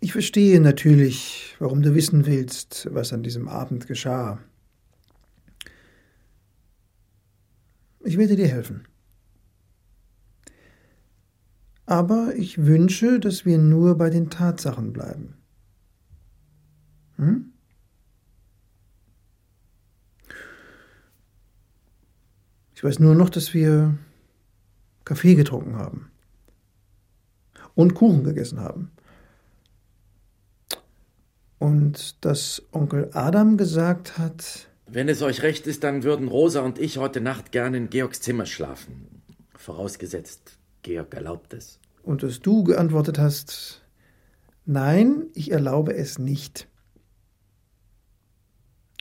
ich 0.00 0.12
verstehe 0.12 0.60
natürlich, 0.60 1.56
warum 1.58 1.82
du 1.82 1.96
wissen 1.96 2.26
willst, 2.26 2.86
was 2.92 3.12
an 3.12 3.24
diesem 3.24 3.48
Abend 3.48 3.88
geschah. 3.88 4.38
Ich 8.04 8.16
werde 8.16 8.36
dir 8.36 8.46
helfen. 8.46 8.86
Aber 11.88 12.34
ich 12.36 12.66
wünsche, 12.66 13.18
dass 13.18 13.46
wir 13.46 13.56
nur 13.56 13.96
bei 13.96 14.10
den 14.10 14.28
Tatsachen 14.28 14.92
bleiben. 14.92 15.38
Hm? 17.16 17.54
Ich 22.74 22.84
weiß 22.84 22.98
nur 22.98 23.14
noch, 23.14 23.30
dass 23.30 23.54
wir 23.54 23.96
Kaffee 25.06 25.34
getrunken 25.34 25.76
haben 25.76 26.10
und 27.74 27.94
Kuchen 27.94 28.22
gegessen 28.22 28.60
haben. 28.60 28.90
Und 31.58 32.22
dass 32.22 32.62
Onkel 32.70 33.08
Adam 33.14 33.56
gesagt 33.56 34.18
hat, 34.18 34.68
Wenn 34.86 35.08
es 35.08 35.22
euch 35.22 35.42
recht 35.42 35.66
ist, 35.66 35.84
dann 35.84 36.02
würden 36.02 36.28
Rosa 36.28 36.60
und 36.60 36.78
ich 36.78 36.98
heute 36.98 37.22
Nacht 37.22 37.50
gerne 37.50 37.78
in 37.78 37.88
Georgs 37.88 38.20
Zimmer 38.20 38.44
schlafen. 38.44 39.22
Vorausgesetzt, 39.56 40.57
Georg 40.82 41.14
erlaubt 41.14 41.54
es. 41.54 41.80
und 42.02 42.22
dass 42.22 42.40
du 42.40 42.64
geantwortet 42.64 43.18
hast, 43.18 43.82
nein, 44.64 45.26
ich 45.34 45.50
erlaube 45.50 45.94
es 45.94 46.18
nicht. 46.18 46.66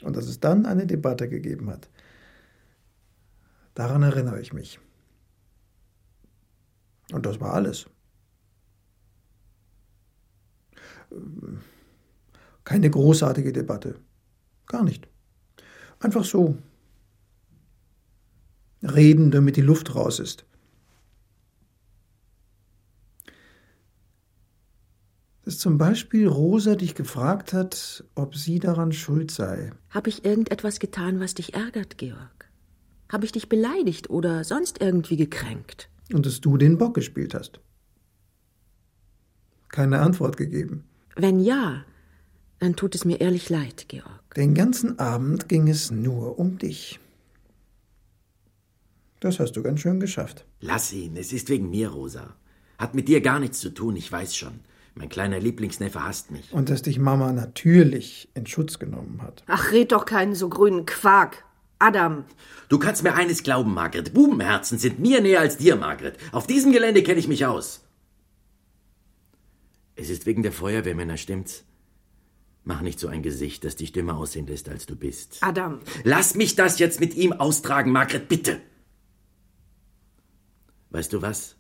Und 0.04 0.18
dass 0.18 0.28
es 0.28 0.40
dann 0.42 0.66
eine 0.66 0.86
Debatte 0.86 1.30
gegeben 1.30 1.70
hat. 1.70 1.90
Daran 3.76 4.04
erinnere 4.04 4.42
ich 4.42 4.52
mich. 4.52 4.80
Und 7.14 7.26
das 7.26 7.40
war 7.40 7.54
alles. 7.54 7.90
Keine 12.66 12.90
großartige 12.90 13.54
Debatte. 13.54 13.96
Gar 14.66 14.84
nicht. 14.84 15.08
Einfach 16.00 16.26
so. 16.26 16.58
Reden, 18.84 19.32
damit 19.32 19.56
die 19.56 19.62
Luft 19.62 19.96
raus 19.96 20.20
ist. 20.20 20.46
Dass 25.48 25.60
zum 25.60 25.78
Beispiel 25.78 26.28
Rosa 26.28 26.76
dich 26.76 26.94
gefragt 26.94 27.54
hat, 27.54 28.04
ob 28.16 28.36
sie 28.36 28.60
daran 28.60 28.92
schuld 28.92 29.32
sei. 29.32 29.72
Habe 29.92 30.10
ich 30.10 30.26
irgendetwas 30.26 30.78
getan, 30.78 31.22
was 31.22 31.36
dich 31.36 31.54
ärgert, 31.54 31.98
Georg? 31.98 32.50
Habe 33.08 33.24
ich 33.24 33.32
dich 33.32 33.48
beleidigt 33.48 34.10
oder 34.10 34.44
sonst 34.44 34.82
irgendwie 34.82 35.16
gekränkt? 35.16 35.90
Und 36.12 36.26
dass 36.26 36.42
du 36.42 36.58
den 36.58 36.78
Bock 36.78 36.96
gespielt 36.96 37.34
hast. 37.34 37.62
Keine 39.70 40.00
Antwort 40.00 40.36
gegeben. 40.36 40.84
Wenn 41.16 41.40
ja, 41.40 41.86
dann 42.60 42.76
tut 42.76 42.94
es 42.94 43.06
mir 43.06 43.22
ehrlich 43.22 43.50
leid, 43.50 43.86
Georg. 43.88 44.36
Den 44.36 44.54
ganzen 44.54 45.00
Abend 45.00 45.48
ging 45.48 45.70
es 45.70 45.92
nur 45.92 46.38
um 46.40 46.58
dich. 46.58 47.00
Das 49.22 49.40
hast 49.40 49.54
du 49.54 49.64
ganz 49.64 49.80
schön 49.80 50.02
geschafft. 50.02 50.46
Lass 50.60 50.92
ihn, 50.92 51.16
es 51.16 51.32
ist 51.32 51.48
wegen 51.48 51.70
mir, 51.70 51.88
Rosa. 51.88 52.36
Hat 52.78 52.96
mit 52.96 53.08
dir 53.08 53.22
gar 53.22 53.40
nichts 53.40 53.62
zu 53.62 53.70
tun, 53.70 53.96
ich 53.96 54.12
weiß 54.12 54.36
schon. 54.36 54.60
Mein 54.98 55.10
kleiner 55.10 55.40
Lieblingsneffe 55.40 56.04
hasst 56.04 56.32
mich. 56.32 56.52
Und 56.52 56.70
dass 56.70 56.82
dich 56.82 56.98
Mama 56.98 57.32
natürlich 57.32 58.30
in 58.34 58.48
Schutz 58.48 58.80
genommen 58.80 59.22
hat. 59.22 59.44
Ach, 59.46 59.72
red 59.72 59.92
doch 59.92 60.06
keinen 60.06 60.34
so 60.34 60.50
grünen 60.50 60.88
Quark. 60.88 61.44
Adam. 61.78 62.26
Du 62.70 62.80
kannst 62.80 63.04
mir 63.04 63.14
eines 63.14 63.44
glauben, 63.44 63.76
Margret. 63.76 64.16
Bubenherzen 64.16 64.80
sind 64.80 64.98
mir 64.98 65.22
näher 65.22 65.42
als 65.42 65.58
dir, 65.58 65.76
Margret. 65.76 66.18
Auf 66.32 66.48
diesem 66.48 66.72
Gelände 66.72 67.04
kenne 67.04 67.20
ich 67.20 67.28
mich 67.28 67.46
aus. 67.46 67.84
Es 69.96 70.10
ist 70.10 70.26
wegen 70.26 70.42
der 70.42 70.52
Feuerwehrmänner, 70.52 71.18
stimmt's? 71.18 71.64
Mach 72.64 72.82
nicht 72.82 73.00
so 73.00 73.08
ein 73.08 73.22
Gesicht, 73.22 73.64
das 73.64 73.76
dich 73.76 73.92
dümmer 73.92 74.18
aussehen 74.18 74.48
lässt, 74.48 74.68
als 74.68 74.88
du 74.88 74.96
bist. 74.96 75.38
Adam. 75.42 75.82
Lass 76.04 76.34
mich 76.34 76.56
das 76.56 76.80
jetzt 76.80 77.00
mit 77.00 77.16
ihm 77.16 77.34
austragen, 77.34 77.92
Margret, 77.92 78.28
bitte. 78.28 78.60
Weißt 80.90 81.14
du 81.14 81.22
was? 81.22 81.57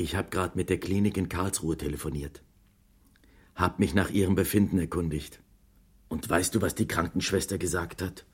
Ich 0.00 0.14
habe 0.14 0.30
gerade 0.30 0.56
mit 0.56 0.70
der 0.70 0.78
Klinik 0.78 1.16
in 1.16 1.28
Karlsruhe 1.28 1.76
telefoniert. 1.76 2.40
Hab 3.56 3.80
mich 3.80 3.94
nach 3.94 4.10
ihrem 4.10 4.36
Befinden 4.36 4.78
erkundigt. 4.78 5.40
Und 6.06 6.30
weißt 6.30 6.54
du, 6.54 6.62
was 6.62 6.76
die 6.76 6.86
Krankenschwester 6.86 7.58
gesagt 7.58 8.00
hat? 8.00 8.24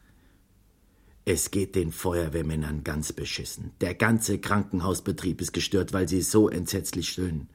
Es 1.25 1.51
geht 1.51 1.75
den 1.75 1.91
Feuerwehrmännern 1.91 2.85
ganz 2.85 3.15
beschissen. 3.15 3.71
Der 3.81 3.95
ganze 3.95 4.39
Krankenhausbetrieb 4.39 5.41
ist 5.41 5.55
gestört, 5.55 5.95
weil 5.95 6.07
sie 6.07 6.21
so 6.21 6.51
entsetzlich 6.51 7.09
stöhnen. 7.09 7.49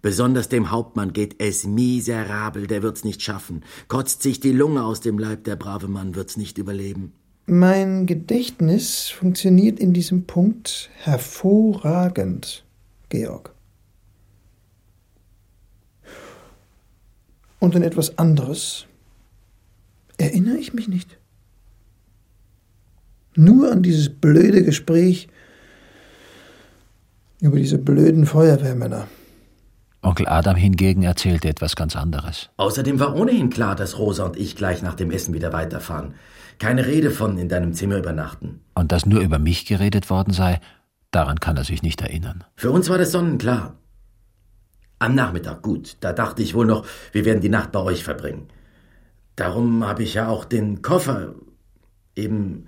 Besonders 0.00 0.48
dem 0.48 0.70
Hauptmann 0.70 1.12
geht 1.12 1.42
es 1.42 1.66
miserabel, 1.66 2.68
der 2.68 2.84
wird's 2.84 3.02
nicht 3.02 3.20
schaffen. 3.20 3.64
Kotzt 3.88 4.22
sich 4.22 4.38
die 4.38 4.52
Lunge 4.52 4.84
aus 4.84 5.00
dem 5.00 5.18
Leib, 5.18 5.42
der 5.42 5.56
brave 5.56 5.88
Mann 5.88 6.14
wird's 6.14 6.36
nicht 6.36 6.56
überleben. 6.56 7.14
Mein 7.46 8.06
Gedächtnis 8.06 9.08
funktioniert 9.08 9.80
in 9.80 9.92
diesem 9.92 10.26
Punkt 10.26 10.88
hervorragend, 10.94 12.64
Georg. 13.10 13.54
Und 17.58 17.76
an 17.76 17.82
etwas 17.82 18.16
anderes 18.18 18.86
erinnere 20.16 20.56
ich 20.56 20.72
mich 20.72 20.88
nicht. 20.88 21.18
Nur 23.36 23.70
an 23.70 23.82
dieses 23.82 24.08
blöde 24.08 24.64
Gespräch 24.64 25.28
über 27.40 27.58
diese 27.58 27.78
blöden 27.78 28.26
Feuerwehrmänner. 28.26 29.06
Onkel 30.02 30.26
Adam 30.28 30.56
hingegen 30.56 31.02
erzählte 31.02 31.48
etwas 31.48 31.76
ganz 31.76 31.94
anderes. 31.94 32.48
Außerdem 32.56 32.98
war 32.98 33.14
ohnehin 33.14 33.50
klar, 33.50 33.76
dass 33.76 33.98
Rosa 33.98 34.24
und 34.24 34.36
ich 34.36 34.56
gleich 34.56 34.82
nach 34.82 34.94
dem 34.94 35.10
Essen 35.10 35.34
wieder 35.34 35.52
weiterfahren. 35.52 36.14
Keine 36.58 36.86
Rede 36.86 37.10
von 37.10 37.36
in 37.38 37.48
deinem 37.48 37.74
Zimmer 37.74 37.98
übernachten. 37.98 38.60
Und 38.74 38.92
dass 38.92 39.04
nur 39.04 39.20
über 39.20 39.38
mich 39.38 39.66
geredet 39.66 40.08
worden 40.08 40.32
sei, 40.32 40.60
daran 41.10 41.40
kann 41.40 41.56
er 41.56 41.64
sich 41.64 41.82
nicht 41.82 42.00
erinnern. 42.00 42.44
Für 42.56 42.70
uns 42.70 42.88
war 42.88 42.98
das 42.98 43.12
sonnenklar. 43.12 43.76
Am 44.98 45.14
Nachmittag, 45.14 45.62
gut, 45.62 45.96
da 46.00 46.12
dachte 46.12 46.42
ich 46.42 46.54
wohl 46.54 46.66
noch, 46.66 46.86
wir 47.12 47.24
werden 47.24 47.40
die 47.40 47.48
Nacht 47.48 47.72
bei 47.72 47.80
euch 47.80 48.04
verbringen. 48.04 48.48
Darum 49.34 49.86
habe 49.86 50.02
ich 50.02 50.14
ja 50.14 50.28
auch 50.28 50.44
den 50.44 50.82
Koffer 50.82 51.34
eben. 52.14 52.66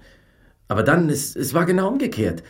Aber 0.68 0.82
dann, 0.82 1.10
es, 1.10 1.36
es 1.36 1.52
war 1.52 1.66
genau 1.66 1.88
umgekehrt. 1.88 2.42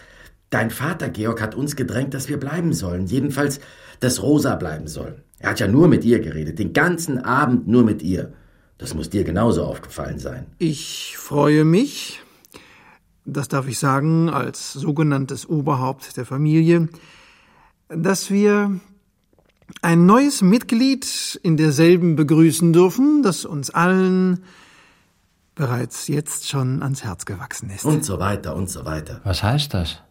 Dein 0.50 0.70
Vater, 0.70 1.08
Georg, 1.08 1.40
hat 1.40 1.54
uns 1.56 1.74
gedrängt, 1.74 2.14
dass 2.14 2.28
wir 2.28 2.38
bleiben 2.38 2.72
sollen. 2.72 3.06
Jedenfalls, 3.06 3.58
dass 3.98 4.22
Rosa 4.22 4.54
bleiben 4.54 4.86
soll. 4.86 5.24
Er 5.38 5.50
hat 5.50 5.60
ja 5.60 5.66
nur 5.66 5.88
mit 5.88 6.04
ihr 6.04 6.20
geredet, 6.20 6.60
den 6.60 6.72
ganzen 6.72 7.18
Abend 7.18 7.66
nur 7.66 7.82
mit 7.82 8.02
ihr. 8.02 8.32
Das 8.78 8.94
muss 8.94 9.10
dir 9.10 9.24
genauso 9.24 9.64
aufgefallen 9.64 10.20
sein. 10.20 10.46
Ich 10.58 11.16
freue 11.16 11.64
mich, 11.64 12.21
das 13.24 13.48
darf 13.48 13.68
ich 13.68 13.78
sagen, 13.78 14.28
als 14.28 14.72
sogenanntes 14.72 15.48
Oberhaupt 15.48 16.16
der 16.16 16.26
Familie, 16.26 16.88
dass 17.88 18.30
wir 18.30 18.80
ein 19.80 20.06
neues 20.06 20.42
Mitglied 20.42 21.40
in 21.42 21.56
derselben 21.56 22.16
begrüßen 22.16 22.72
dürfen, 22.72 23.22
das 23.22 23.44
uns 23.44 23.70
allen 23.70 24.44
bereits 25.54 26.08
jetzt 26.08 26.48
schon 26.48 26.82
ans 26.82 27.04
Herz 27.04 27.24
gewachsen 27.24 27.70
ist. 27.70 27.84
Und 27.84 28.04
so 28.04 28.18
weiter 28.18 28.56
und 28.56 28.68
so 28.68 28.84
weiter. 28.84 29.20
Was 29.24 29.42
heißt 29.42 29.72
das? 29.74 30.02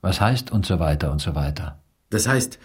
Was 0.00 0.20
heißt 0.20 0.50
und 0.50 0.66
so 0.66 0.78
weiter 0.78 1.12
und 1.12 1.20
so 1.20 1.34
weiter? 1.34 1.80
Das 2.10 2.26
heißt, 2.28 2.58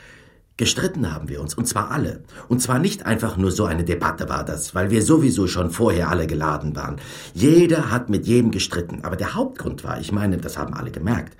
gestritten 0.58 1.14
haben 1.14 1.30
wir 1.30 1.39
uns, 1.39 1.53
und 1.53 1.68
zwar 1.68 1.91
alle. 1.91 2.24
Und 2.49 2.62
zwar 2.62 2.80
nicht 2.80 3.05
einfach 3.05 3.38
nur 3.38 3.51
so 3.51 3.66
eine 3.66 3.84
Debatte 3.84 4.28
war 4.28 4.43
das, 4.43 4.76
weil 4.76 4.89
wir 4.89 5.03
sowieso 5.03 5.47
schon 5.47 5.70
vorher 5.70 6.10
alle 6.10 6.28
geladen 6.28 6.76
waren. 6.76 6.97
Jeder 7.34 7.91
hat 7.91 8.10
mit 8.10 8.26
jedem 8.26 8.51
gestritten, 8.51 9.03
aber 9.03 9.16
der 9.16 9.36
Hauptgrund 9.36 9.84
war, 9.84 9.99
ich 9.99 10.12
meine, 10.12 10.38
das 10.38 10.58
haben 10.58 10.74
alle 10.74 10.91
gemerkt. 10.91 11.38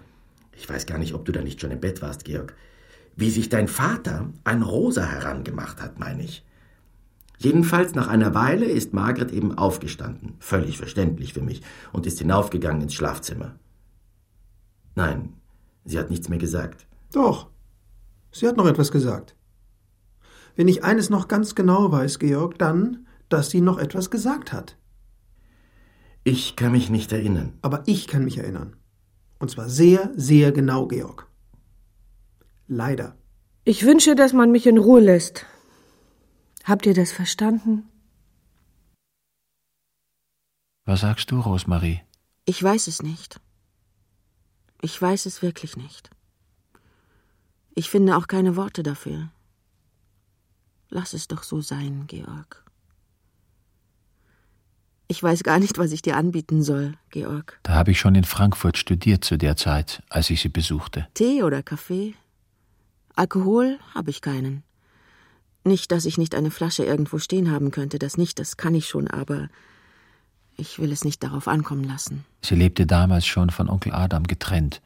Ich 0.55 0.70
weiß 0.70 0.86
gar 0.86 0.97
nicht, 0.97 1.13
ob 1.13 1.26
du 1.26 1.32
da 1.32 1.41
nicht 1.41 1.59
schon 1.59 1.72
im 1.72 1.80
Bett 1.80 2.01
warst, 2.01 2.26
Georg. 2.26 2.55
Wie 3.15 3.32
sich 3.32 3.49
dein 3.49 3.68
Vater 3.68 4.30
an 4.43 4.61
Rosa 4.61 5.03
herangemacht 5.03 5.82
hat, 5.82 5.99
meine 5.99 6.24
ich. 6.24 6.43
Jedenfalls 7.39 7.93
nach 7.93 8.07
einer 8.07 8.34
Weile 8.34 8.65
ist 8.65 8.93
Margret 8.93 9.32
eben 9.32 9.57
aufgestanden, 9.57 10.36
völlig 10.39 10.78
verständlich 10.78 11.34
für 11.34 11.41
mich, 11.41 11.61
und 11.91 12.07
ist 12.07 12.20
hinaufgegangen 12.20 12.82
ins 12.82 12.95
Schlafzimmer. 12.95 13.55
Nein, 14.95 15.34
sie 15.86 15.99
hat 15.99 16.09
nichts 16.09 16.30
mehr 16.30 16.39
gesagt. 16.39 16.88
Doch, 17.11 17.47
sie 18.39 18.47
hat 18.47 18.57
noch 18.57 18.67
etwas 18.67 18.91
gesagt. 18.91 19.35
Wenn 20.55 20.67
ich 20.67 20.83
eines 20.83 21.09
noch 21.09 21.27
ganz 21.27 21.55
genau 21.55 21.91
weiß, 21.91 22.19
Georg, 22.19 22.57
dann, 22.57 23.07
dass 23.29 23.49
sie 23.49 23.61
noch 23.61 23.77
etwas 23.77 24.09
gesagt 24.09 24.51
hat. 24.51 24.77
Ich 26.23 26.55
kann 26.55 26.71
mich 26.71 26.89
nicht 26.89 27.11
erinnern. 27.11 27.57
Aber 27.61 27.83
ich 27.85 28.07
kann 28.07 28.23
mich 28.25 28.38
erinnern. 28.38 28.75
Und 29.39 29.51
zwar 29.51 29.69
sehr, 29.69 30.11
sehr 30.15 30.51
genau, 30.51 30.88
Georg. 30.88 31.27
Leider. 32.67 33.15
Ich 33.63 33.85
wünsche, 33.85 34.15
dass 34.15 34.33
man 34.33 34.51
mich 34.51 34.65
in 34.65 34.77
Ruhe 34.77 34.99
lässt. 34.99 35.45
Habt 36.63 36.85
ihr 36.85 36.93
das 36.93 37.11
verstanden? 37.11 37.88
Was 40.85 41.01
sagst 41.01 41.31
du, 41.31 41.39
Rosemarie? 41.39 42.01
Ich 42.45 42.61
weiß 42.61 42.88
es 42.88 43.01
nicht. 43.03 43.39
Ich 44.81 45.01
weiß 45.01 45.25
es 45.25 45.41
wirklich 45.41 45.77
nicht. 45.77 46.09
Ich 47.78 47.91
finde 47.91 48.17
auch 48.17 48.25
keine 48.25 48.55
Worte 48.55 48.82
dafür. 48.82 49.30
Lass 50.89 51.13
es 51.13 51.28
doch 51.28 51.43
so 51.43 51.61
sein, 51.61 52.05
Georg. 52.07 52.65
Ich 55.07 55.21
weiß 55.21 55.43
gar 55.43 55.59
nicht, 55.59 55.78
was 55.78 55.91
ich 55.91 56.01
dir 56.01 56.17
anbieten 56.17 56.63
soll, 56.63 56.95
Georg. 57.11 57.59
Da 57.61 57.75
habe 57.75 57.91
ich 57.91 57.99
schon 57.99 58.15
in 58.15 58.23
Frankfurt 58.23 58.80
studiert 58.80 59.23
zu 59.23 59.38
der 59.38 59.57
Zeit, 59.57 60.01
als 60.09 60.32
ich 60.32 60.41
sie 60.41 60.49
besuchte. 60.49 61.07
Tee 61.13 61.43
oder 61.43 61.61
Kaffee? 61.61 62.15
Alkohol 63.15 63.78
habe 63.93 64.09
ich 64.09 64.21
keinen. 64.21 64.63
Nicht, 65.63 65.91
dass 65.91 66.05
ich 66.05 66.17
nicht 66.17 66.34
eine 66.34 66.49
Flasche 66.49 66.84
irgendwo 66.84 67.19
stehen 67.19 67.51
haben 67.51 67.69
könnte, 67.69 67.99
das 67.99 68.17
nicht, 68.17 68.39
das 68.39 68.57
kann 68.57 68.73
ich 68.73 68.88
schon, 68.88 69.07
aber 69.07 69.49
ich 70.55 70.80
will 70.80 70.91
es 70.91 71.05
nicht 71.05 71.21
darauf 71.21 71.47
ankommen 71.47 71.84
lassen. 71.84 72.25
Sie 72.41 72.55
lebte 72.55 72.88
damals 72.88 73.28
schon 73.28 73.51
von 73.51 73.69
Onkel 73.69 73.93
Adam 73.93 74.23
getrennt. 74.23 74.82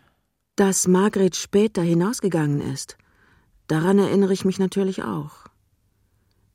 Dass 0.62 0.88
Margret 0.88 1.36
später 1.36 1.82
hinausgegangen 1.82 2.62
ist, 2.62 2.95
daran 3.66 3.97
erinnere 3.97 4.32
ich 4.32 4.45
mich 4.45 4.59
natürlich 4.59 5.01
auch. 5.01 5.47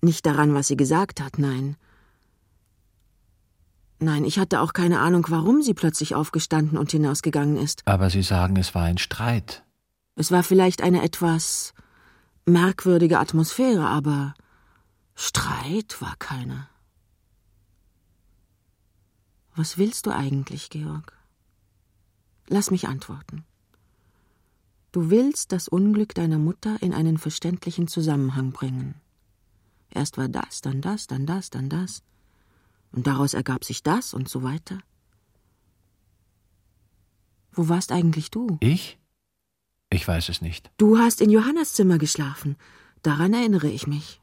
Nicht 0.01 0.25
daran, 0.27 0.55
was 0.55 0.69
sie 0.69 0.77
gesagt 0.77 1.21
hat, 1.21 1.41
nein. 1.41 1.77
Nein, 3.99 4.25
ich 4.25 4.39
hatte 4.39 4.61
auch 4.61 4.75
keine 4.75 5.01
Ahnung, 5.01 5.27
warum 5.31 5.61
sie 5.61 5.75
plötzlich 5.75 6.15
aufgestanden 6.15 6.79
und 6.79 6.93
hinausgegangen 6.93 7.57
ist. 7.57 7.83
Aber 7.85 8.09
Sie 8.09 8.23
sagen, 8.23 8.55
es 8.59 8.77
war 8.77 8.85
ein 8.85 8.99
Streit. 8.99 9.65
Es 10.15 10.31
war 10.31 10.45
vielleicht 10.45 10.83
eine 10.83 11.03
etwas 11.03 11.75
merkwürdige 12.45 13.19
Atmosphäre, 13.19 13.89
aber 13.89 14.35
Streit 15.17 16.01
war 16.01 16.15
keiner. 16.21 16.69
Was 19.57 19.79
willst 19.79 20.07
du 20.07 20.13
eigentlich, 20.13 20.71
Georg? 20.71 21.13
Lass 22.47 22.71
mich 22.71 22.87
antworten. 22.87 23.45
Du 24.97 25.11
willst 25.11 25.53
das 25.53 25.69
Unglück 25.69 26.15
deiner 26.15 26.39
Mutter 26.39 26.79
in 26.81 26.95
einen 26.95 27.19
verständlichen 27.19 27.87
Zusammenhang 27.87 28.53
bringen. 28.53 28.95
Erst 29.91 30.17
war 30.17 30.31
das, 30.31 30.63
dann 30.63 30.81
das, 30.81 31.07
dann 31.07 31.27
das, 31.27 31.51
dann 31.51 31.69
das. 31.69 32.03
Und 32.93 33.07
daraus 33.07 33.35
ergab 33.35 33.63
sich 33.63 33.83
das 33.83 34.15
und 34.15 34.27
so 34.27 34.43
weiter. 34.43 34.79
Wo 37.53 37.69
warst 37.69 37.93
eigentlich 37.93 38.31
du? 38.31 38.57
Ich? 38.61 38.99
Ich 39.91 40.09
weiß 40.09 40.31
es 40.31 40.41
nicht. 40.41 40.71
Du 40.79 40.97
hast 40.97 41.21
in 41.21 41.29
Johannas 41.29 41.75
Zimmer 41.75 41.99
geschlafen. 41.99 42.57
Daran 43.03 43.35
erinnere 43.35 43.69
ich 43.69 43.87
mich. 43.87 44.23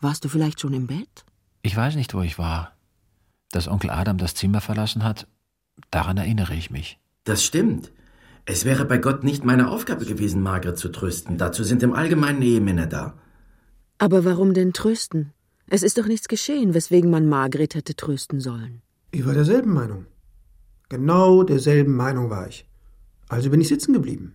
Warst 0.00 0.24
du 0.24 0.30
vielleicht 0.30 0.60
schon 0.60 0.72
im 0.72 0.86
Bett? 0.86 1.26
Ich 1.60 1.76
weiß 1.76 1.96
nicht, 1.96 2.14
wo 2.14 2.22
ich 2.22 2.38
war. 2.38 2.74
Dass 3.50 3.68
Onkel 3.68 3.90
Adam 3.90 4.16
das 4.16 4.34
Zimmer 4.34 4.62
verlassen 4.62 5.04
hat, 5.04 5.28
daran 5.90 6.16
erinnere 6.16 6.54
ich 6.54 6.70
mich. 6.70 6.98
Das 7.24 7.44
stimmt. 7.44 7.92
Es 8.46 8.64
wäre 8.64 8.84
bei 8.84 8.98
Gott 8.98 9.24
nicht 9.24 9.44
meine 9.44 9.70
Aufgabe 9.70 10.04
gewesen, 10.04 10.42
Margret 10.42 10.76
zu 10.76 10.90
trösten. 10.90 11.38
Dazu 11.38 11.64
sind 11.64 11.82
im 11.82 11.94
Allgemeinen 11.94 12.42
Ehemänner 12.42 12.86
da. 12.86 13.14
Aber 13.98 14.24
warum 14.24 14.52
denn 14.52 14.72
trösten? 14.72 15.32
Es 15.66 15.82
ist 15.82 15.96
doch 15.96 16.06
nichts 16.06 16.28
geschehen, 16.28 16.74
weswegen 16.74 17.10
man 17.10 17.26
Margret 17.26 17.74
hätte 17.74 17.94
trösten 17.94 18.40
sollen. 18.40 18.82
Ich 19.12 19.24
war 19.24 19.32
derselben 19.32 19.72
Meinung. 19.72 20.06
Genau 20.90 21.42
derselben 21.42 21.96
Meinung 21.96 22.28
war 22.28 22.46
ich. 22.48 22.68
Also 23.28 23.48
bin 23.48 23.62
ich 23.62 23.68
sitzen 23.68 23.94
geblieben. 23.94 24.34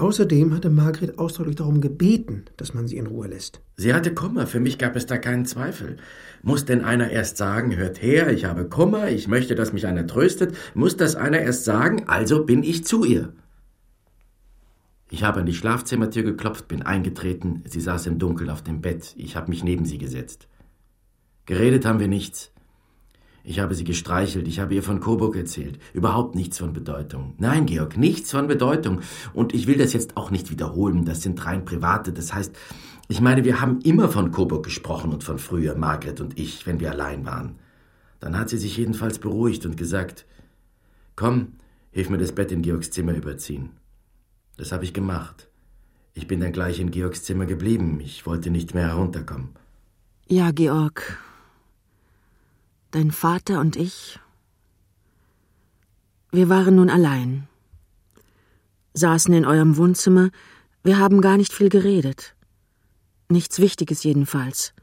Außerdem 0.00 0.54
hatte 0.54 0.70
Margret 0.70 1.18
ausdrücklich 1.18 1.56
darum 1.56 1.82
gebeten, 1.82 2.46
dass 2.56 2.72
man 2.72 2.88
sie 2.88 2.96
in 2.96 3.06
Ruhe 3.06 3.28
lässt. 3.28 3.60
Sie 3.76 3.92
hatte 3.92 4.14
Kummer, 4.14 4.46
für 4.46 4.58
mich 4.58 4.78
gab 4.78 4.96
es 4.96 5.04
da 5.04 5.18
keinen 5.18 5.44
Zweifel. 5.44 5.98
Muss 6.42 6.64
denn 6.64 6.82
einer 6.82 7.10
erst 7.10 7.36
sagen, 7.36 7.76
hört 7.76 8.00
her, 8.00 8.32
ich 8.32 8.46
habe 8.46 8.66
Kummer, 8.66 9.10
ich 9.10 9.28
möchte, 9.28 9.54
dass 9.54 9.74
mich 9.74 9.86
einer 9.86 10.06
tröstet, 10.06 10.56
muss 10.72 10.96
das 10.96 11.16
einer 11.16 11.40
erst 11.40 11.66
sagen, 11.66 12.04
also 12.08 12.46
bin 12.46 12.62
ich 12.62 12.82
zu 12.86 13.04
ihr. 13.04 13.34
Ich 15.10 15.22
habe 15.22 15.40
an 15.40 15.46
die 15.46 15.52
Schlafzimmertür 15.52 16.22
geklopft, 16.22 16.66
bin 16.66 16.80
eingetreten, 16.80 17.62
sie 17.66 17.82
saß 17.82 18.06
im 18.06 18.18
Dunkeln 18.18 18.48
auf 18.48 18.62
dem 18.62 18.80
Bett, 18.80 19.12
ich 19.18 19.36
habe 19.36 19.50
mich 19.50 19.64
neben 19.64 19.84
sie 19.84 19.98
gesetzt. 19.98 20.48
Geredet 21.44 21.84
haben 21.84 22.00
wir 22.00 22.08
nichts. 22.08 22.49
Ich 23.42 23.58
habe 23.58 23.74
sie 23.74 23.84
gestreichelt, 23.84 24.46
ich 24.46 24.60
habe 24.60 24.74
ihr 24.74 24.82
von 24.82 25.00
Coburg 25.00 25.36
erzählt. 25.36 25.78
Überhaupt 25.94 26.34
nichts 26.34 26.58
von 26.58 26.72
Bedeutung. 26.72 27.34
Nein, 27.38 27.66
Georg, 27.66 27.96
nichts 27.96 28.30
von 28.30 28.46
Bedeutung. 28.46 29.00
Und 29.32 29.54
ich 29.54 29.66
will 29.66 29.78
das 29.78 29.92
jetzt 29.92 30.16
auch 30.16 30.30
nicht 30.30 30.50
wiederholen, 30.50 31.04
das 31.04 31.22
sind 31.22 31.44
rein 31.46 31.64
private. 31.64 32.12
Das 32.12 32.34
heißt, 32.34 32.54
ich 33.08 33.20
meine, 33.20 33.44
wir 33.44 33.60
haben 33.60 33.80
immer 33.80 34.08
von 34.08 34.30
Coburg 34.30 34.64
gesprochen 34.64 35.12
und 35.12 35.24
von 35.24 35.38
früher, 35.38 35.74
Margret 35.74 36.20
und 36.20 36.38
ich, 36.38 36.66
wenn 36.66 36.80
wir 36.80 36.90
allein 36.90 37.24
waren. 37.24 37.56
Dann 38.20 38.38
hat 38.38 38.50
sie 38.50 38.58
sich 38.58 38.76
jedenfalls 38.76 39.18
beruhigt 39.18 39.64
und 39.64 39.76
gesagt, 39.76 40.26
komm, 41.16 41.54
hilf 41.90 42.10
mir 42.10 42.18
das 42.18 42.32
Bett 42.32 42.52
in 42.52 42.62
Georgs 42.62 42.90
Zimmer 42.90 43.14
überziehen. 43.14 43.70
Das 44.58 44.72
habe 44.72 44.84
ich 44.84 44.92
gemacht. 44.92 45.48
Ich 46.12 46.26
bin 46.26 46.40
dann 46.40 46.52
gleich 46.52 46.80
in 46.80 46.90
Georgs 46.90 47.24
Zimmer 47.24 47.46
geblieben. 47.46 47.98
Ich 48.00 48.26
wollte 48.26 48.50
nicht 48.50 48.74
mehr 48.74 48.88
herunterkommen. 48.88 49.50
Ja, 50.28 50.50
Georg, 50.50 51.18
Dein 52.90 53.12
Vater 53.12 53.60
und 53.60 53.76
ich. 53.76 54.18
Wir 56.32 56.48
waren 56.48 56.74
nun 56.76 56.90
allein. 56.90 57.46
Saßen 58.94 59.32
in 59.32 59.44
eurem 59.44 59.76
Wohnzimmer, 59.76 60.30
wir 60.82 60.98
haben 60.98 61.20
gar 61.20 61.36
nicht 61.36 61.52
viel 61.52 61.68
geredet. 61.68 62.34
Nichts 63.28 63.60
Wichtiges 63.60 64.02
jedenfalls. 64.02 64.74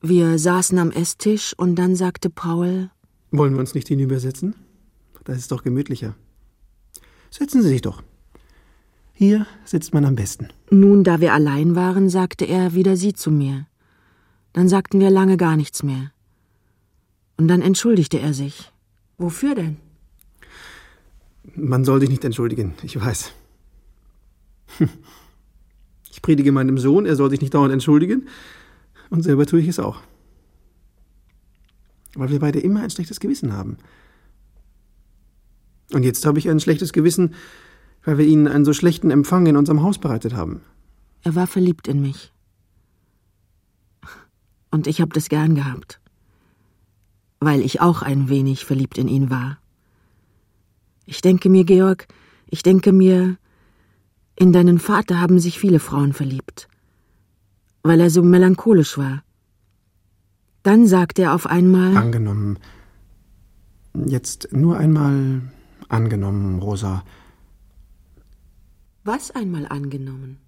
Wir 0.00 0.38
saßen 0.38 0.78
am 0.78 0.90
Esstisch 0.90 1.52
und 1.58 1.74
dann 1.76 1.96
sagte 1.96 2.30
Paul 2.30 2.90
Wollen 3.30 3.52
wir 3.52 3.60
uns 3.60 3.74
nicht 3.74 3.88
hinübersetzen? 3.88 4.54
Das 5.24 5.36
ist 5.36 5.52
doch 5.52 5.64
gemütlicher. 5.64 6.14
Setzen 7.28 7.60
Sie 7.60 7.68
sich 7.68 7.82
doch. 7.82 8.02
Hier 9.12 9.46
sitzt 9.66 9.92
man 9.92 10.06
am 10.06 10.14
besten. 10.14 10.48
Nun, 10.70 11.04
da 11.04 11.20
wir 11.20 11.34
allein 11.34 11.74
waren, 11.74 12.08
sagte 12.08 12.46
er 12.46 12.72
wieder 12.72 12.96
Sie 12.96 13.12
zu 13.12 13.30
mir. 13.30 13.66
Dann 14.54 14.68
sagten 14.68 15.00
wir 15.00 15.10
lange 15.10 15.36
gar 15.36 15.56
nichts 15.56 15.82
mehr. 15.82 16.12
Und 17.36 17.48
dann 17.48 17.60
entschuldigte 17.60 18.18
er 18.18 18.32
sich. 18.32 18.72
Wofür 19.18 19.54
denn? 19.54 19.76
Man 21.54 21.84
soll 21.84 22.00
sich 22.00 22.10
nicht 22.10 22.24
entschuldigen, 22.24 22.74
ich 22.82 23.00
weiß. 23.00 23.32
Ich 26.10 26.22
predige 26.22 26.50
meinem 26.50 26.78
Sohn, 26.78 27.04
er 27.04 27.14
soll 27.14 27.28
sich 27.28 27.42
nicht 27.42 27.52
dauernd 27.52 27.74
entschuldigen, 27.74 28.26
und 29.10 29.22
selber 29.22 29.44
tue 29.44 29.60
ich 29.60 29.68
es 29.68 29.78
auch. 29.78 30.00
Weil 32.14 32.30
wir 32.30 32.38
beide 32.38 32.58
immer 32.58 32.80
ein 32.80 32.88
schlechtes 32.88 33.20
Gewissen 33.20 33.52
haben. 33.52 33.76
Und 35.92 36.04
jetzt 36.04 36.24
habe 36.24 36.38
ich 36.38 36.48
ein 36.48 36.58
schlechtes 36.58 36.94
Gewissen, 36.94 37.34
weil 38.02 38.16
wir 38.16 38.24
Ihnen 38.24 38.48
einen 38.48 38.64
so 38.64 38.72
schlechten 38.72 39.10
Empfang 39.10 39.44
in 39.44 39.58
unserem 39.58 39.82
Haus 39.82 39.98
bereitet 39.98 40.34
haben. 40.34 40.62
Er 41.22 41.34
war 41.34 41.46
verliebt 41.46 41.86
in 41.86 42.00
mich. 42.00 42.32
Und 44.70 44.86
ich 44.86 45.02
habe 45.02 45.12
das 45.12 45.28
gern 45.28 45.54
gehabt 45.54 46.00
weil 47.40 47.60
ich 47.60 47.80
auch 47.80 48.02
ein 48.02 48.28
wenig 48.28 48.64
verliebt 48.64 48.98
in 48.98 49.08
ihn 49.08 49.30
war. 49.30 49.58
Ich 51.04 51.20
denke 51.20 51.48
mir, 51.48 51.64
Georg, 51.64 52.08
ich 52.48 52.62
denke 52.62 52.92
mir, 52.92 53.36
in 54.36 54.52
deinen 54.52 54.78
Vater 54.78 55.20
haben 55.20 55.38
sich 55.38 55.58
viele 55.58 55.78
Frauen 55.78 56.12
verliebt, 56.12 56.68
weil 57.82 58.00
er 58.00 58.10
so 58.10 58.22
melancholisch 58.22 58.98
war. 58.98 59.22
Dann 60.62 60.86
sagte 60.86 61.22
er 61.22 61.34
auf 61.34 61.46
einmal 61.46 61.96
Angenommen. 61.96 62.58
Jetzt 63.94 64.48
nur 64.52 64.76
einmal 64.76 65.42
angenommen, 65.88 66.58
Rosa. 66.58 67.04
Was 69.04 69.30
einmal 69.30 69.66
angenommen? 69.68 70.38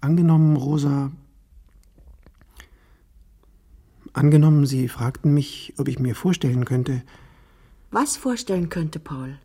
Angenommen, 0.00 0.56
Rosa, 0.56 1.10
Angenommen, 4.12 4.66
Sie 4.66 4.88
fragten 4.88 5.32
mich, 5.32 5.74
ob 5.78 5.88
ich 5.88 5.98
mir 5.98 6.14
vorstellen 6.14 6.64
könnte. 6.64 7.02
Was 7.90 8.16
vorstellen 8.16 8.68
könnte, 8.68 8.98
Paul? 8.98 9.38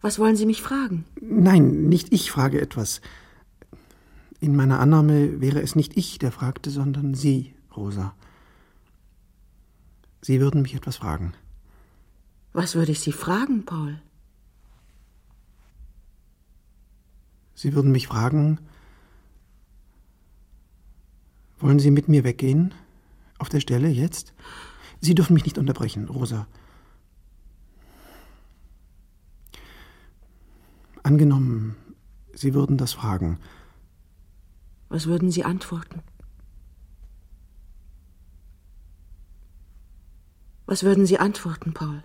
Was 0.00 0.18
wollen 0.18 0.36
Sie 0.36 0.46
mich 0.46 0.62
fragen? 0.62 1.04
Nein, 1.20 1.88
nicht 1.88 2.12
ich 2.12 2.30
frage 2.30 2.60
etwas. 2.60 3.00
In 4.40 4.54
meiner 4.54 4.78
Annahme 4.78 5.40
wäre 5.40 5.60
es 5.60 5.74
nicht 5.74 5.96
ich, 5.96 6.18
der 6.18 6.32
fragte, 6.32 6.70
sondern 6.70 7.14
Sie, 7.14 7.54
Rosa. 7.76 8.14
Sie 10.22 10.40
würden 10.40 10.62
mich 10.62 10.74
etwas 10.74 10.96
fragen. 10.96 11.34
Was 12.52 12.74
würde 12.74 12.92
ich 12.92 13.00
Sie 13.00 13.12
fragen, 13.12 13.64
Paul? 13.64 14.00
Sie 17.54 17.74
würden 17.74 17.90
mich 17.90 18.06
fragen, 18.06 18.60
wollen 21.58 21.80
Sie 21.80 21.90
mit 21.90 22.08
mir 22.08 22.22
weggehen? 22.22 22.72
Auf 23.38 23.48
der 23.48 23.60
Stelle 23.60 23.88
jetzt? 23.88 24.34
Sie 25.00 25.14
dürfen 25.14 25.34
mich 25.34 25.44
nicht 25.44 25.58
unterbrechen, 25.58 26.08
Rosa. 26.08 26.46
Angenommen, 31.02 31.76
Sie 32.34 32.52
würden 32.54 32.76
das 32.76 32.92
fragen. 32.92 33.38
Was 34.88 35.06
würden 35.06 35.30
Sie 35.30 35.44
antworten? 35.44 36.02
Was 40.66 40.82
würden 40.82 41.06
Sie 41.06 41.18
antworten, 41.18 41.72
Paul? 41.72 42.02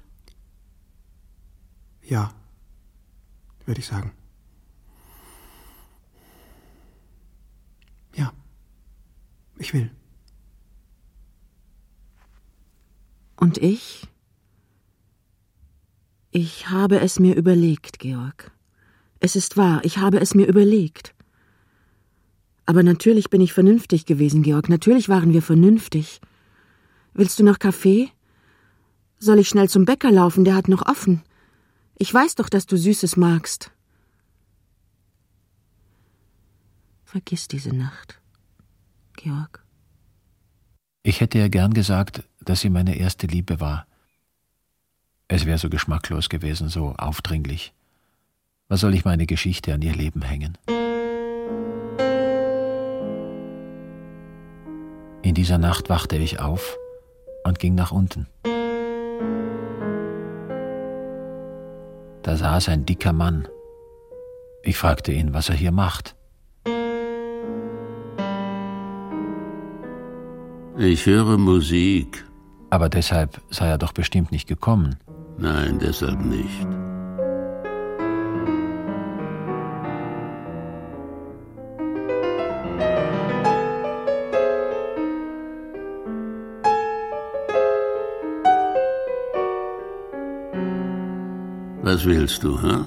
Ja, 2.01 2.33
würde 3.65 3.79
ich 3.79 3.87
sagen. 3.87 4.13
Ja, 8.15 8.31
ich 9.57 9.73
will. 9.73 9.91
Und 13.35 13.57
ich? 13.57 14.07
Ich 16.31 16.69
habe 16.69 16.99
es 16.99 17.19
mir 17.19 17.35
überlegt, 17.35 17.99
Georg. 17.99 18.51
Es 19.19 19.35
ist 19.35 19.55
wahr, 19.55 19.81
ich 19.83 19.99
habe 19.99 20.19
es 20.19 20.33
mir 20.33 20.47
überlegt. 20.47 21.13
Aber 22.65 22.83
natürlich 22.83 23.29
bin 23.29 23.41
ich 23.41 23.53
vernünftig 23.53 24.05
gewesen, 24.05 24.41
Georg. 24.41 24.69
Natürlich 24.69 25.09
waren 25.09 25.33
wir 25.33 25.41
vernünftig. 25.41 26.21
Willst 27.13 27.39
du 27.39 27.43
noch 27.43 27.59
Kaffee? 27.59 28.09
Soll 29.19 29.39
ich 29.39 29.49
schnell 29.49 29.69
zum 29.69 29.85
Bäcker 29.85 30.11
laufen? 30.11 30.43
Der 30.43 30.55
hat 30.55 30.67
noch 30.67 30.85
offen. 30.85 31.21
Ich 31.97 32.13
weiß 32.13 32.35
doch, 32.35 32.49
dass 32.49 32.65
du 32.65 32.77
Süßes 32.77 33.15
magst. 33.17 33.71
Vergiss 37.03 37.47
diese 37.47 37.75
Nacht, 37.75 38.19
Georg. 39.15 39.63
Ich 41.03 41.21
hätte 41.21 41.37
ja 41.37 41.47
gern 41.47 41.73
gesagt, 41.73 42.23
dass 42.45 42.61
sie 42.61 42.69
meine 42.69 42.95
erste 42.95 43.27
Liebe 43.27 43.59
war. 43.59 43.87
Es 45.27 45.45
wäre 45.45 45.57
so 45.57 45.69
geschmacklos 45.69 46.29
gewesen, 46.29 46.69
so 46.69 46.93
aufdringlich. 46.97 47.73
Was 48.67 48.81
soll 48.81 48.93
ich 48.93 49.05
meine 49.05 49.25
Geschichte 49.25 49.73
an 49.73 49.81
ihr 49.81 49.93
Leben 49.93 50.21
hängen? 50.21 50.57
In 55.21 55.35
dieser 55.35 55.57
Nacht 55.57 55.89
wachte 55.89 56.17
ich 56.17 56.39
auf 56.39 56.77
und 57.43 57.59
ging 57.59 57.75
nach 57.75 57.91
unten. 57.91 58.27
Da 62.23 62.37
saß 62.37 62.69
ein 62.69 62.85
dicker 62.85 63.13
Mann. 63.13 63.47
Ich 64.63 64.77
fragte 64.77 65.11
ihn, 65.11 65.33
was 65.33 65.49
er 65.49 65.55
hier 65.55 65.71
macht. 65.71 66.15
Ich 70.77 71.05
höre 71.05 71.37
Musik. 71.37 72.25
Aber 72.73 72.89
deshalb 72.89 73.39
sei 73.51 73.67
er 73.67 73.77
doch 73.77 73.93
bestimmt 73.93 74.31
nicht 74.31 74.47
gekommen. 74.47 74.95
Nein, 75.37 75.77
deshalb 75.79 76.19
nicht. 76.25 76.65
Was 91.83 92.05
willst 92.05 92.43
du, 92.43 92.59
hm? 92.59 92.85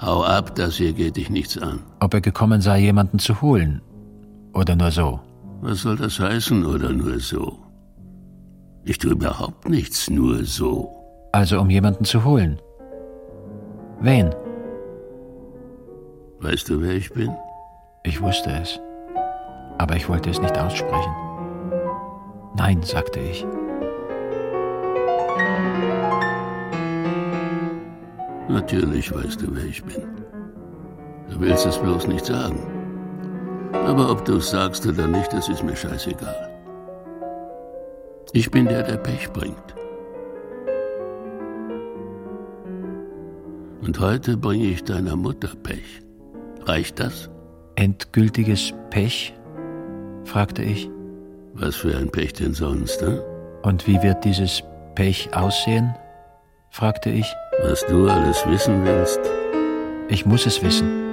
Hau 0.00 0.24
ab, 0.24 0.56
das 0.56 0.74
hier 0.74 0.92
geht 0.92 1.14
dich 1.14 1.30
nichts 1.30 1.56
an. 1.56 1.78
Ob 2.00 2.14
er 2.14 2.20
gekommen 2.20 2.60
sei, 2.60 2.80
jemanden 2.80 3.20
zu 3.20 3.40
holen. 3.40 3.80
Oder 4.54 4.74
nur 4.74 4.90
so. 4.90 5.20
Was 5.60 5.82
soll 5.82 5.98
das 5.98 6.18
heißen, 6.18 6.66
oder 6.66 6.90
nur 6.92 7.20
so? 7.20 7.63
Ich 8.86 8.98
tue 8.98 9.12
überhaupt 9.12 9.68
nichts, 9.68 10.10
nur 10.10 10.44
so. 10.44 10.94
Also 11.32 11.58
um 11.58 11.70
jemanden 11.70 12.04
zu 12.04 12.22
holen. 12.24 12.60
Wen? 14.00 14.34
Weißt 16.40 16.68
du, 16.68 16.82
wer 16.82 16.92
ich 16.92 17.10
bin? 17.10 17.34
Ich 18.02 18.20
wusste 18.20 18.50
es. 18.50 18.78
Aber 19.78 19.96
ich 19.96 20.08
wollte 20.08 20.30
es 20.30 20.40
nicht 20.40 20.56
aussprechen. 20.58 21.14
Nein, 22.56 22.82
sagte 22.82 23.20
ich. 23.20 23.46
Natürlich 28.48 29.12
weißt 29.12 29.40
du, 29.40 29.46
wer 29.56 29.64
ich 29.64 29.82
bin. 29.82 30.02
Du 31.30 31.40
willst 31.40 31.64
es 31.64 31.78
bloß 31.78 32.06
nicht 32.06 32.26
sagen. 32.26 32.60
Aber 33.72 34.10
ob 34.10 34.24
du 34.26 34.36
es 34.36 34.50
sagst 34.50 34.86
oder 34.86 35.06
nicht, 35.06 35.32
das 35.32 35.48
ist 35.48 35.64
mir 35.64 35.74
scheißegal. 35.74 36.53
Ich 38.36 38.50
bin 38.50 38.66
der, 38.66 38.82
der 38.82 38.96
Pech 38.96 39.30
bringt. 39.32 39.76
Und 43.80 44.00
heute 44.00 44.36
bringe 44.36 44.64
ich 44.64 44.82
deiner 44.82 45.14
Mutter 45.14 45.52
Pech. 45.62 46.02
Reicht 46.66 46.98
das? 46.98 47.30
Endgültiges 47.76 48.74
Pech? 48.90 49.34
fragte 50.24 50.64
ich. 50.64 50.90
Was 51.52 51.76
für 51.76 51.96
ein 51.96 52.10
Pech 52.10 52.32
denn 52.32 52.54
sonst, 52.54 53.02
eh? 53.02 53.20
Und 53.62 53.86
wie 53.86 54.02
wird 54.02 54.24
dieses 54.24 54.64
Pech 54.96 55.28
aussehen? 55.32 55.94
fragte 56.70 57.10
ich. 57.10 57.32
Was 57.62 57.86
du 57.86 58.08
alles 58.08 58.44
wissen 58.48 58.84
willst? 58.84 59.20
Ich 60.08 60.26
muss 60.26 60.44
es 60.44 60.60
wissen. 60.60 61.03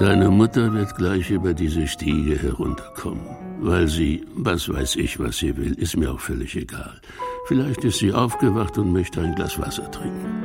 Deine 0.00 0.30
Mutter 0.30 0.72
wird 0.72 0.96
gleich 0.96 1.30
über 1.30 1.52
diese 1.52 1.86
Stiege 1.86 2.34
herunterkommen, 2.34 3.36
weil 3.60 3.86
sie, 3.86 4.24
was 4.34 4.66
weiß 4.66 4.96
ich, 4.96 5.20
was 5.20 5.36
sie 5.36 5.54
will, 5.58 5.74
ist 5.74 5.94
mir 5.94 6.10
auch 6.10 6.20
völlig 6.20 6.56
egal. 6.56 6.98
Vielleicht 7.46 7.84
ist 7.84 7.98
sie 7.98 8.10
aufgewacht 8.10 8.78
und 8.78 8.94
möchte 8.94 9.20
ein 9.20 9.34
Glas 9.34 9.58
Wasser 9.58 9.90
trinken. 9.90 10.42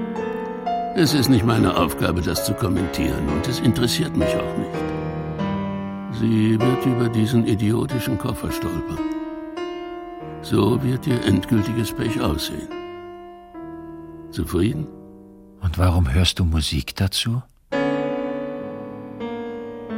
Es 0.98 1.14
ist 1.14 1.30
nicht 1.30 1.46
meine 1.46 1.78
Aufgabe, 1.78 2.22
das 2.22 2.44
zu 2.44 2.54
kommentieren, 2.54 3.30
und 3.30 3.48
es 3.48 3.62
interessiert 3.62 4.18
mich 4.18 4.28
auch 4.28 4.58
nicht. 4.58 6.20
Sie 6.20 6.60
wird 6.60 6.86
über 6.86 7.08
diesen 7.08 7.48
idiotischen 7.48 8.18
Koffer 8.18 8.52
stolpern. 8.52 9.00
So 10.42 10.84
wird 10.84 11.08
ihr 11.08 11.24
endgültiges 11.24 11.94
Pech 11.94 12.20
aussehen. 12.20 12.68
Zufrieden? 14.32 14.86
Und 15.62 15.78
warum 15.78 16.14
hörst 16.14 16.40
du 16.40 16.44
Musik 16.44 16.94
dazu? 16.98 17.42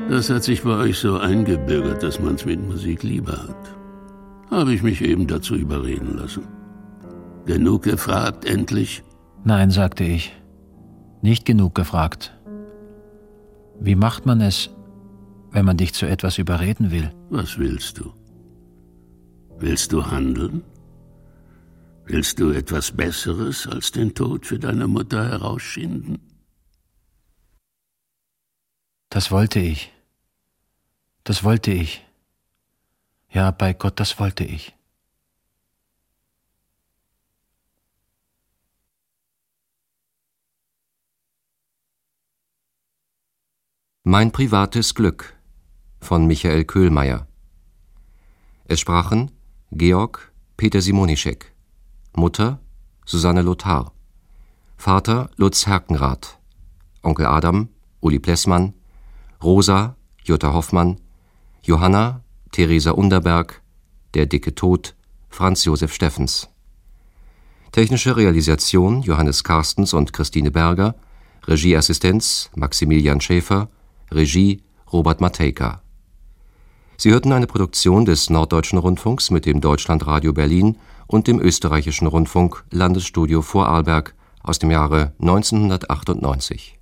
Das 0.10 0.30
hat 0.30 0.44
sich 0.44 0.64
bei 0.64 0.78
euch 0.78 1.00
so 1.00 1.18
eingebürgert, 1.18 2.02
dass 2.02 2.20
man's 2.20 2.46
mit 2.46 2.66
Musik 2.66 3.04
lieber 3.04 3.44
hat. 3.44 3.76
Habe 4.50 4.74
ich 4.74 4.82
mich 4.82 5.02
eben 5.02 5.28
dazu 5.28 5.56
überreden 5.56 6.18
lassen. 6.18 6.48
Genug 7.46 7.84
gefragt, 7.84 8.46
endlich? 8.46 9.04
Nein, 9.44 9.70
sagte 9.70 10.06
ich. 10.06 10.34
Nicht 11.22 11.46
genug 11.46 11.76
gefragt. 11.76 12.34
Wie 13.80 13.96
macht 13.96 14.26
man 14.26 14.40
es, 14.40 14.70
wenn 15.52 15.66
man 15.66 15.76
dich 15.76 15.94
zu 15.94 16.06
etwas 16.06 16.38
überreden 16.38 16.92
will? 16.92 17.12
Was 17.30 17.60
willst 17.60 18.00
du? 18.00 18.14
Willst 19.60 19.92
du 19.92 20.06
handeln? 20.06 20.64
Willst 22.06 22.40
du 22.40 22.52
etwas 22.52 22.92
Besseres 22.92 23.68
als 23.68 23.92
den 23.92 24.14
Tod 24.14 24.46
für 24.46 24.58
deine 24.58 24.88
Mutter 24.88 25.28
herausschinden? 25.28 26.20
Das 29.10 29.32
wollte 29.32 29.60
ich. 29.60 29.92
Das 31.28 31.44
wollte 31.44 31.72
ich. 31.72 32.06
Ja, 33.30 33.52
bei 33.52 33.74
Gott, 33.74 34.00
das 34.00 34.18
wollte 34.18 34.46
ich. 34.46 34.78
Mein 44.04 44.32
privates 44.32 44.96
Glück 44.96 45.36
von 46.00 46.28
Michael 46.28 46.64
Köhlmeier. 46.64 47.28
Es 48.64 48.80
sprachen 48.80 49.32
Georg 49.74 50.32
Peter 50.56 50.80
Simonischek, 50.80 51.54
Mutter 52.16 52.62
Susanne 53.04 53.42
Lothar, 53.42 53.92
Vater 54.78 55.30
Lutz 55.36 55.68
Herkenrath, 55.68 56.40
Onkel 57.04 57.26
Adam 57.26 57.68
Uli 58.00 58.20
Plessmann, 58.20 58.74
Rosa 59.44 59.98
Jutta 60.24 60.54
Hoffmann, 60.54 61.02
Johanna 61.68 62.22
Theresa 62.54 62.92
Underberg, 62.92 63.62
Der 64.14 64.26
dicke 64.26 64.56
Tod 64.56 64.96
Franz 65.28 65.66
Josef 65.66 65.94
Steffens. 65.94 66.48
Technische 67.74 68.16
Realisation 68.16 69.02
Johannes 69.02 69.44
Karstens 69.44 69.94
und 69.94 70.14
Christine 70.14 70.50
Berger, 70.50 70.96
Regieassistenz 71.46 72.50
Maximilian 72.56 73.20
Schäfer, 73.20 73.68
Regie 74.10 74.62
Robert 74.94 75.20
Matejka. 75.20 75.82
Sie 76.96 77.12
hörten 77.12 77.34
eine 77.34 77.48
Produktion 77.48 78.06
des 78.06 78.30
Norddeutschen 78.30 78.80
Rundfunks 78.80 79.30
mit 79.30 79.46
dem 79.46 79.60
Deutschlandradio 79.60 80.32
Berlin 80.32 80.78
und 81.06 81.28
dem 81.28 81.42
Österreichischen 81.42 82.08
Rundfunk 82.08 82.64
Landesstudio 82.72 83.42
Vorarlberg 83.42 84.16
aus 84.42 84.58
dem 84.58 84.72
Jahre 84.72 85.12
1998 85.20 86.77